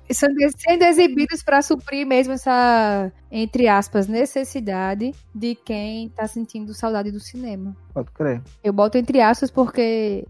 sendo 0.10 0.84
exibidos 0.84 1.44
para 1.44 1.62
suprir 1.62 2.06
mesmo 2.06 2.34
essa, 2.34 3.12
entre 3.30 3.68
aspas, 3.68 4.08
necessidade 4.08 5.14
de 5.34 5.54
quem 5.54 6.08
está 6.08 6.28
sentindo 6.28 6.74
saudade 6.74 7.12
do 7.12 7.20
cinema. 7.20 7.76
Pode 7.94 8.12
crer. 8.12 8.42
Eu 8.64 8.74
boto 8.74 8.98
entre 8.98 9.22
aspas 9.22 9.52
porque 9.52 10.26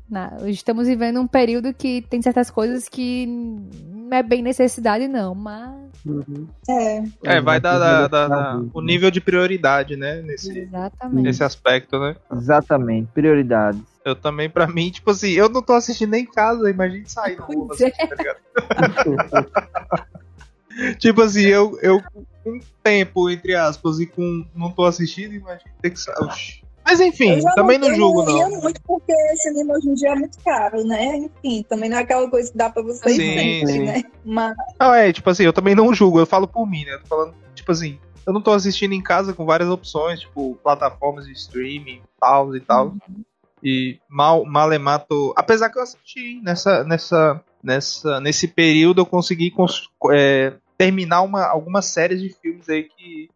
estamos 0.48 0.88
vivendo 0.88 1.22
um 1.22 1.28
período 1.28 1.74
que 1.74 2.02
tem 2.10 2.22
certas 2.22 2.50
coisas 2.52 2.90
que 2.90 3.28
não 4.06 4.18
é 4.18 4.24
bem 4.24 4.42
necessidade, 4.42 5.08
não, 5.08 5.34
mas. 5.34 5.74
Uhum. 6.06 6.48
É. 6.70 7.04
É, 7.24 7.42
vai 7.42 7.60
dar, 7.60 7.80
dar, 7.80 8.08
dar, 8.08 8.28
dar 8.28 8.62
o 8.74 8.82
nível 8.82 9.10
de 9.10 9.20
prioridade, 9.20 9.96
né? 9.96 10.22
Nesse, 10.22 10.60
Exatamente. 10.60 11.24
nesse 11.24 11.44
aspecto, 11.44 12.00
né? 12.00 12.16
Exatamente, 12.32 13.10
prioridades. 13.14 13.82
Eu 14.04 14.16
também, 14.16 14.50
pra 14.50 14.68
mim, 14.68 14.92
tipo 14.92 15.10
assim, 15.12 15.32
eu 15.32 15.50
não 15.50 15.64
tô 15.64 15.74
assistindo 15.74 16.12
nem 16.12 16.24
em 16.24 16.32
casa, 16.32 16.70
imagine 16.70 17.10
sair 17.10 17.38
na 17.38 17.46
rua 17.46 17.68
é. 17.72 17.74
assistir, 17.74 18.08
tá 18.08 18.16
ligado? 18.16 18.38
Tipo 21.00 21.22
assim, 21.22 21.46
eu, 21.46 21.80
eu 21.82 22.02
com 22.44 22.52
um 22.52 22.60
tempo, 22.84 23.30
entre 23.30 23.56
aspas, 23.56 24.00
e 24.00 24.06
com 24.06 24.46
não 24.54 24.70
tô 24.70 24.84
assistindo, 24.84 25.34
imagina 25.34 25.72
ter 25.82 25.90
que 25.90 26.00
sair. 26.00 26.65
Mas 26.86 27.00
enfim, 27.00 27.40
Eu 27.40 27.56
também 27.56 27.80
não 27.80 27.90
eu 27.90 27.96
julgo, 27.96 28.24
não 28.24 28.38
ia 28.38 28.48
não. 28.50 28.62
muito 28.62 28.80
porque 28.84 29.14
cinema 29.38 29.74
hoje 29.74 29.90
em 29.90 29.94
dia 29.96 30.10
é 30.12 30.16
muito 30.16 30.38
caro, 30.44 30.84
né? 30.86 31.18
Enfim, 31.18 31.64
também 31.68 31.90
não 31.90 31.98
é 31.98 32.02
aquela 32.02 32.30
coisa 32.30 32.52
que 32.52 32.58
dá 32.58 32.70
pra 32.70 32.84
você 32.84 33.10
ir 33.10 33.16
Sim, 33.16 33.34
sempre, 33.34 33.74
sim. 33.74 33.84
né? 33.86 34.04
Mas 34.24 34.56
Não, 34.80 34.94
é, 34.94 35.12
tipo 35.12 35.30
assim, 35.30 35.44
eu 35.44 35.54
também 35.54 35.74
não 35.74 35.94
julgo, 35.94 36.20
eu 36.20 36.26
falo 36.28 36.48
por 36.48 36.70
mim, 36.70 36.86
né? 36.86 36.94
Eu 36.94 37.00
tô 37.02 37.08
falando, 37.08 37.34
tipo 37.56 37.72
assim, 37.72 37.98
eu 38.28 38.32
não 38.32 38.42
tô 38.42 38.52
assistindo 38.52 38.94
em 38.94 39.02
casa 39.02 39.34
com 39.34 39.46
várias 39.46 39.68
opções, 39.70 40.20
tipo, 40.20 40.56
plataformas 40.64 41.26
de 41.26 41.32
streaming, 41.34 42.02
tal 42.20 42.56
e 42.56 42.60
tal. 42.60 42.96
E 43.64 43.98
mal, 44.08 44.46
malemato. 44.46 45.34
Apesar 45.36 45.70
que 45.72 45.80
eu 45.80 45.84
assisti 45.84 46.40
nessa, 46.44 46.84
nessa, 46.84 47.42
nessa, 47.64 48.20
nesse 48.20 48.48
período, 48.48 49.02
eu 49.02 49.06
consegui 49.08 49.50
cons- 49.50 49.90
é, 50.12 50.54
terminar 50.78 51.22
uma, 51.24 51.46
algumas 51.46 51.86
séries 51.88 52.22
de 52.22 52.30
filmes 52.30 52.70
aí 52.70 52.84
que. 52.84 53.30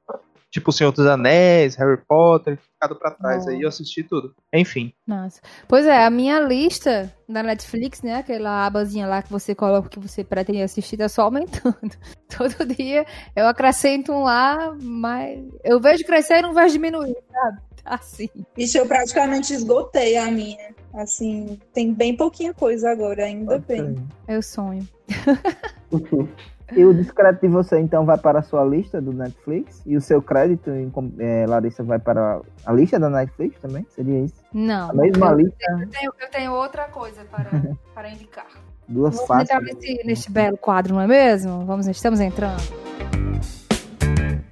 Tipo, 0.52 0.72
O 0.72 0.74
Senhor 0.74 0.92
dos 0.92 1.06
Anéis, 1.06 1.76
Harry 1.76 2.00
Potter, 2.08 2.58
ficado 2.58 2.96
pra 2.96 3.12
trás 3.12 3.46
Oh. 3.46 3.50
aí, 3.50 3.62
eu 3.62 3.70
assisti 3.70 4.02
tudo. 4.04 4.34
Enfim. 4.52 4.92
Nossa. 5.06 5.40
Pois 5.68 5.86
é, 5.86 6.04
a 6.04 6.10
minha 6.10 6.40
lista 6.40 7.14
da 7.28 7.44
Netflix, 7.44 8.02
né? 8.02 8.16
Aquela 8.16 8.66
abazinha 8.66 9.06
lá 9.06 9.22
que 9.22 9.32
você 9.32 9.54
coloca 9.54 9.88
o 9.88 9.90
que 9.92 10.00
você 10.00 10.24
pretende 10.24 10.62
assistir, 10.64 10.98
tá 10.98 11.08
só 11.08 11.24
aumentando. 11.24 11.78
Todo 12.36 12.66
dia 12.66 13.06
eu 13.36 13.48
acrescento 13.48 14.12
um 14.12 14.24
lá, 14.24 14.76
mas 14.82 15.40
eu 15.64 15.80
vejo 15.80 16.04
crescer 16.04 16.40
e 16.40 16.42
não 16.42 16.54
vejo 16.54 16.74
diminuir, 16.74 17.16
sabe? 17.32 17.58
Tá 17.84 17.96
assim. 17.96 18.30
isso 18.58 18.78
eu 18.78 18.86
praticamente 18.88 19.54
esgotei 19.54 20.18
a 20.18 20.30
minha. 20.32 20.74
Assim, 20.94 21.60
tem 21.74 21.94
bem 21.94 22.16
pouquinha 22.18 22.54
coisa 22.54 22.90
agora, 22.90 23.24
ainda 23.26 23.60
bem. 23.60 23.96
Eu 24.28 24.42
sonho. 24.42 24.88
E 26.76 26.86
o 26.86 26.94
discreto 26.94 27.42
de 27.42 27.48
você, 27.48 27.80
então, 27.80 28.06
vai 28.06 28.18
para 28.18 28.40
a 28.40 28.44
sua 28.44 28.64
lista 28.64 29.02
do 29.02 29.12
Netflix? 29.12 29.82
E 29.86 29.98
o 29.98 30.02
seu 30.02 30.22
crédito, 30.22 30.70
em 30.70 30.92
eh, 31.20 31.46
Larissa, 31.48 31.84
vai 31.84 31.98
para 32.00 32.42
a 32.66 32.74
lista 32.74 33.00
da 33.00 33.10
Netflix 33.10 33.60
também? 33.60 33.86
Seria 33.90 34.20
isso? 34.24 34.36
Não. 34.54 34.90
A 34.92 34.94
mesma 34.94 35.28
eu, 35.32 35.38
lista, 35.38 35.72
eu 35.72 35.90
tenho, 35.90 36.14
eu 36.20 36.30
tenho 36.30 36.54
outra 36.54 36.86
coisa 36.90 37.22
para, 37.26 37.50
para 37.94 38.10
indicar. 38.10 38.46
duas 38.88 39.16
Vamos 39.16 39.28
faces. 39.28 39.50
entrar 39.50 39.62
nesse, 39.62 40.04
neste 40.06 40.32
belo 40.32 40.58
quadro, 40.58 40.94
não 40.94 41.02
é 41.02 41.08
mesmo? 41.08 41.66
Vamos, 41.66 41.88
estamos 41.88 42.20
entrando. 42.20 42.62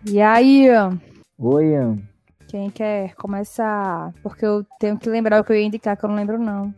E 0.09 0.21
aí, 0.21 0.67
Oi, 1.37 1.65
Ian. 1.73 1.99
quem 2.47 2.69
quer 2.69 3.13
começar? 3.15 4.13
Porque 4.23 4.45
eu 4.45 4.65
tenho 4.79 4.97
que 4.97 5.09
lembrar 5.09 5.41
o 5.41 5.43
que 5.43 5.51
eu 5.51 5.55
ia 5.57 5.65
indicar, 5.65 5.97
que 5.97 6.05
eu 6.05 6.09
não 6.09 6.15
lembro, 6.15 6.39
não. 6.39 6.73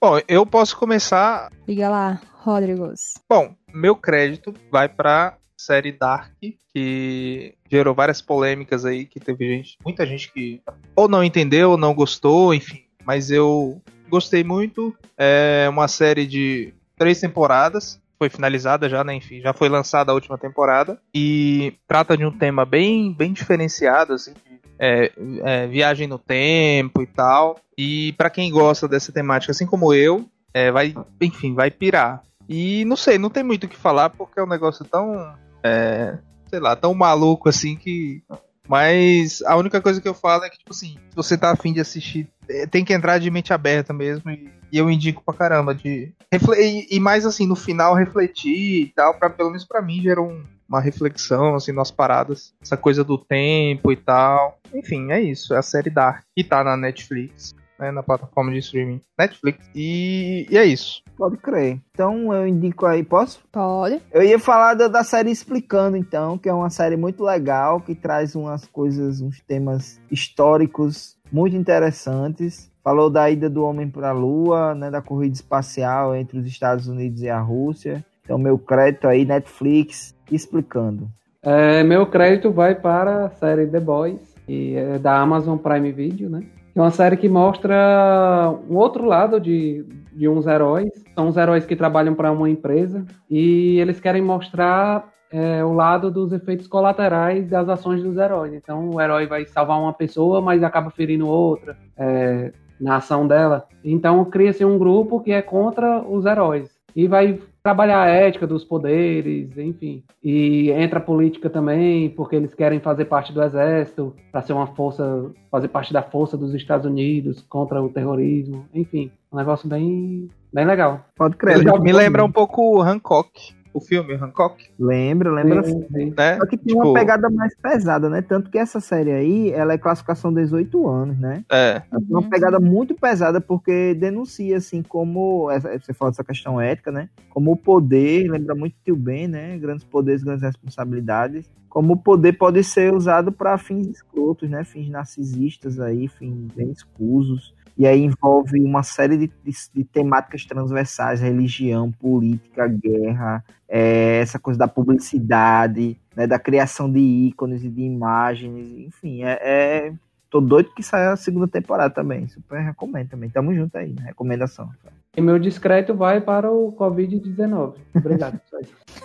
Bom, 0.00 0.18
eu 0.26 0.46
posso 0.46 0.76
começar 0.76 1.50
Liga 1.68 1.88
lá, 1.88 2.20
Rodrigos. 2.38 3.00
Bom, 3.28 3.54
meu 3.72 3.96
crédito 3.96 4.54
vai 4.70 4.88
pra 4.88 5.36
série 5.56 5.92
Dark, 5.92 6.32
que 6.74 7.54
gerou 7.70 7.94
várias 7.94 8.20
polêmicas 8.20 8.84
aí, 8.84 9.04
que 9.04 9.20
teve 9.20 9.46
gente, 9.46 9.78
muita 9.84 10.06
gente 10.06 10.32
que 10.32 10.60
ou 10.96 11.08
não 11.08 11.22
entendeu, 11.22 11.72
ou 11.72 11.76
não 11.76 11.94
gostou, 11.94 12.52
enfim. 12.52 12.82
Mas 13.04 13.30
eu 13.30 13.80
gostei 14.08 14.44
muito. 14.44 14.94
É 15.16 15.66
uma 15.68 15.88
série 15.88 16.26
de 16.26 16.72
três 16.96 17.20
temporadas. 17.20 18.00
Foi 18.18 18.28
finalizada 18.28 18.88
já, 18.88 19.02
né? 19.02 19.14
Enfim, 19.14 19.40
já 19.40 19.52
foi 19.52 19.68
lançada 19.68 20.12
a 20.12 20.14
última 20.14 20.38
temporada. 20.38 21.00
E 21.14 21.74
trata 21.88 22.16
de 22.16 22.24
um 22.24 22.30
tema 22.30 22.64
bem, 22.64 23.12
bem 23.12 23.32
diferenciado, 23.32 24.12
assim. 24.12 24.32
é, 24.78 25.12
é, 25.44 25.66
viagem 25.66 26.06
no 26.06 26.18
tempo 26.18 27.02
e 27.02 27.06
tal. 27.06 27.58
E 27.76 28.12
pra 28.14 28.30
quem 28.30 28.50
gosta 28.50 28.86
dessa 28.86 29.12
temática, 29.12 29.50
assim 29.50 29.66
como 29.66 29.92
eu, 29.94 30.28
é, 30.52 30.70
vai, 30.70 30.94
enfim, 31.20 31.54
vai 31.54 31.70
pirar. 31.70 32.22
E 32.48 32.84
não 32.84 32.96
sei, 32.96 33.18
não 33.18 33.30
tem 33.30 33.42
muito 33.42 33.64
o 33.64 33.68
que 33.68 33.76
falar 33.76 34.10
porque 34.10 34.38
é 34.38 34.42
um 34.44 34.48
negócio 34.48 34.84
tão, 34.84 35.34
é, 35.62 36.18
sei 36.48 36.60
lá, 36.60 36.74
tão 36.76 36.92
maluco 36.94 37.48
assim 37.48 37.76
que. 37.76 38.22
Mas 38.68 39.42
a 39.42 39.56
única 39.56 39.80
coisa 39.80 40.00
que 40.00 40.08
eu 40.08 40.14
falo 40.14 40.44
é 40.44 40.50
que, 40.50 40.58
tipo 40.58 40.70
assim, 40.70 40.96
se 41.10 41.16
você 41.16 41.36
tá 41.36 41.50
afim 41.50 41.72
de 41.72 41.80
assistir, 41.80 42.28
é, 42.48 42.66
tem 42.66 42.84
que 42.84 42.92
entrar 42.92 43.18
de 43.18 43.30
mente 43.30 43.52
aberta 43.52 43.92
mesmo. 43.92 44.30
E, 44.30 44.48
e 44.70 44.78
eu 44.78 44.88
indico 44.88 45.22
pra 45.24 45.34
caramba 45.34 45.74
de. 45.74 46.12
E, 46.58 46.96
e 46.96 47.00
mais 47.00 47.26
assim, 47.26 47.46
no 47.46 47.56
final 47.56 47.94
refletir 47.94 48.82
e 48.82 48.86
tal, 48.94 49.14
pra, 49.14 49.28
pelo 49.28 49.50
menos 49.50 49.64
pra 49.64 49.82
mim 49.82 50.00
gerou 50.00 50.28
um- 50.30 50.44
uma 50.68 50.80
reflexão, 50.80 51.54
assim, 51.54 51.72
nas 51.72 51.90
paradas. 51.90 52.54
Essa 52.62 52.78
coisa 52.78 53.04
do 53.04 53.18
tempo 53.18 53.92
e 53.92 53.96
tal. 53.96 54.58
Enfim, 54.72 55.10
é 55.10 55.20
isso. 55.20 55.52
É 55.52 55.58
a 55.58 55.62
série 55.62 55.90
Dark, 55.90 56.22
que 56.34 56.42
tá 56.42 56.64
na 56.64 56.76
Netflix, 56.78 57.54
né, 57.78 57.90
na 57.90 58.02
plataforma 58.02 58.52
de 58.52 58.58
streaming 58.58 59.00
Netflix. 59.18 59.68
E, 59.74 60.46
e 60.50 60.56
é 60.56 60.64
isso. 60.64 61.02
Pode 61.16 61.36
crer. 61.36 61.80
Então 61.92 62.32
eu 62.32 62.46
indico 62.46 62.86
aí, 62.86 63.02
posso? 63.02 63.40
Pode. 63.50 64.00
Eu 64.12 64.22
ia 64.22 64.38
falar 64.38 64.74
da, 64.74 64.88
da 64.88 65.04
série 65.04 65.30
Explicando, 65.30 65.96
então, 65.96 66.38
que 66.38 66.48
é 66.48 66.52
uma 66.52 66.70
série 66.70 66.96
muito 66.96 67.22
legal, 67.24 67.80
que 67.80 67.94
traz 67.94 68.34
umas 68.34 68.66
coisas, 68.66 69.20
uns 69.20 69.40
temas 69.40 70.00
históricos 70.10 71.16
muito 71.30 71.56
interessantes. 71.56 72.70
Falou 72.84 73.08
da 73.08 73.30
ida 73.30 73.48
do 73.48 73.64
homem 73.64 73.88
para 73.88 74.10
a 74.10 74.12
Lua, 74.12 74.74
né, 74.74 74.90
da 74.90 75.00
corrida 75.00 75.34
espacial 75.34 76.14
entre 76.16 76.38
os 76.38 76.46
Estados 76.46 76.88
Unidos 76.88 77.22
e 77.22 77.28
a 77.28 77.40
Rússia. 77.40 78.04
Então, 78.24 78.38
meu 78.38 78.58
crédito 78.58 79.08
aí, 79.08 79.24
Netflix, 79.24 80.14
Explicando. 80.30 81.08
É, 81.42 81.82
meu 81.82 82.06
crédito 82.06 82.50
vai 82.50 82.74
para 82.74 83.26
a 83.26 83.30
série 83.30 83.66
The 83.66 83.80
Boys, 83.80 84.34
que 84.46 84.76
é 84.76 84.98
da 84.98 85.18
Amazon 85.18 85.58
Prime 85.58 85.92
Video, 85.92 86.30
né? 86.30 86.44
É 86.74 86.80
uma 86.80 86.90
série 86.90 87.16
que 87.16 87.28
mostra 87.28 88.54
um 88.68 88.76
outro 88.76 89.04
lado 89.04 89.38
de, 89.38 89.84
de 90.12 90.28
uns 90.28 90.46
heróis. 90.46 90.90
São 91.14 91.28
os 91.28 91.36
heróis 91.36 91.66
que 91.66 91.76
trabalham 91.76 92.14
para 92.14 92.32
uma 92.32 92.48
empresa 92.48 93.04
e 93.30 93.78
eles 93.78 94.00
querem 94.00 94.22
mostrar 94.22 95.12
é, 95.30 95.64
o 95.64 95.72
lado 95.72 96.10
dos 96.10 96.32
efeitos 96.32 96.66
colaterais 96.66 97.48
das 97.48 97.68
ações 97.68 98.02
dos 98.02 98.16
heróis. 98.16 98.54
Então, 98.54 98.90
o 98.90 99.00
herói 99.00 99.26
vai 99.26 99.44
salvar 99.44 99.78
uma 99.80 99.92
pessoa, 99.92 100.40
mas 100.40 100.62
acaba 100.62 100.90
ferindo 100.90 101.28
outra 101.28 101.76
é, 101.96 102.52
na 102.80 102.96
ação 102.96 103.26
dela. 103.26 103.66
Então, 103.84 104.24
cria-se 104.24 104.64
um 104.64 104.78
grupo 104.78 105.20
que 105.20 105.32
é 105.32 105.42
contra 105.42 106.02
os 106.02 106.24
heróis 106.24 106.70
e 106.96 107.06
vai 107.06 107.38
trabalhar 107.62 108.02
a 108.02 108.08
ética 108.08 108.46
dos 108.46 108.64
poderes, 108.64 109.56
enfim. 109.56 110.02
E 110.22 110.70
entra 110.72 110.98
a 110.98 111.02
política 111.02 111.48
também, 111.48 112.10
porque 112.10 112.36
eles 112.36 112.54
querem 112.54 112.80
fazer 112.80 113.04
parte 113.04 113.32
do 113.32 113.42
exército, 113.42 114.14
para 114.30 114.42
ser 114.42 114.52
uma 114.52 114.66
força, 114.66 115.30
fazer 115.50 115.68
parte 115.68 115.92
da 115.92 116.02
força 116.02 116.36
dos 116.36 116.54
Estados 116.54 116.84
Unidos 116.84 117.44
contra 117.48 117.80
o 117.80 117.88
terrorismo, 117.88 118.66
enfim. 118.74 119.10
Um 119.32 119.36
negócio 119.36 119.68
bem, 119.68 120.28
bem 120.52 120.66
legal. 120.66 121.04
Pode 121.16 121.36
crer. 121.36 121.58
Me, 121.80 121.92
lembra 121.92 122.24
um 122.24 122.32
pouco 122.32 122.76
o 122.76 122.82
Hancock, 122.82 123.54
o 123.72 123.80
filme 123.80 124.14
Hancock, 124.14 124.70
Lembra, 124.78 125.30
lembra 125.30 125.62
sim. 125.62 125.80
Sim, 125.80 125.86
sim. 125.92 126.14
né? 126.16 126.36
Só 126.36 126.46
que 126.46 126.56
tem 126.56 126.74
Tipo, 126.74 126.88
uma 126.88 126.94
pegada 126.94 127.30
mais 127.30 127.54
pesada, 127.56 128.08
né? 128.08 128.22
Tanto 128.22 128.50
que 128.50 128.58
essa 128.58 128.80
série 128.80 129.10
aí, 129.10 129.50
ela 129.52 129.72
é 129.72 129.78
classificação 129.78 130.32
18 130.32 130.88
anos, 130.88 131.18
né? 131.18 131.44
É, 131.50 131.80
tem 131.80 132.00
uma 132.10 132.28
pegada 132.28 132.58
muito 132.60 132.94
pesada 132.94 133.40
porque 133.40 133.94
denuncia, 133.94 134.56
assim, 134.56 134.82
como. 134.82 135.48
Você 135.80 135.92
fala 135.92 136.10
dessa 136.10 136.24
questão 136.24 136.60
ética, 136.60 136.90
né? 136.90 137.08
Como 137.30 137.52
o 137.52 137.56
poder, 137.56 138.30
lembra 138.30 138.54
muito 138.54 138.76
Tio 138.84 138.96
Ben, 138.96 139.28
né? 139.28 139.58
Grandes 139.58 139.84
poderes, 139.84 140.22
grandes 140.22 140.42
responsabilidades. 140.42 141.50
Como 141.68 141.94
o 141.94 141.96
poder 141.96 142.34
pode 142.34 142.62
ser 142.62 142.92
usado 142.92 143.32
para 143.32 143.56
fins 143.56 143.86
escrotos, 143.88 144.48
né? 144.50 144.62
Fins 144.64 144.90
narcisistas 144.90 145.80
aí, 145.80 146.06
fins 146.06 146.52
bem 146.54 146.70
escusos. 146.70 147.54
E 147.76 147.86
aí 147.86 148.02
envolve 148.02 148.60
uma 148.60 148.82
série 148.82 149.16
de, 149.16 149.26
de- 149.44 149.70
de 149.74 149.84
temáticas 149.84 150.44
transversais, 150.44 151.20
religião, 151.20 151.90
política, 151.90 152.68
guerra, 152.68 153.44
é, 153.68 154.18
essa 154.20 154.38
coisa 154.38 154.58
da 154.58 154.68
publicidade, 154.68 155.96
né, 156.14 156.26
da 156.26 156.38
criação 156.38 156.90
de 156.90 156.98
ícones 157.00 157.64
e 157.64 157.68
de 157.68 157.82
imagens, 157.82 158.70
enfim, 158.86 159.24
é, 159.24 159.38
é- 159.42 159.92
tô 160.28 160.40
doido 160.40 160.72
que 160.74 160.82
saia 160.82 161.12
a 161.12 161.16
segunda 161.16 161.48
temporada 161.48 161.92
também, 161.92 162.28
super 162.28 162.60
recomendo 162.60 163.08
também, 163.10 163.30
tamo 163.30 163.54
junto 163.54 163.76
aí, 163.76 163.92
né, 163.92 164.04
recomendação. 164.06 164.68
E 165.16 165.20
meu 165.20 165.38
discreto 165.38 165.94
vai 165.94 166.20
para 166.22 166.50
o 166.50 166.72
Covid-19. 166.72 167.74
Obrigado. 167.94 168.40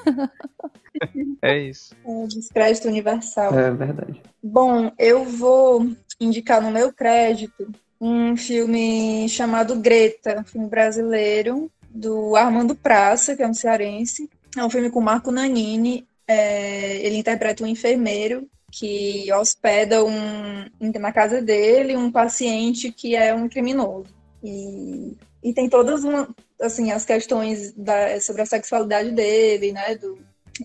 é 1.41 1.59
isso. 1.59 1.93
É, 2.05 2.28
descrédito 2.28 2.88
universal. 2.88 3.53
É 3.57 3.72
verdade. 3.72 4.22
Bom, 4.41 4.91
eu 4.97 5.26
vou 5.26 5.86
indicar 6.20 6.61
no 6.61 6.72
meu 6.72 6.93
crédito 6.93 7.70
um 7.99 8.37
filme 8.37 9.27
chamado 9.29 9.75
Greta, 9.75 10.39
um 10.39 10.43
filme 10.43 10.67
brasileiro, 10.67 11.71
do 11.89 12.35
Armando 12.35 12.75
Praça, 12.75 13.35
que 13.35 13.43
é 13.43 13.47
um 13.47 13.53
cearense. 13.53 14.29
É 14.55 14.63
um 14.63 14.69
filme 14.69 14.89
com 14.89 15.01
Marco 15.01 15.31
Nanini. 15.31 16.07
É, 16.27 16.97
ele 17.05 17.17
interpreta 17.17 17.63
um 17.63 17.67
enfermeiro 17.67 18.47
que 18.71 19.31
hospeda 19.33 20.03
um, 20.03 20.65
na 20.99 21.11
casa 21.11 21.41
dele 21.41 21.95
um 21.95 22.11
paciente 22.11 22.91
que 22.91 23.15
é 23.15 23.33
um 23.33 23.47
criminoso. 23.47 24.13
E, 24.43 25.15
e 25.43 25.53
tem 25.53 25.69
todas 25.69 26.03
uma, 26.03 26.29
assim, 26.61 26.91
as 26.91 27.05
questões 27.05 27.73
da, 27.73 28.19
sobre 28.19 28.41
a 28.41 28.45
sexualidade 28.45 29.11
dele, 29.11 29.71
né? 29.71 29.95
Do, 29.95 30.19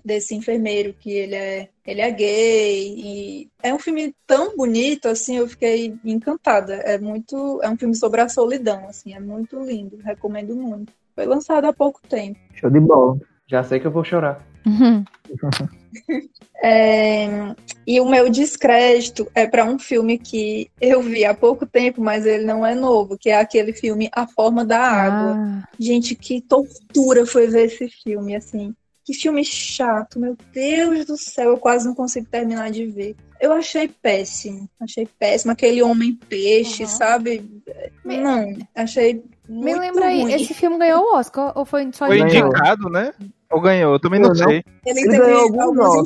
desse 0.04 0.34
enfermeiro 0.34 0.94
que 0.98 1.10
ele 1.10 1.34
é, 1.34 1.68
ele 1.86 2.00
é 2.00 2.10
gay 2.10 2.94
e 2.96 3.50
é 3.62 3.72
um 3.72 3.78
filme 3.78 4.14
tão 4.26 4.56
bonito 4.56 5.08
assim, 5.08 5.36
eu 5.36 5.48
fiquei 5.48 5.94
encantada. 6.04 6.74
É 6.74 6.98
muito, 6.98 7.60
é 7.62 7.68
um 7.68 7.76
filme 7.76 7.94
sobre 7.94 8.20
a 8.20 8.28
solidão, 8.28 8.88
assim, 8.88 9.14
é 9.14 9.20
muito 9.20 9.62
lindo, 9.62 9.98
recomendo 10.04 10.54
muito. 10.54 10.92
Foi 11.14 11.26
lançado 11.26 11.66
há 11.66 11.72
pouco 11.72 12.00
tempo. 12.08 12.38
Show 12.54 12.70
de 12.70 12.80
bola. 12.80 13.18
Já 13.46 13.62
sei 13.62 13.78
que 13.78 13.86
eu 13.86 13.90
vou 13.90 14.04
chorar. 14.04 14.44
Uhum. 14.66 15.04
É, 16.64 17.26
e 17.84 18.00
o 18.00 18.08
meu 18.08 18.30
descrédito 18.30 19.28
é 19.34 19.48
para 19.48 19.64
um 19.64 19.80
filme 19.80 20.16
que 20.16 20.70
eu 20.80 21.02
vi 21.02 21.24
há 21.24 21.34
pouco 21.34 21.66
tempo, 21.66 22.00
mas 22.00 22.24
ele 22.24 22.44
não 22.44 22.64
é 22.64 22.72
novo, 22.72 23.18
que 23.18 23.30
é 23.30 23.40
aquele 23.40 23.72
filme 23.72 24.08
A 24.12 24.28
Forma 24.28 24.64
da 24.64 24.78
Água. 24.78 25.36
Ah, 25.36 25.68
Gente, 25.76 26.14
que 26.14 26.40
tortura 26.40 27.26
foi 27.26 27.48
ver 27.48 27.64
esse 27.64 27.88
filme, 27.88 28.36
assim. 28.36 28.72
Que 29.04 29.12
filme 29.14 29.44
chato, 29.44 30.18
meu 30.20 30.36
Deus 30.52 31.04
do 31.06 31.16
céu, 31.16 31.50
eu 31.50 31.58
quase 31.58 31.84
não 31.86 31.94
consigo 31.94 32.26
terminar 32.30 32.70
de 32.70 32.86
ver. 32.86 33.16
Eu 33.40 33.52
achei 33.52 33.88
péssimo, 33.88 34.68
achei 34.80 35.08
péssimo. 35.18 35.50
Aquele 35.50 35.82
homem 35.82 36.14
peixe, 36.28 36.84
Uhum. 36.84 36.88
sabe? 36.88 37.62
Me- 38.04 38.18
Não, 38.18 38.56
achei 38.76 39.22
me 39.48 39.74
lembra 39.74 40.06
aí, 40.06 40.22
ruim. 40.22 40.32
esse 40.32 40.54
filme 40.54 40.78
ganhou 40.78 41.02
o 41.02 41.16
Oscar 41.16 41.52
ou 41.58 41.64
foi 41.64 41.88
só 41.92 42.06
Foi 42.06 42.20
indicado, 42.20 42.88
né? 42.88 43.12
Ou 43.52 43.60
ganhou? 43.60 43.92
Eu 43.94 44.00
também 44.00 44.18
não 44.18 44.30
não- 44.30 44.34
sei. 44.34 44.64
Ele, 44.86 45.00
Ele 45.00 45.10
teve 45.10 45.18
ganhou 45.18 45.40
alguns 45.42 45.60
algumas 45.60 45.88
Oscars. 45.88 46.02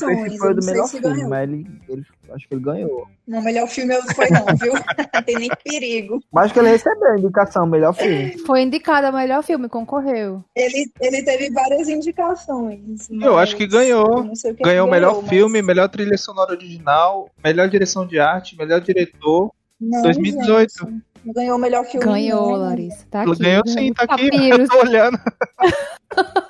Não 0.00 0.10
indicações, 0.10 0.20
sei 0.20 0.30
se 0.30 0.38
foi 0.38 0.54
do 0.54 0.64
melhor 0.66 0.88
filme, 0.88 1.08
ganhou. 1.08 1.28
mas 1.30 1.42
ele, 1.48 1.66
ele- 1.88 2.06
acho 2.32 2.48
que 2.48 2.54
ele 2.54 2.62
ganhou. 2.62 3.06
Não, 3.26 3.42
melhor 3.42 3.66
filme 3.68 3.94
foi 4.14 4.28
não, 4.30 4.44
viu? 4.56 4.72
Não 5.14 5.22
tem 5.22 5.36
nem 5.36 5.50
perigo. 5.64 6.20
Mas 6.32 6.44
acho 6.46 6.54
que 6.54 6.60
ele 6.60 6.68
recebeu 6.68 7.08
a 7.12 7.18
indicação, 7.18 7.66
melhor 7.66 7.92
filme. 7.94 8.38
Foi 8.46 8.62
indicado 8.62 9.06
a 9.06 9.12
melhor 9.12 9.42
filme, 9.42 9.68
concorreu. 9.68 10.44
Ele, 10.54 10.90
ele 11.00 11.22
teve 11.24 11.50
várias 11.50 11.88
indicações. 11.88 13.08
Eu 13.10 13.38
acho 13.38 13.56
que 13.56 13.66
ganhou. 13.66 14.30
Ganhou 14.62 14.86
que 14.86 14.90
melhor 14.92 15.20
mas- 15.20 15.28
filme, 15.28 15.62
melhor 15.62 15.88
trilha 15.88 16.16
sonora 16.18 16.52
original, 16.52 17.28
melhor 17.42 17.68
direção 17.68 18.06
de 18.06 18.18
arte, 18.20 18.56
melhor 18.56 18.80
diretor. 18.80 19.50
Não, 19.80 20.02
2018. 20.02 20.72
gente, 20.86 21.02
ganhou 21.34 21.56
o 21.56 21.60
melhor 21.60 21.84
filme. 21.86 22.04
Ganhou. 22.06 22.50
Larissa. 22.56 23.06
Tá 23.10 23.22
aqui. 23.22 23.38
ganhou 23.38 23.62
sim, 23.66 23.92
tá 23.94 24.04
aqui. 24.04 24.28
Papiros. 24.30 24.58
Eu 24.58 24.68
tô 24.68 24.78
olhando. 24.80 25.18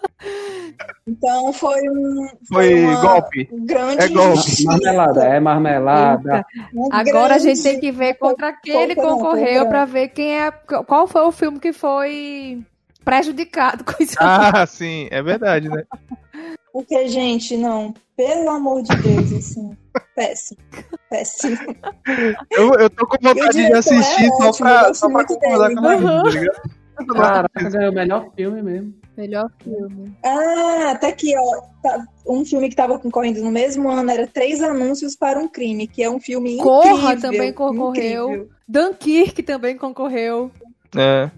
Então 1.07 1.53
foi 1.53 1.81
um. 1.89 2.29
Foi 2.49 2.85
uma 2.85 3.01
golpe. 3.01 3.49
Grande 3.53 4.03
É 4.03 4.09
golpe. 4.09 4.33
injustiça. 4.33 4.65
Marmelada, 4.65 5.25
é 5.25 5.41
marmelada. 5.41 6.47
Agora 6.93 7.35
a 7.35 7.39
gente 7.39 7.63
tem 7.63 7.81
que 7.81 7.91
ver 7.91 8.15
contra 8.15 8.49
aquele 8.49 8.95
Contra 8.95 9.11
não, 9.11 9.19
concorreu 9.19 9.67
pra 9.69 9.85
ver 9.85 10.09
quem 10.09 10.39
é. 10.41 10.51
Qual 10.51 11.07
foi 11.07 11.23
o 11.23 11.33
filme 11.33 11.59
que 11.59 11.73
foi 11.73 12.65
prejudicado 13.05 13.85
com 13.85 14.03
isso. 14.03 14.17
Ah, 14.21 14.67
sim, 14.67 15.09
é 15.11 15.23
verdade, 15.23 15.69
né? 15.69 15.85
Porque, 16.73 17.09
gente, 17.09 17.57
não. 17.57 17.95
Pelo 18.17 18.51
amor 18.51 18.83
de 18.83 18.95
Deus, 18.97 19.33
assim. 19.33 19.77
Péssimo. 20.15 20.61
Péssimo. 21.09 21.57
Eu, 22.51 22.75
eu 22.75 22.91
tô 22.91 23.07
com 23.07 23.17
o 23.17 23.21
vontade 23.21 23.67
de 23.67 23.73
assistir 23.73 24.25
é 24.25 24.29
só 24.29 24.49
ótimo, 24.49 24.69
pra, 24.69 24.95
só 24.95 25.11
pra 25.11 25.25
concordar 25.25 25.73
com 25.73 25.79
a 25.79 25.83
Marisa, 25.83 26.23
tá 26.23 26.29
ligado? 26.29 26.80
Caraca, 27.07 27.71
ganhou 27.71 27.91
o 27.93 27.95
melhor 27.95 28.31
filme 28.35 28.63
mesmo. 28.63 28.95
Melhor 29.17 29.51
filme. 29.63 30.17
Ah, 30.25 30.93
até 30.93 31.09
aqui, 31.09 31.35
ó. 31.37 31.63
tá- 31.83 32.05
um 32.27 32.45
filme 32.45 32.69
que 32.69 32.77
tava 32.77 32.99
concorrendo 32.99 33.43
no 33.43 33.51
mesmo 33.51 33.89
ano 33.91 34.11
era 34.11 34.27
Três 34.27 34.63
Anúncios 34.63 35.17
para 35.17 35.39
um 35.39 35.49
Crime, 35.49 35.87
que 35.87 36.03
é 36.03 36.11
um 36.11 36.21
filme 36.21 36.57
Corra 36.59 37.13
incrível. 37.13 37.21
também 37.21 37.53
concorreu. 37.53 38.27
incrível. 38.29 38.49
Dunkirk 38.69 39.43
também 39.43 39.77
concorreu. 39.77 40.51
É. 40.97 41.31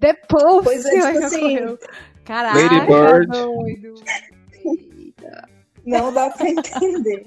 Depois 0.00 0.64
Pois 0.64 0.84
é, 0.86 1.12
tipo 1.12 1.24
assim, 1.24 1.78
Caraca, 2.24 2.58
Lady 2.58 2.86
Bird. 2.86 3.26
doido. 3.28 3.94
Não 5.84 6.12
dá 6.12 6.30
pra 6.30 6.48
entender. 6.48 7.24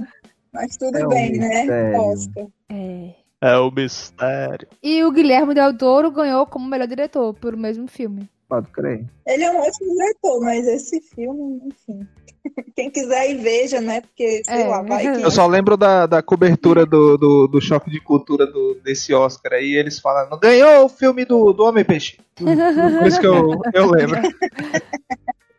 Mas 0.53 0.77
tudo 0.77 0.97
É 0.97 1.05
um 1.05 1.09
bem, 1.09 1.31
né? 1.37 1.97
Oscar. 1.97 2.45
É. 2.69 3.15
É 3.45 3.57
o 3.57 3.69
mistério. 3.69 4.67
E 4.81 5.03
o 5.03 5.11
Guilherme 5.11 5.53
Del 5.53 5.77
Toro 5.77 6.09
ganhou 6.09 6.45
como 6.45 6.65
melhor 6.65 6.87
diretor 6.87 7.33
por 7.33 7.53
o 7.53 7.57
mesmo 7.57 7.87
filme. 7.89 8.29
Pode 8.47 8.67
crer. 8.71 9.03
Ele 9.27 9.43
é 9.43 9.51
um 9.51 9.57
ótimo 9.59 9.91
diretor, 9.91 10.39
mas 10.41 10.65
esse 10.65 11.01
filme, 11.01 11.59
enfim. 11.65 12.07
Quem 12.73 12.89
quiser 12.89 13.31
ir 13.31 13.41
veja, 13.41 13.81
né? 13.81 13.99
Porque, 13.99 14.43
sei 14.45 14.61
É. 14.61 14.67
lá, 14.67 14.81
vai 14.81 15.01
que. 15.17 15.21
Eu 15.23 15.29
só 15.31 15.45
lembro 15.45 15.75
da, 15.75 16.05
da 16.05 16.21
cobertura 16.21 16.85
do, 16.85 17.17
do, 17.17 17.47
do 17.47 17.59
choque 17.59 17.89
de 17.89 17.99
cultura 17.99 18.45
do, 18.47 18.75
desse 18.75 19.13
Oscar 19.13 19.53
aí, 19.53 19.73
eles 19.75 19.99
falando, 19.99 20.39
ganhou 20.39 20.85
o 20.85 20.89
filme 20.89 21.25
do, 21.25 21.51
do 21.51 21.63
Homem-Peixe. 21.65 22.19
Por 22.37 23.07
isso 23.07 23.19
que 23.19 23.27
eu, 23.27 23.59
eu 23.73 23.89
lembro. 23.91 24.21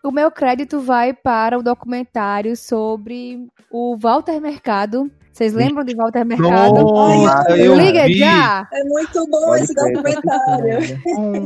O 0.03 0.11
meu 0.11 0.31
crédito 0.31 0.81
vai 0.81 1.13
para 1.13 1.59
o 1.59 1.63
documentário 1.63 2.57
sobre 2.57 3.47
o 3.71 3.95
Walter 3.97 4.41
Mercado. 4.41 5.11
Vocês 5.35 5.53
lembram 5.53 5.83
de 5.85 5.97
Walter 5.97 6.25
Mercado? 6.25 6.75
Nossa, 6.81 7.57
eu 7.57 7.75
Liga 7.75 8.07
vi. 8.07 8.19
já! 8.19 8.69
É 8.73 8.85
muito 8.85 9.27
bom 9.29 9.41
Pode 9.47 9.65
esse 9.65 9.75
documentário. 9.75 10.81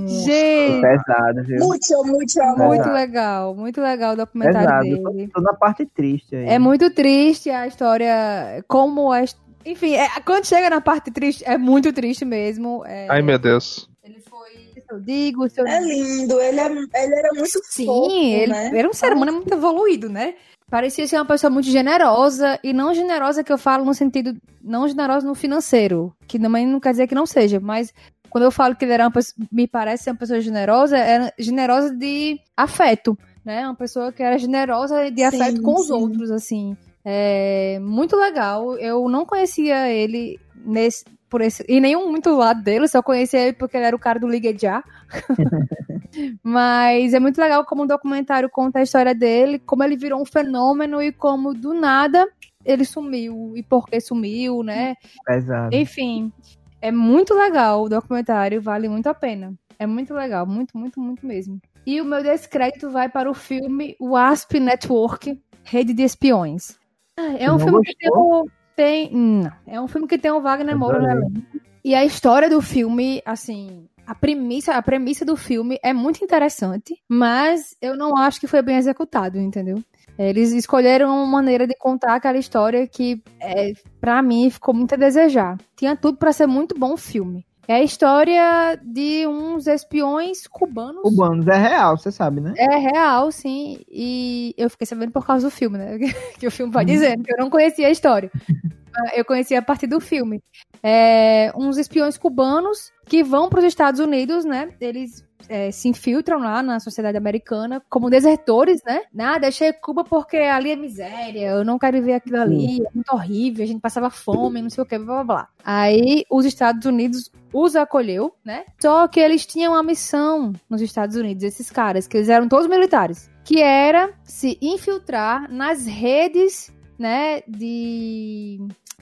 Gente, 0.07 0.81
Pesado, 0.83 1.43
viu? 1.45 1.59
Muito, 1.67 2.05
muito 2.05 2.43
amor. 2.43 2.67
muito 2.67 2.89
legal, 2.91 3.55
muito 3.55 3.81
legal 3.81 4.13
o 4.13 4.17
documentário 4.17 4.69
Pesado. 4.69 5.13
Dele. 5.15 5.31
tô 5.33 5.41
na 5.41 5.55
parte 5.55 5.87
triste 5.87 6.37
aí. 6.37 6.47
É 6.49 6.59
muito 6.59 6.91
triste 6.91 7.49
a 7.49 7.67
história, 7.67 8.63
como 8.69 9.11
a, 9.11 9.23
his- 9.23 9.35
enfim, 9.65 9.95
é- 9.95 10.21
quando 10.23 10.45
chega 10.45 10.69
na 10.69 10.83
parte 10.83 11.11
triste, 11.11 11.43
é 11.47 11.57
muito 11.57 11.91
triste 11.91 12.27
mesmo. 12.27 12.85
é- 12.87 13.07
Ai, 13.09 13.23
meu 13.23 13.39
Deus. 13.39 13.89
Ele 14.05 14.21
foi, 14.21 14.69
eu 14.91 15.01
digo, 15.01 15.49
se 15.49 15.63
eu 15.63 15.67
É 15.67 15.81
lindo, 15.81 16.39
ele, 16.39 16.61
é, 16.61 16.67
ele 16.67 17.15
era 17.15 17.31
muito 17.35 17.59
Sim, 17.65 17.87
fofo, 17.87 18.11
ele 18.15 18.53
né? 18.53 18.71
era 18.75 18.87
um 18.87 18.93
ser 18.93 19.15
humano 19.15 19.33
muito 19.33 19.51
evoluído, 19.55 20.11
né? 20.11 20.35
Parecia 20.71 21.07
ser 21.07 21.17
uma 21.17 21.25
pessoa 21.25 21.51
muito 21.51 21.69
generosa, 21.69 22.59
e 22.63 22.73
não 22.73 22.93
generosa 22.93 23.43
que 23.43 23.53
eu 23.53 23.59
falo 23.59 23.85
no 23.85 23.95
sentido, 23.95 24.37
não 24.63 24.87
generosa 24.87 25.27
no 25.27 25.35
financeiro, 25.35 26.15
que 26.27 26.39
também 26.39 26.67
não 26.67 26.79
quer 26.79 26.91
dizer 26.91 27.07
que 27.07 27.15
não 27.15 27.25
seja, 27.25 27.59
mas 27.59 27.93
quando 28.29 28.45
eu 28.45 28.51
falo 28.51 28.77
que 28.77 28.85
ele 28.85 28.93
era 28.93 29.05
uma 29.05 29.11
pessoa, 29.11 29.35
me 29.51 29.67
parece 29.67 30.05
ser 30.05 30.11
uma 30.11 30.17
pessoa 30.19 30.41
generosa, 30.41 30.99
era 30.99 31.33
generosa 31.39 31.95
de 31.95 32.39
afeto, 32.57 33.17
né? 33.45 33.65
Uma 33.65 33.75
pessoa 33.75 34.13
que 34.13 34.23
era 34.23 34.39
generosa 34.39 35.11
de 35.11 35.31
Sim, 35.31 35.43
afeto 35.43 35.63
com 35.63 35.75
os 35.75 35.87
sim. 35.87 35.93
outros, 35.93 36.31
assim. 36.31 36.77
É 37.03 37.79
muito 37.81 38.15
legal. 38.17 38.77
Eu 38.77 39.09
não 39.09 39.25
conhecia 39.25 39.89
ele 39.89 40.39
nesse, 40.55 41.05
por 41.29 41.41
esse, 41.41 41.65
e 41.69 41.81
nenhum 41.81 42.11
muito 42.11 42.35
lado 42.35 42.63
dele, 42.63 42.89
só 42.89 43.03
conhecia 43.03 43.41
ele 43.41 43.53
porque 43.53 43.77
ele 43.77 43.87
era 43.87 43.97
o 43.97 43.99
cara 43.99 44.19
do 44.19 44.29
Liga 44.29 44.57
Já. 44.57 44.83
Mas 46.43 47.13
é 47.15 47.21
muito 47.21 47.39
legal 47.39 47.65
como 47.65 47.83
o 47.83 47.87
documentário 47.87 48.49
conta 48.49 48.79
a 48.79 48.83
história 48.83 49.15
dele, 49.15 49.59
como 49.59 49.85
ele 49.85 49.97
virou 49.97 50.21
um 50.21 50.25
fenômeno 50.25 51.03
e 51.03 51.13
como 51.13 51.55
do 51.55 51.75
nada 51.75 52.27
ele 52.65 52.85
sumiu 52.85 53.53
e 53.57 53.63
por 53.63 53.87
que 53.87 54.01
sumiu, 54.01 54.63
né? 54.63 54.95
Pesado. 55.25 55.75
Enfim, 55.75 56.33
é 56.81 56.91
muito 56.91 57.35
legal 57.35 57.85
o 57.85 57.89
documentário, 57.89 58.61
vale 58.61 58.89
muito 58.89 59.07
a 59.09 59.15
pena. 59.15 59.55
É 59.79 59.87
muito 59.87 60.13
legal, 60.13 60.47
muito, 60.47 60.77
muito, 60.77 61.01
muito 61.01 61.27
mesmo. 61.27 61.61
E 61.87 62.01
o 62.01 62.05
meu 62.05 62.23
descrédito 62.23 62.91
vai 62.91 63.09
para 63.09 63.31
o 63.31 63.35
filme 63.35 63.97
Wasp 64.01 64.59
Network, 64.59 65.41
Rede 65.65 65.95
de 65.95 66.03
Espiões. 66.03 66.79
Ah, 67.17 67.35
É 67.39 67.51
um 67.51 67.57
não 67.57 67.61
filme 67.61 67.83
que 67.83 67.97
tem, 67.97 68.11
o, 68.13 68.47
tem 68.79 69.11
não, 69.13 69.51
é 69.67 69.81
um 69.81 69.89
filme 69.89 70.07
que 70.07 70.17
tem 70.17 70.31
o 70.31 70.41
Wagner 70.41 70.79
Moura 70.79 71.01
no 71.01 71.11
elenco. 71.11 71.43
E 71.85 71.97
a 71.97 72.05
história 72.05 72.49
do 72.49 72.63
filme, 72.63 73.21
assim, 73.27 73.89
a 74.07 74.15
premissa, 74.15 74.75
a 74.75 74.83
premissa 74.83 75.25
do 75.25 75.37
filme 75.37 75.81
é 75.83 75.93
muito 75.93 76.23
interessante, 76.23 76.95
mas 77.09 77.77
eu 77.83 77.97
não 77.97 78.17
acho 78.17 78.39
que 78.39 78.47
foi 78.47 78.63
bem 78.63 78.77
executado, 78.77 79.37
entendeu? 79.37 79.83
Eles 80.17 80.53
escolheram 80.53 81.09
uma 81.09 81.27
maneira 81.27 81.67
de 81.67 81.77
contar 81.77 82.15
aquela 82.15 82.39
história 82.39 82.87
que, 82.87 83.21
é, 83.41 83.73
para 84.01 84.23
mim, 84.23 84.49
ficou 84.49 84.75
muito 84.75 84.95
a 84.95 84.99
desejar. 84.99 85.59
Tinha 85.77 85.97
tudo 85.97 86.19
para 86.19 86.33
ser 86.33 86.47
muito 86.47 86.79
bom 86.79 86.93
o 86.93 86.97
filme. 86.97 87.45
É 87.69 87.75
a 87.75 87.83
história 87.83 88.81
de 88.83 89.27
uns 89.27 89.67
espiões 89.67 90.47
cubanos. 90.47 91.03
Cubanos 91.03 91.47
é 91.47 91.57
real, 91.57 91.99
você 91.99 92.11
sabe, 92.11 92.41
né? 92.41 92.55
É 92.57 92.79
real, 92.79 93.31
sim. 93.31 93.81
E 93.91 94.55
eu 94.57 94.71
fiquei 94.71 94.87
sabendo 94.87 95.13
por 95.13 95.27
causa 95.27 95.47
do 95.49 95.51
filme, 95.51 95.77
né? 95.77 95.99
que 96.41 96.47
o 96.47 96.51
filme 96.51 96.73
vai 96.73 96.87
dizendo, 96.87 97.23
que 97.23 97.31
eu 97.31 97.37
não 97.37 97.51
conhecia 97.51 97.87
a 97.87 97.91
história. 97.91 98.31
Eu 99.15 99.25
conhecia 99.25 99.61
a 99.61 99.63
partir 99.63 99.87
do 99.87 100.01
filme. 100.01 100.43
É, 100.83 101.53
uns 101.55 101.77
espiões 101.77 102.19
cubanos 102.19 102.91
que 103.07 103.23
vão 103.23 103.49
para 103.49 103.61
os 103.61 103.65
Estados 103.65 104.01
Unidos, 104.01 104.45
né? 104.45 104.71
Eles 104.81 105.25
é, 105.49 105.71
se 105.71 105.89
infiltram 105.89 106.39
lá 106.39 106.63
na 106.63 106.81
sociedade 106.81 107.17
americana 107.17 107.83
como 107.89 108.11
desertores, 108.11 108.83
né? 108.85 109.03
Ah, 109.19 109.39
deixei 109.39 109.73
Cuba 109.73 110.05
porque 110.05 110.37
ali 110.37 110.71
é 110.71 110.77
miséria, 110.77 111.51
eu 111.51 111.65
não 111.65 111.79
quero 111.79 111.99
viver 111.99 112.15
aquilo 112.15 112.41
ali, 112.41 112.81
é 112.81 112.91
muito 112.95 113.13
horrível, 113.13 113.65
a 113.65 113.67
gente 113.67 113.81
passava 113.81 114.11
fome, 114.11 114.63
não 114.63 114.71
sei 114.71 114.83
o 114.83 114.87
que, 114.87 114.99
blá 114.99 115.23
blá 115.23 115.25
blá. 115.25 115.49
Aí 115.65 116.25
os 116.31 116.45
Estados 116.45 116.85
Unidos 116.87 117.31
os 117.53 117.77
acolheu, 117.77 118.35
né? 118.45 118.65
Só 118.81 119.07
que 119.09 119.21
eles 119.21 119.47
tinham 119.47 119.73
uma 119.73 119.83
missão 119.83 120.53
nos 120.69 120.81
Estados 120.81 121.17
Unidos, 121.17 121.45
esses 121.45 121.71
caras, 121.71 122.07
que 122.07 122.17
eles 122.17 122.29
eram 122.29 122.49
todos 122.49 122.67
militares, 122.67 123.31
que 123.45 123.61
era 123.63 124.11
se 124.23 124.59
infiltrar 124.61 125.51
nas 125.51 125.87
redes 125.87 126.73
né, 126.99 127.43
de 127.47 128.59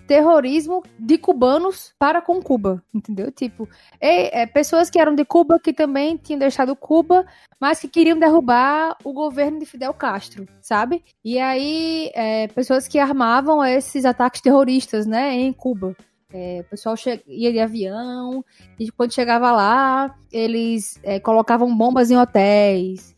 terrorismo 0.06 0.82
de 0.98 1.18
cubanos 1.18 1.92
para 1.98 2.22
com 2.22 2.40
Cuba, 2.40 2.82
entendeu? 2.94 3.30
Tipo, 3.32 3.68
é, 4.00 4.42
é, 4.42 4.46
pessoas 4.46 4.88
que 4.88 4.98
eram 4.98 5.14
de 5.14 5.24
Cuba 5.24 5.58
que 5.58 5.72
também 5.72 6.16
tinham 6.16 6.38
deixado 6.38 6.76
Cuba, 6.76 7.26
mas 7.60 7.80
que 7.80 7.88
queriam 7.88 8.18
derrubar 8.18 8.96
o 9.02 9.12
governo 9.12 9.58
de 9.58 9.66
Fidel 9.66 9.92
Castro, 9.92 10.46
sabe? 10.60 11.02
E 11.24 11.38
aí, 11.38 12.10
é, 12.14 12.46
pessoas 12.48 12.86
que 12.86 12.98
armavam 12.98 13.64
esses 13.64 14.04
ataques 14.04 14.40
terroristas, 14.40 15.06
né, 15.06 15.34
em 15.34 15.52
Cuba. 15.52 15.96
É, 16.32 16.60
o 16.60 16.70
pessoal 16.70 16.96
ia 17.26 17.52
de 17.52 17.60
avião 17.60 18.44
e 18.78 18.90
quando 18.90 19.14
chegava 19.14 19.52
lá, 19.52 20.14
eles 20.32 20.98
é, 21.02 21.20
colocavam 21.20 21.74
bombas 21.74 22.10
em 22.10 22.16
hotéis, 22.16 23.15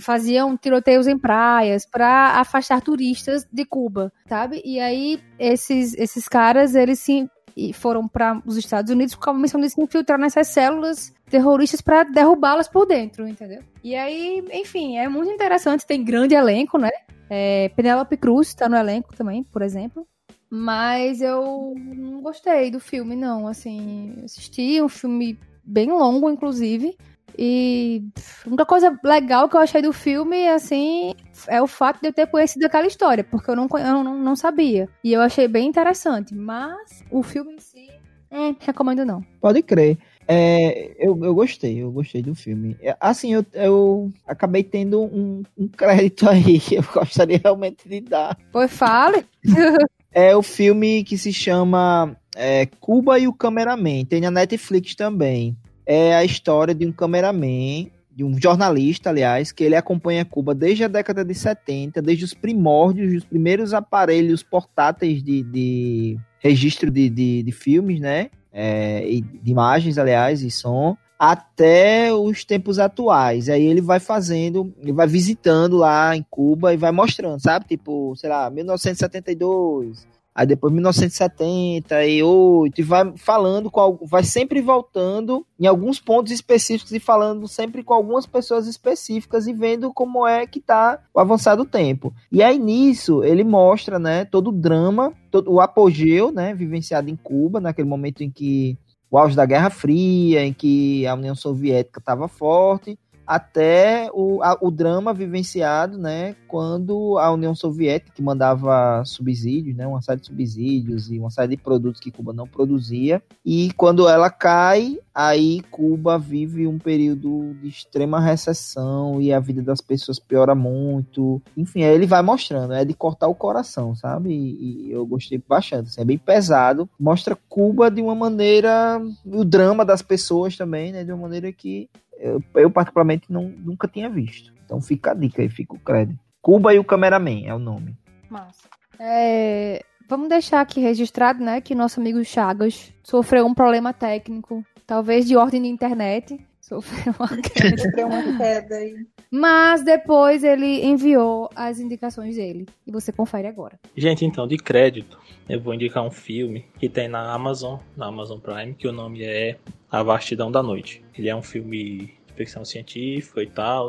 faziam 0.00 0.56
tiroteios 0.56 1.06
em 1.06 1.18
praias 1.18 1.86
para 1.86 2.40
afastar 2.40 2.80
turistas 2.80 3.46
de 3.52 3.64
Cuba, 3.64 4.12
sabe? 4.28 4.62
E 4.64 4.80
aí 4.80 5.20
esses, 5.38 5.94
esses 5.94 6.28
caras, 6.28 6.74
eles 6.74 6.98
se 6.98 7.28
foram 7.74 8.08
para 8.08 8.40
os 8.46 8.56
Estados 8.56 8.90
Unidos 8.90 9.14
com 9.14 9.30
a 9.30 9.34
missão 9.34 9.60
de 9.60 9.68
se 9.68 9.80
infiltrar 9.80 10.18
nessas 10.18 10.48
células 10.48 11.12
terroristas 11.28 11.80
para 11.80 12.04
derrubá-las 12.04 12.68
por 12.68 12.86
dentro, 12.86 13.26
entendeu? 13.26 13.62
E 13.82 13.94
aí, 13.94 14.42
enfim, 14.52 14.98
é 14.98 15.08
muito 15.08 15.30
interessante, 15.30 15.86
tem 15.86 16.02
grande 16.02 16.34
elenco, 16.34 16.78
né? 16.78 16.90
É, 17.28 17.68
Penelope 17.70 18.16
Cruz 18.16 18.48
está 18.48 18.68
no 18.68 18.76
elenco 18.76 19.14
também, 19.14 19.42
por 19.42 19.62
exemplo. 19.62 20.06
Mas 20.50 21.20
eu 21.20 21.74
não 21.76 22.20
gostei 22.20 22.72
do 22.72 22.80
filme, 22.80 23.14
não. 23.14 23.46
Assim, 23.46 24.16
assisti 24.24 24.82
um 24.82 24.88
filme 24.88 25.38
bem 25.62 25.92
longo, 25.92 26.28
inclusive. 26.28 26.96
E 27.38 28.02
a 28.44 28.48
única 28.48 28.66
coisa 28.66 28.98
legal 29.04 29.48
que 29.48 29.56
eu 29.56 29.60
achei 29.60 29.82
do 29.82 29.92
filme, 29.92 30.48
assim, 30.48 31.14
é 31.48 31.60
o 31.60 31.66
fato 31.66 32.00
de 32.00 32.08
eu 32.08 32.12
ter 32.12 32.26
conhecido 32.26 32.66
aquela 32.66 32.86
história, 32.86 33.24
porque 33.24 33.50
eu 33.50 33.56
não, 33.56 33.68
eu 33.72 34.04
não, 34.04 34.18
não 34.18 34.36
sabia. 34.36 34.88
E 35.02 35.12
eu 35.12 35.20
achei 35.20 35.48
bem 35.48 35.68
interessante. 35.68 36.34
Mas 36.34 37.04
o 37.10 37.22
filme 37.22 37.54
em 37.54 37.58
si, 37.58 37.88
é, 38.30 38.54
recomendo 38.60 39.04
não. 39.04 39.24
Pode 39.40 39.62
crer. 39.62 39.98
É, 40.28 40.94
eu, 40.96 41.18
eu 41.24 41.34
gostei, 41.34 41.82
eu 41.82 41.90
gostei 41.90 42.22
do 42.22 42.34
filme. 42.34 42.76
É, 42.80 42.96
assim, 43.00 43.34
eu, 43.34 43.44
eu 43.52 44.12
acabei 44.24 44.62
tendo 44.62 45.02
um, 45.02 45.42
um 45.58 45.66
crédito 45.66 46.28
aí 46.28 46.58
que 46.60 46.76
eu 46.76 46.84
gostaria 46.94 47.40
realmente 47.42 47.88
de 47.88 48.00
dar. 48.00 48.38
Pois 48.52 48.70
fale. 48.70 49.26
é 50.12 50.36
o 50.36 50.42
filme 50.42 51.02
que 51.02 51.18
se 51.18 51.32
chama 51.32 52.16
é, 52.36 52.66
Cuba 52.78 53.18
e 53.18 53.26
o 53.26 53.32
Cameraman. 53.32 54.04
Tem 54.04 54.20
na 54.20 54.30
Netflix 54.30 54.94
também 54.94 55.56
é 55.86 56.14
a 56.14 56.24
história 56.24 56.74
de 56.74 56.86
um 56.86 56.92
cameraman, 56.92 57.90
de 58.14 58.24
um 58.24 58.38
jornalista, 58.40 59.10
aliás, 59.10 59.52
que 59.52 59.64
ele 59.64 59.76
acompanha 59.76 60.24
Cuba 60.24 60.54
desde 60.54 60.84
a 60.84 60.88
década 60.88 61.24
de 61.24 61.34
70, 61.34 62.02
desde 62.02 62.24
os 62.24 62.34
primórdios, 62.34 63.14
os 63.14 63.24
primeiros 63.24 63.72
aparelhos 63.72 64.42
portáteis 64.42 65.22
de, 65.22 65.42
de 65.42 66.18
registro 66.38 66.90
de, 66.90 67.08
de, 67.08 67.42
de, 67.42 67.52
filmes, 67.52 68.00
né? 68.00 68.30
É, 68.52 69.00
de 69.00 69.50
imagens, 69.50 69.96
aliás, 69.96 70.42
e 70.42 70.50
som, 70.50 70.96
até 71.18 72.12
os 72.12 72.44
tempos 72.44 72.78
atuais. 72.78 73.48
Aí 73.48 73.64
ele 73.64 73.80
vai 73.80 74.00
fazendo, 74.00 74.74
ele 74.80 74.92
vai 74.92 75.06
visitando 75.06 75.76
lá 75.76 76.16
em 76.16 76.24
Cuba 76.28 76.74
e 76.74 76.76
vai 76.76 76.90
mostrando, 76.90 77.40
sabe? 77.40 77.66
Tipo, 77.66 78.14
sei 78.16 78.28
lá, 78.28 78.50
1972, 78.50 80.06
aí 80.40 80.46
depois 80.46 80.72
1978, 80.72 82.80
e 82.80 82.82
vai 82.82 83.12
falando, 83.16 83.70
com, 83.70 83.98
vai 84.06 84.24
sempre 84.24 84.62
voltando 84.62 85.46
em 85.58 85.66
alguns 85.66 86.00
pontos 86.00 86.32
específicos 86.32 86.92
e 86.92 87.00
falando 87.00 87.46
sempre 87.46 87.82
com 87.82 87.92
algumas 87.92 88.24
pessoas 88.24 88.66
específicas 88.66 89.46
e 89.46 89.52
vendo 89.52 89.92
como 89.92 90.26
é 90.26 90.46
que 90.46 90.58
tá 90.58 90.98
o 91.12 91.20
avançado 91.20 91.66
tempo. 91.66 92.14
E 92.32 92.42
aí 92.42 92.58
nisso 92.58 93.22
ele 93.22 93.44
mostra, 93.44 93.98
né, 93.98 94.24
todo 94.24 94.48
o 94.48 94.52
drama, 94.52 95.12
todo 95.30 95.52
o 95.52 95.60
apogeu, 95.60 96.32
né, 96.32 96.54
vivenciado 96.54 97.10
em 97.10 97.16
Cuba, 97.16 97.60
naquele 97.60 97.86
momento 97.86 98.22
em 98.22 98.30
que 98.30 98.78
o 99.10 99.18
auge 99.18 99.36
da 99.36 99.44
Guerra 99.44 99.68
Fria, 99.68 100.42
em 100.42 100.54
que 100.54 101.06
a 101.06 101.12
União 101.12 101.34
Soviética 101.34 102.00
estava 102.00 102.28
forte, 102.28 102.98
até 103.30 104.10
o, 104.12 104.42
a, 104.42 104.58
o 104.60 104.72
drama 104.72 105.14
vivenciado, 105.14 105.96
né, 105.96 106.34
quando 106.48 107.16
a 107.16 107.32
União 107.32 107.54
Soviética, 107.54 108.10
que 108.12 108.20
mandava 108.20 109.04
subsídios, 109.04 109.76
né, 109.76 109.86
uma 109.86 110.02
série 110.02 110.18
de 110.18 110.26
subsídios 110.26 111.12
e 111.12 111.16
uma 111.20 111.30
série 111.30 111.54
de 111.54 111.62
produtos 111.62 112.00
que 112.00 112.10
Cuba 112.10 112.32
não 112.32 112.48
produzia, 112.48 113.22
e 113.46 113.70
quando 113.74 114.08
ela 114.08 114.30
cai, 114.30 114.98
aí 115.14 115.62
Cuba 115.70 116.18
vive 116.18 116.66
um 116.66 116.76
período 116.76 117.54
de 117.62 117.68
extrema 117.68 118.18
recessão 118.18 119.22
e 119.22 119.32
a 119.32 119.38
vida 119.38 119.62
das 119.62 119.80
pessoas 119.80 120.18
piora 120.18 120.56
muito. 120.56 121.40
Enfim, 121.56 121.84
aí 121.84 121.94
ele 121.94 122.06
vai 122.06 122.22
mostrando, 122.22 122.74
é 122.74 122.84
de 122.84 122.94
cortar 122.94 123.28
o 123.28 123.34
coração, 123.34 123.94
sabe? 123.94 124.30
E, 124.30 124.88
e 124.88 124.90
eu 124.90 125.06
gostei 125.06 125.40
bastante, 125.48 125.90
assim, 125.90 126.00
é 126.00 126.04
bem 126.04 126.18
pesado, 126.18 126.90
mostra 126.98 127.38
Cuba 127.48 127.92
de 127.92 128.02
uma 128.02 128.14
maneira, 128.16 129.00
o 129.24 129.44
drama 129.44 129.84
das 129.84 130.02
pessoas 130.02 130.56
também, 130.56 130.90
né, 130.90 131.04
de 131.04 131.12
uma 131.12 131.22
maneira 131.22 131.52
que 131.52 131.88
eu, 132.20 132.42
eu 132.54 132.70
particularmente 132.70 133.32
não, 133.32 133.44
nunca 133.44 133.88
tinha 133.88 134.08
visto. 134.08 134.52
Então 134.64 134.80
fica 134.80 135.10
a 135.10 135.14
dica 135.14 135.42
aí, 135.42 135.48
fica 135.48 135.74
o 135.74 135.80
crédito. 135.80 136.18
Cuba 136.40 136.72
e 136.74 136.78
o 136.78 136.84
Cameraman 136.84 137.46
é 137.46 137.54
o 137.54 137.58
nome. 137.58 137.96
Massa. 138.28 138.68
É, 138.98 139.82
vamos 140.08 140.28
deixar 140.28 140.60
aqui 140.60 140.80
registrado, 140.80 141.42
né, 141.42 141.60
que 141.60 141.74
nosso 141.74 142.00
amigo 142.00 142.22
Chagas 142.24 142.92
sofreu 143.02 143.46
um 143.46 143.54
problema 143.54 143.92
técnico, 143.92 144.64
talvez 144.86 145.26
de 145.26 145.36
ordem 145.36 145.62
de 145.62 145.68
internet. 145.68 146.38
Sofreu 146.70 147.12
uma 147.18 147.26
queda. 147.42 147.78
sofreu 147.78 148.06
uma 148.06 148.38
queda 148.38 148.76
aí. 148.76 148.94
Mas 149.28 149.84
depois 149.84 150.44
ele 150.44 150.84
enviou 150.86 151.50
as 151.56 151.80
indicações 151.80 152.36
dele. 152.36 152.64
E 152.86 152.92
você 152.92 153.10
confere 153.10 153.48
agora. 153.48 153.76
Gente, 153.96 154.24
então, 154.24 154.46
de 154.46 154.56
crédito, 154.56 155.18
eu 155.48 155.60
vou 155.60 155.74
indicar 155.74 156.04
um 156.04 156.12
filme 156.12 156.64
que 156.78 156.88
tem 156.88 157.08
na 157.08 157.32
Amazon, 157.32 157.80
na 157.96 158.06
Amazon 158.06 158.38
Prime, 158.38 158.72
que 158.74 158.86
o 158.86 158.92
nome 158.92 159.24
é 159.24 159.58
A 159.90 160.00
Vastidão 160.04 160.48
da 160.48 160.62
Noite. 160.62 161.02
Ele 161.18 161.28
é 161.28 161.34
um 161.34 161.42
filme 161.42 162.14
de 162.28 162.34
ficção 162.36 162.64
científica 162.64 163.42
e 163.42 163.48
tal, 163.48 163.88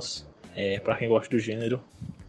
é, 0.56 0.80
para 0.80 0.96
quem 0.96 1.08
gosta 1.08 1.30
do 1.30 1.38
gênero. 1.40 1.80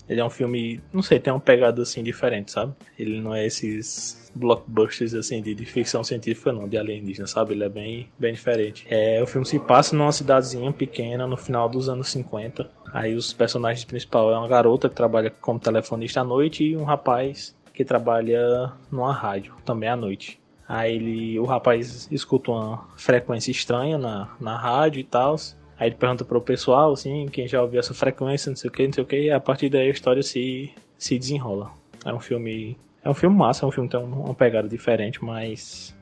Ele 0.08 0.20
é 0.20 0.24
um 0.24 0.30
filme, 0.30 0.80
não 0.92 1.02
sei, 1.02 1.18
tem 1.18 1.32
uma 1.32 1.40
pegada 1.40 1.82
assim 1.82 2.02
diferente, 2.02 2.50
sabe? 2.50 2.74
Ele 2.98 3.20
não 3.20 3.34
é 3.34 3.46
esses 3.46 4.30
blockbusters 4.34 5.14
assim 5.14 5.42
de, 5.42 5.54
de 5.54 5.64
ficção 5.64 6.02
científica 6.02 6.52
não, 6.52 6.68
de 6.68 6.76
alienígena, 6.76 7.26
sabe? 7.26 7.54
Ele 7.54 7.64
é 7.64 7.68
bem, 7.68 8.08
bem 8.18 8.32
diferente. 8.32 8.86
É, 8.88 9.22
o 9.22 9.26
filme 9.26 9.46
se 9.46 9.58
passa 9.58 9.96
numa 9.96 10.12
cidadezinha 10.12 10.72
pequena 10.72 11.26
no 11.26 11.36
final 11.36 11.68
dos 11.68 11.88
anos 11.88 12.08
50. 12.08 12.70
Aí 12.92 13.14
os 13.14 13.32
personagens 13.32 13.84
principais 13.84 14.28
é 14.28 14.36
uma 14.36 14.48
garota 14.48 14.88
que 14.88 14.94
trabalha 14.94 15.30
como 15.30 15.58
telefonista 15.58 16.20
à 16.20 16.24
noite 16.24 16.64
e 16.64 16.76
um 16.76 16.84
rapaz 16.84 17.56
que 17.72 17.84
trabalha 17.84 18.72
numa 18.90 19.12
rádio, 19.12 19.54
também 19.64 19.88
à 19.88 19.96
noite. 19.96 20.38
Aí 20.68 20.94
ele, 20.94 21.38
o 21.38 21.44
rapaz 21.44 22.08
escuta 22.10 22.50
uma 22.50 22.88
frequência 22.96 23.50
estranha 23.50 23.98
na, 23.98 24.28
na 24.40 24.56
rádio 24.56 25.00
e 25.00 25.04
tal. 25.04 25.36
Aí 25.82 25.88
ele 25.88 25.96
pergunta 25.96 26.24
pro 26.24 26.40
pessoal, 26.40 26.92
assim, 26.92 27.26
quem 27.26 27.48
já 27.48 27.60
ouviu 27.60 27.80
essa 27.80 27.92
frequência, 27.92 28.48
não 28.48 28.54
sei 28.56 28.70
o 28.70 28.72
que, 28.72 28.86
não 28.86 28.92
sei 28.92 29.02
o 29.02 29.06
que, 29.06 29.20
e 29.20 29.30
a 29.32 29.40
partir 29.40 29.68
daí 29.68 29.88
a 29.88 29.90
história 29.90 30.22
se, 30.22 30.72
se 30.96 31.18
desenrola. 31.18 31.72
É 32.04 32.14
um 32.14 32.20
filme. 32.20 32.78
É 33.02 33.10
um 33.10 33.14
filme 33.14 33.36
massa, 33.36 33.64
é 33.64 33.68
um 33.68 33.72
filme 33.72 33.88
que 33.88 33.96
tem 33.96 34.06
uma 34.06 34.32
pegada 34.32 34.68
diferente, 34.68 35.24
mas. 35.24 35.92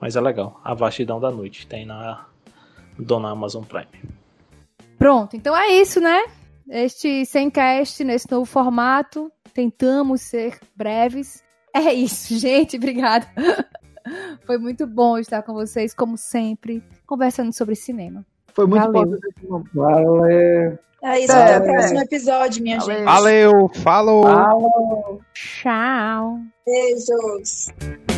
Mas 0.00 0.16
é 0.16 0.22
legal. 0.22 0.58
A 0.64 0.72
vastidão 0.72 1.20
da 1.20 1.30
noite. 1.30 1.66
Tem 1.66 1.84
na 1.84 2.24
Dona 2.98 3.28
Amazon 3.28 3.62
Prime. 3.62 4.08
Pronto, 4.96 5.36
então 5.36 5.54
é 5.54 5.68
isso, 5.68 6.00
né? 6.00 6.24
Este 6.70 7.26
Semcast, 7.26 8.02
nesse 8.04 8.32
novo 8.32 8.46
formato. 8.46 9.30
Tentamos 9.52 10.22
ser 10.22 10.58
breves. 10.74 11.44
É 11.74 11.92
isso, 11.92 12.32
gente. 12.40 12.78
Obrigada. 12.78 13.26
Foi 14.46 14.56
muito 14.56 14.86
bom 14.86 15.18
estar 15.18 15.42
com 15.42 15.52
vocês, 15.52 15.92
como 15.92 16.16
sempre, 16.16 16.82
conversando 17.06 17.52
sobre 17.52 17.74
cinema. 17.74 18.24
Foi 18.56 18.66
muito 18.66 18.90
Valeu. 18.90 19.18
bom. 19.48 19.62
Valeu. 19.74 20.78
É 21.02 21.20
isso, 21.20 21.32
até 21.32 21.58
o 21.58 21.62
próximo 21.62 22.00
episódio, 22.00 22.62
minha 22.62 22.80
Valeu. 22.80 22.96
gente. 22.96 23.04
Valeu, 23.04 23.70
falou. 23.74 24.22
Falou. 24.24 25.20
Tchau. 25.34 26.38
Beijos. 26.64 28.15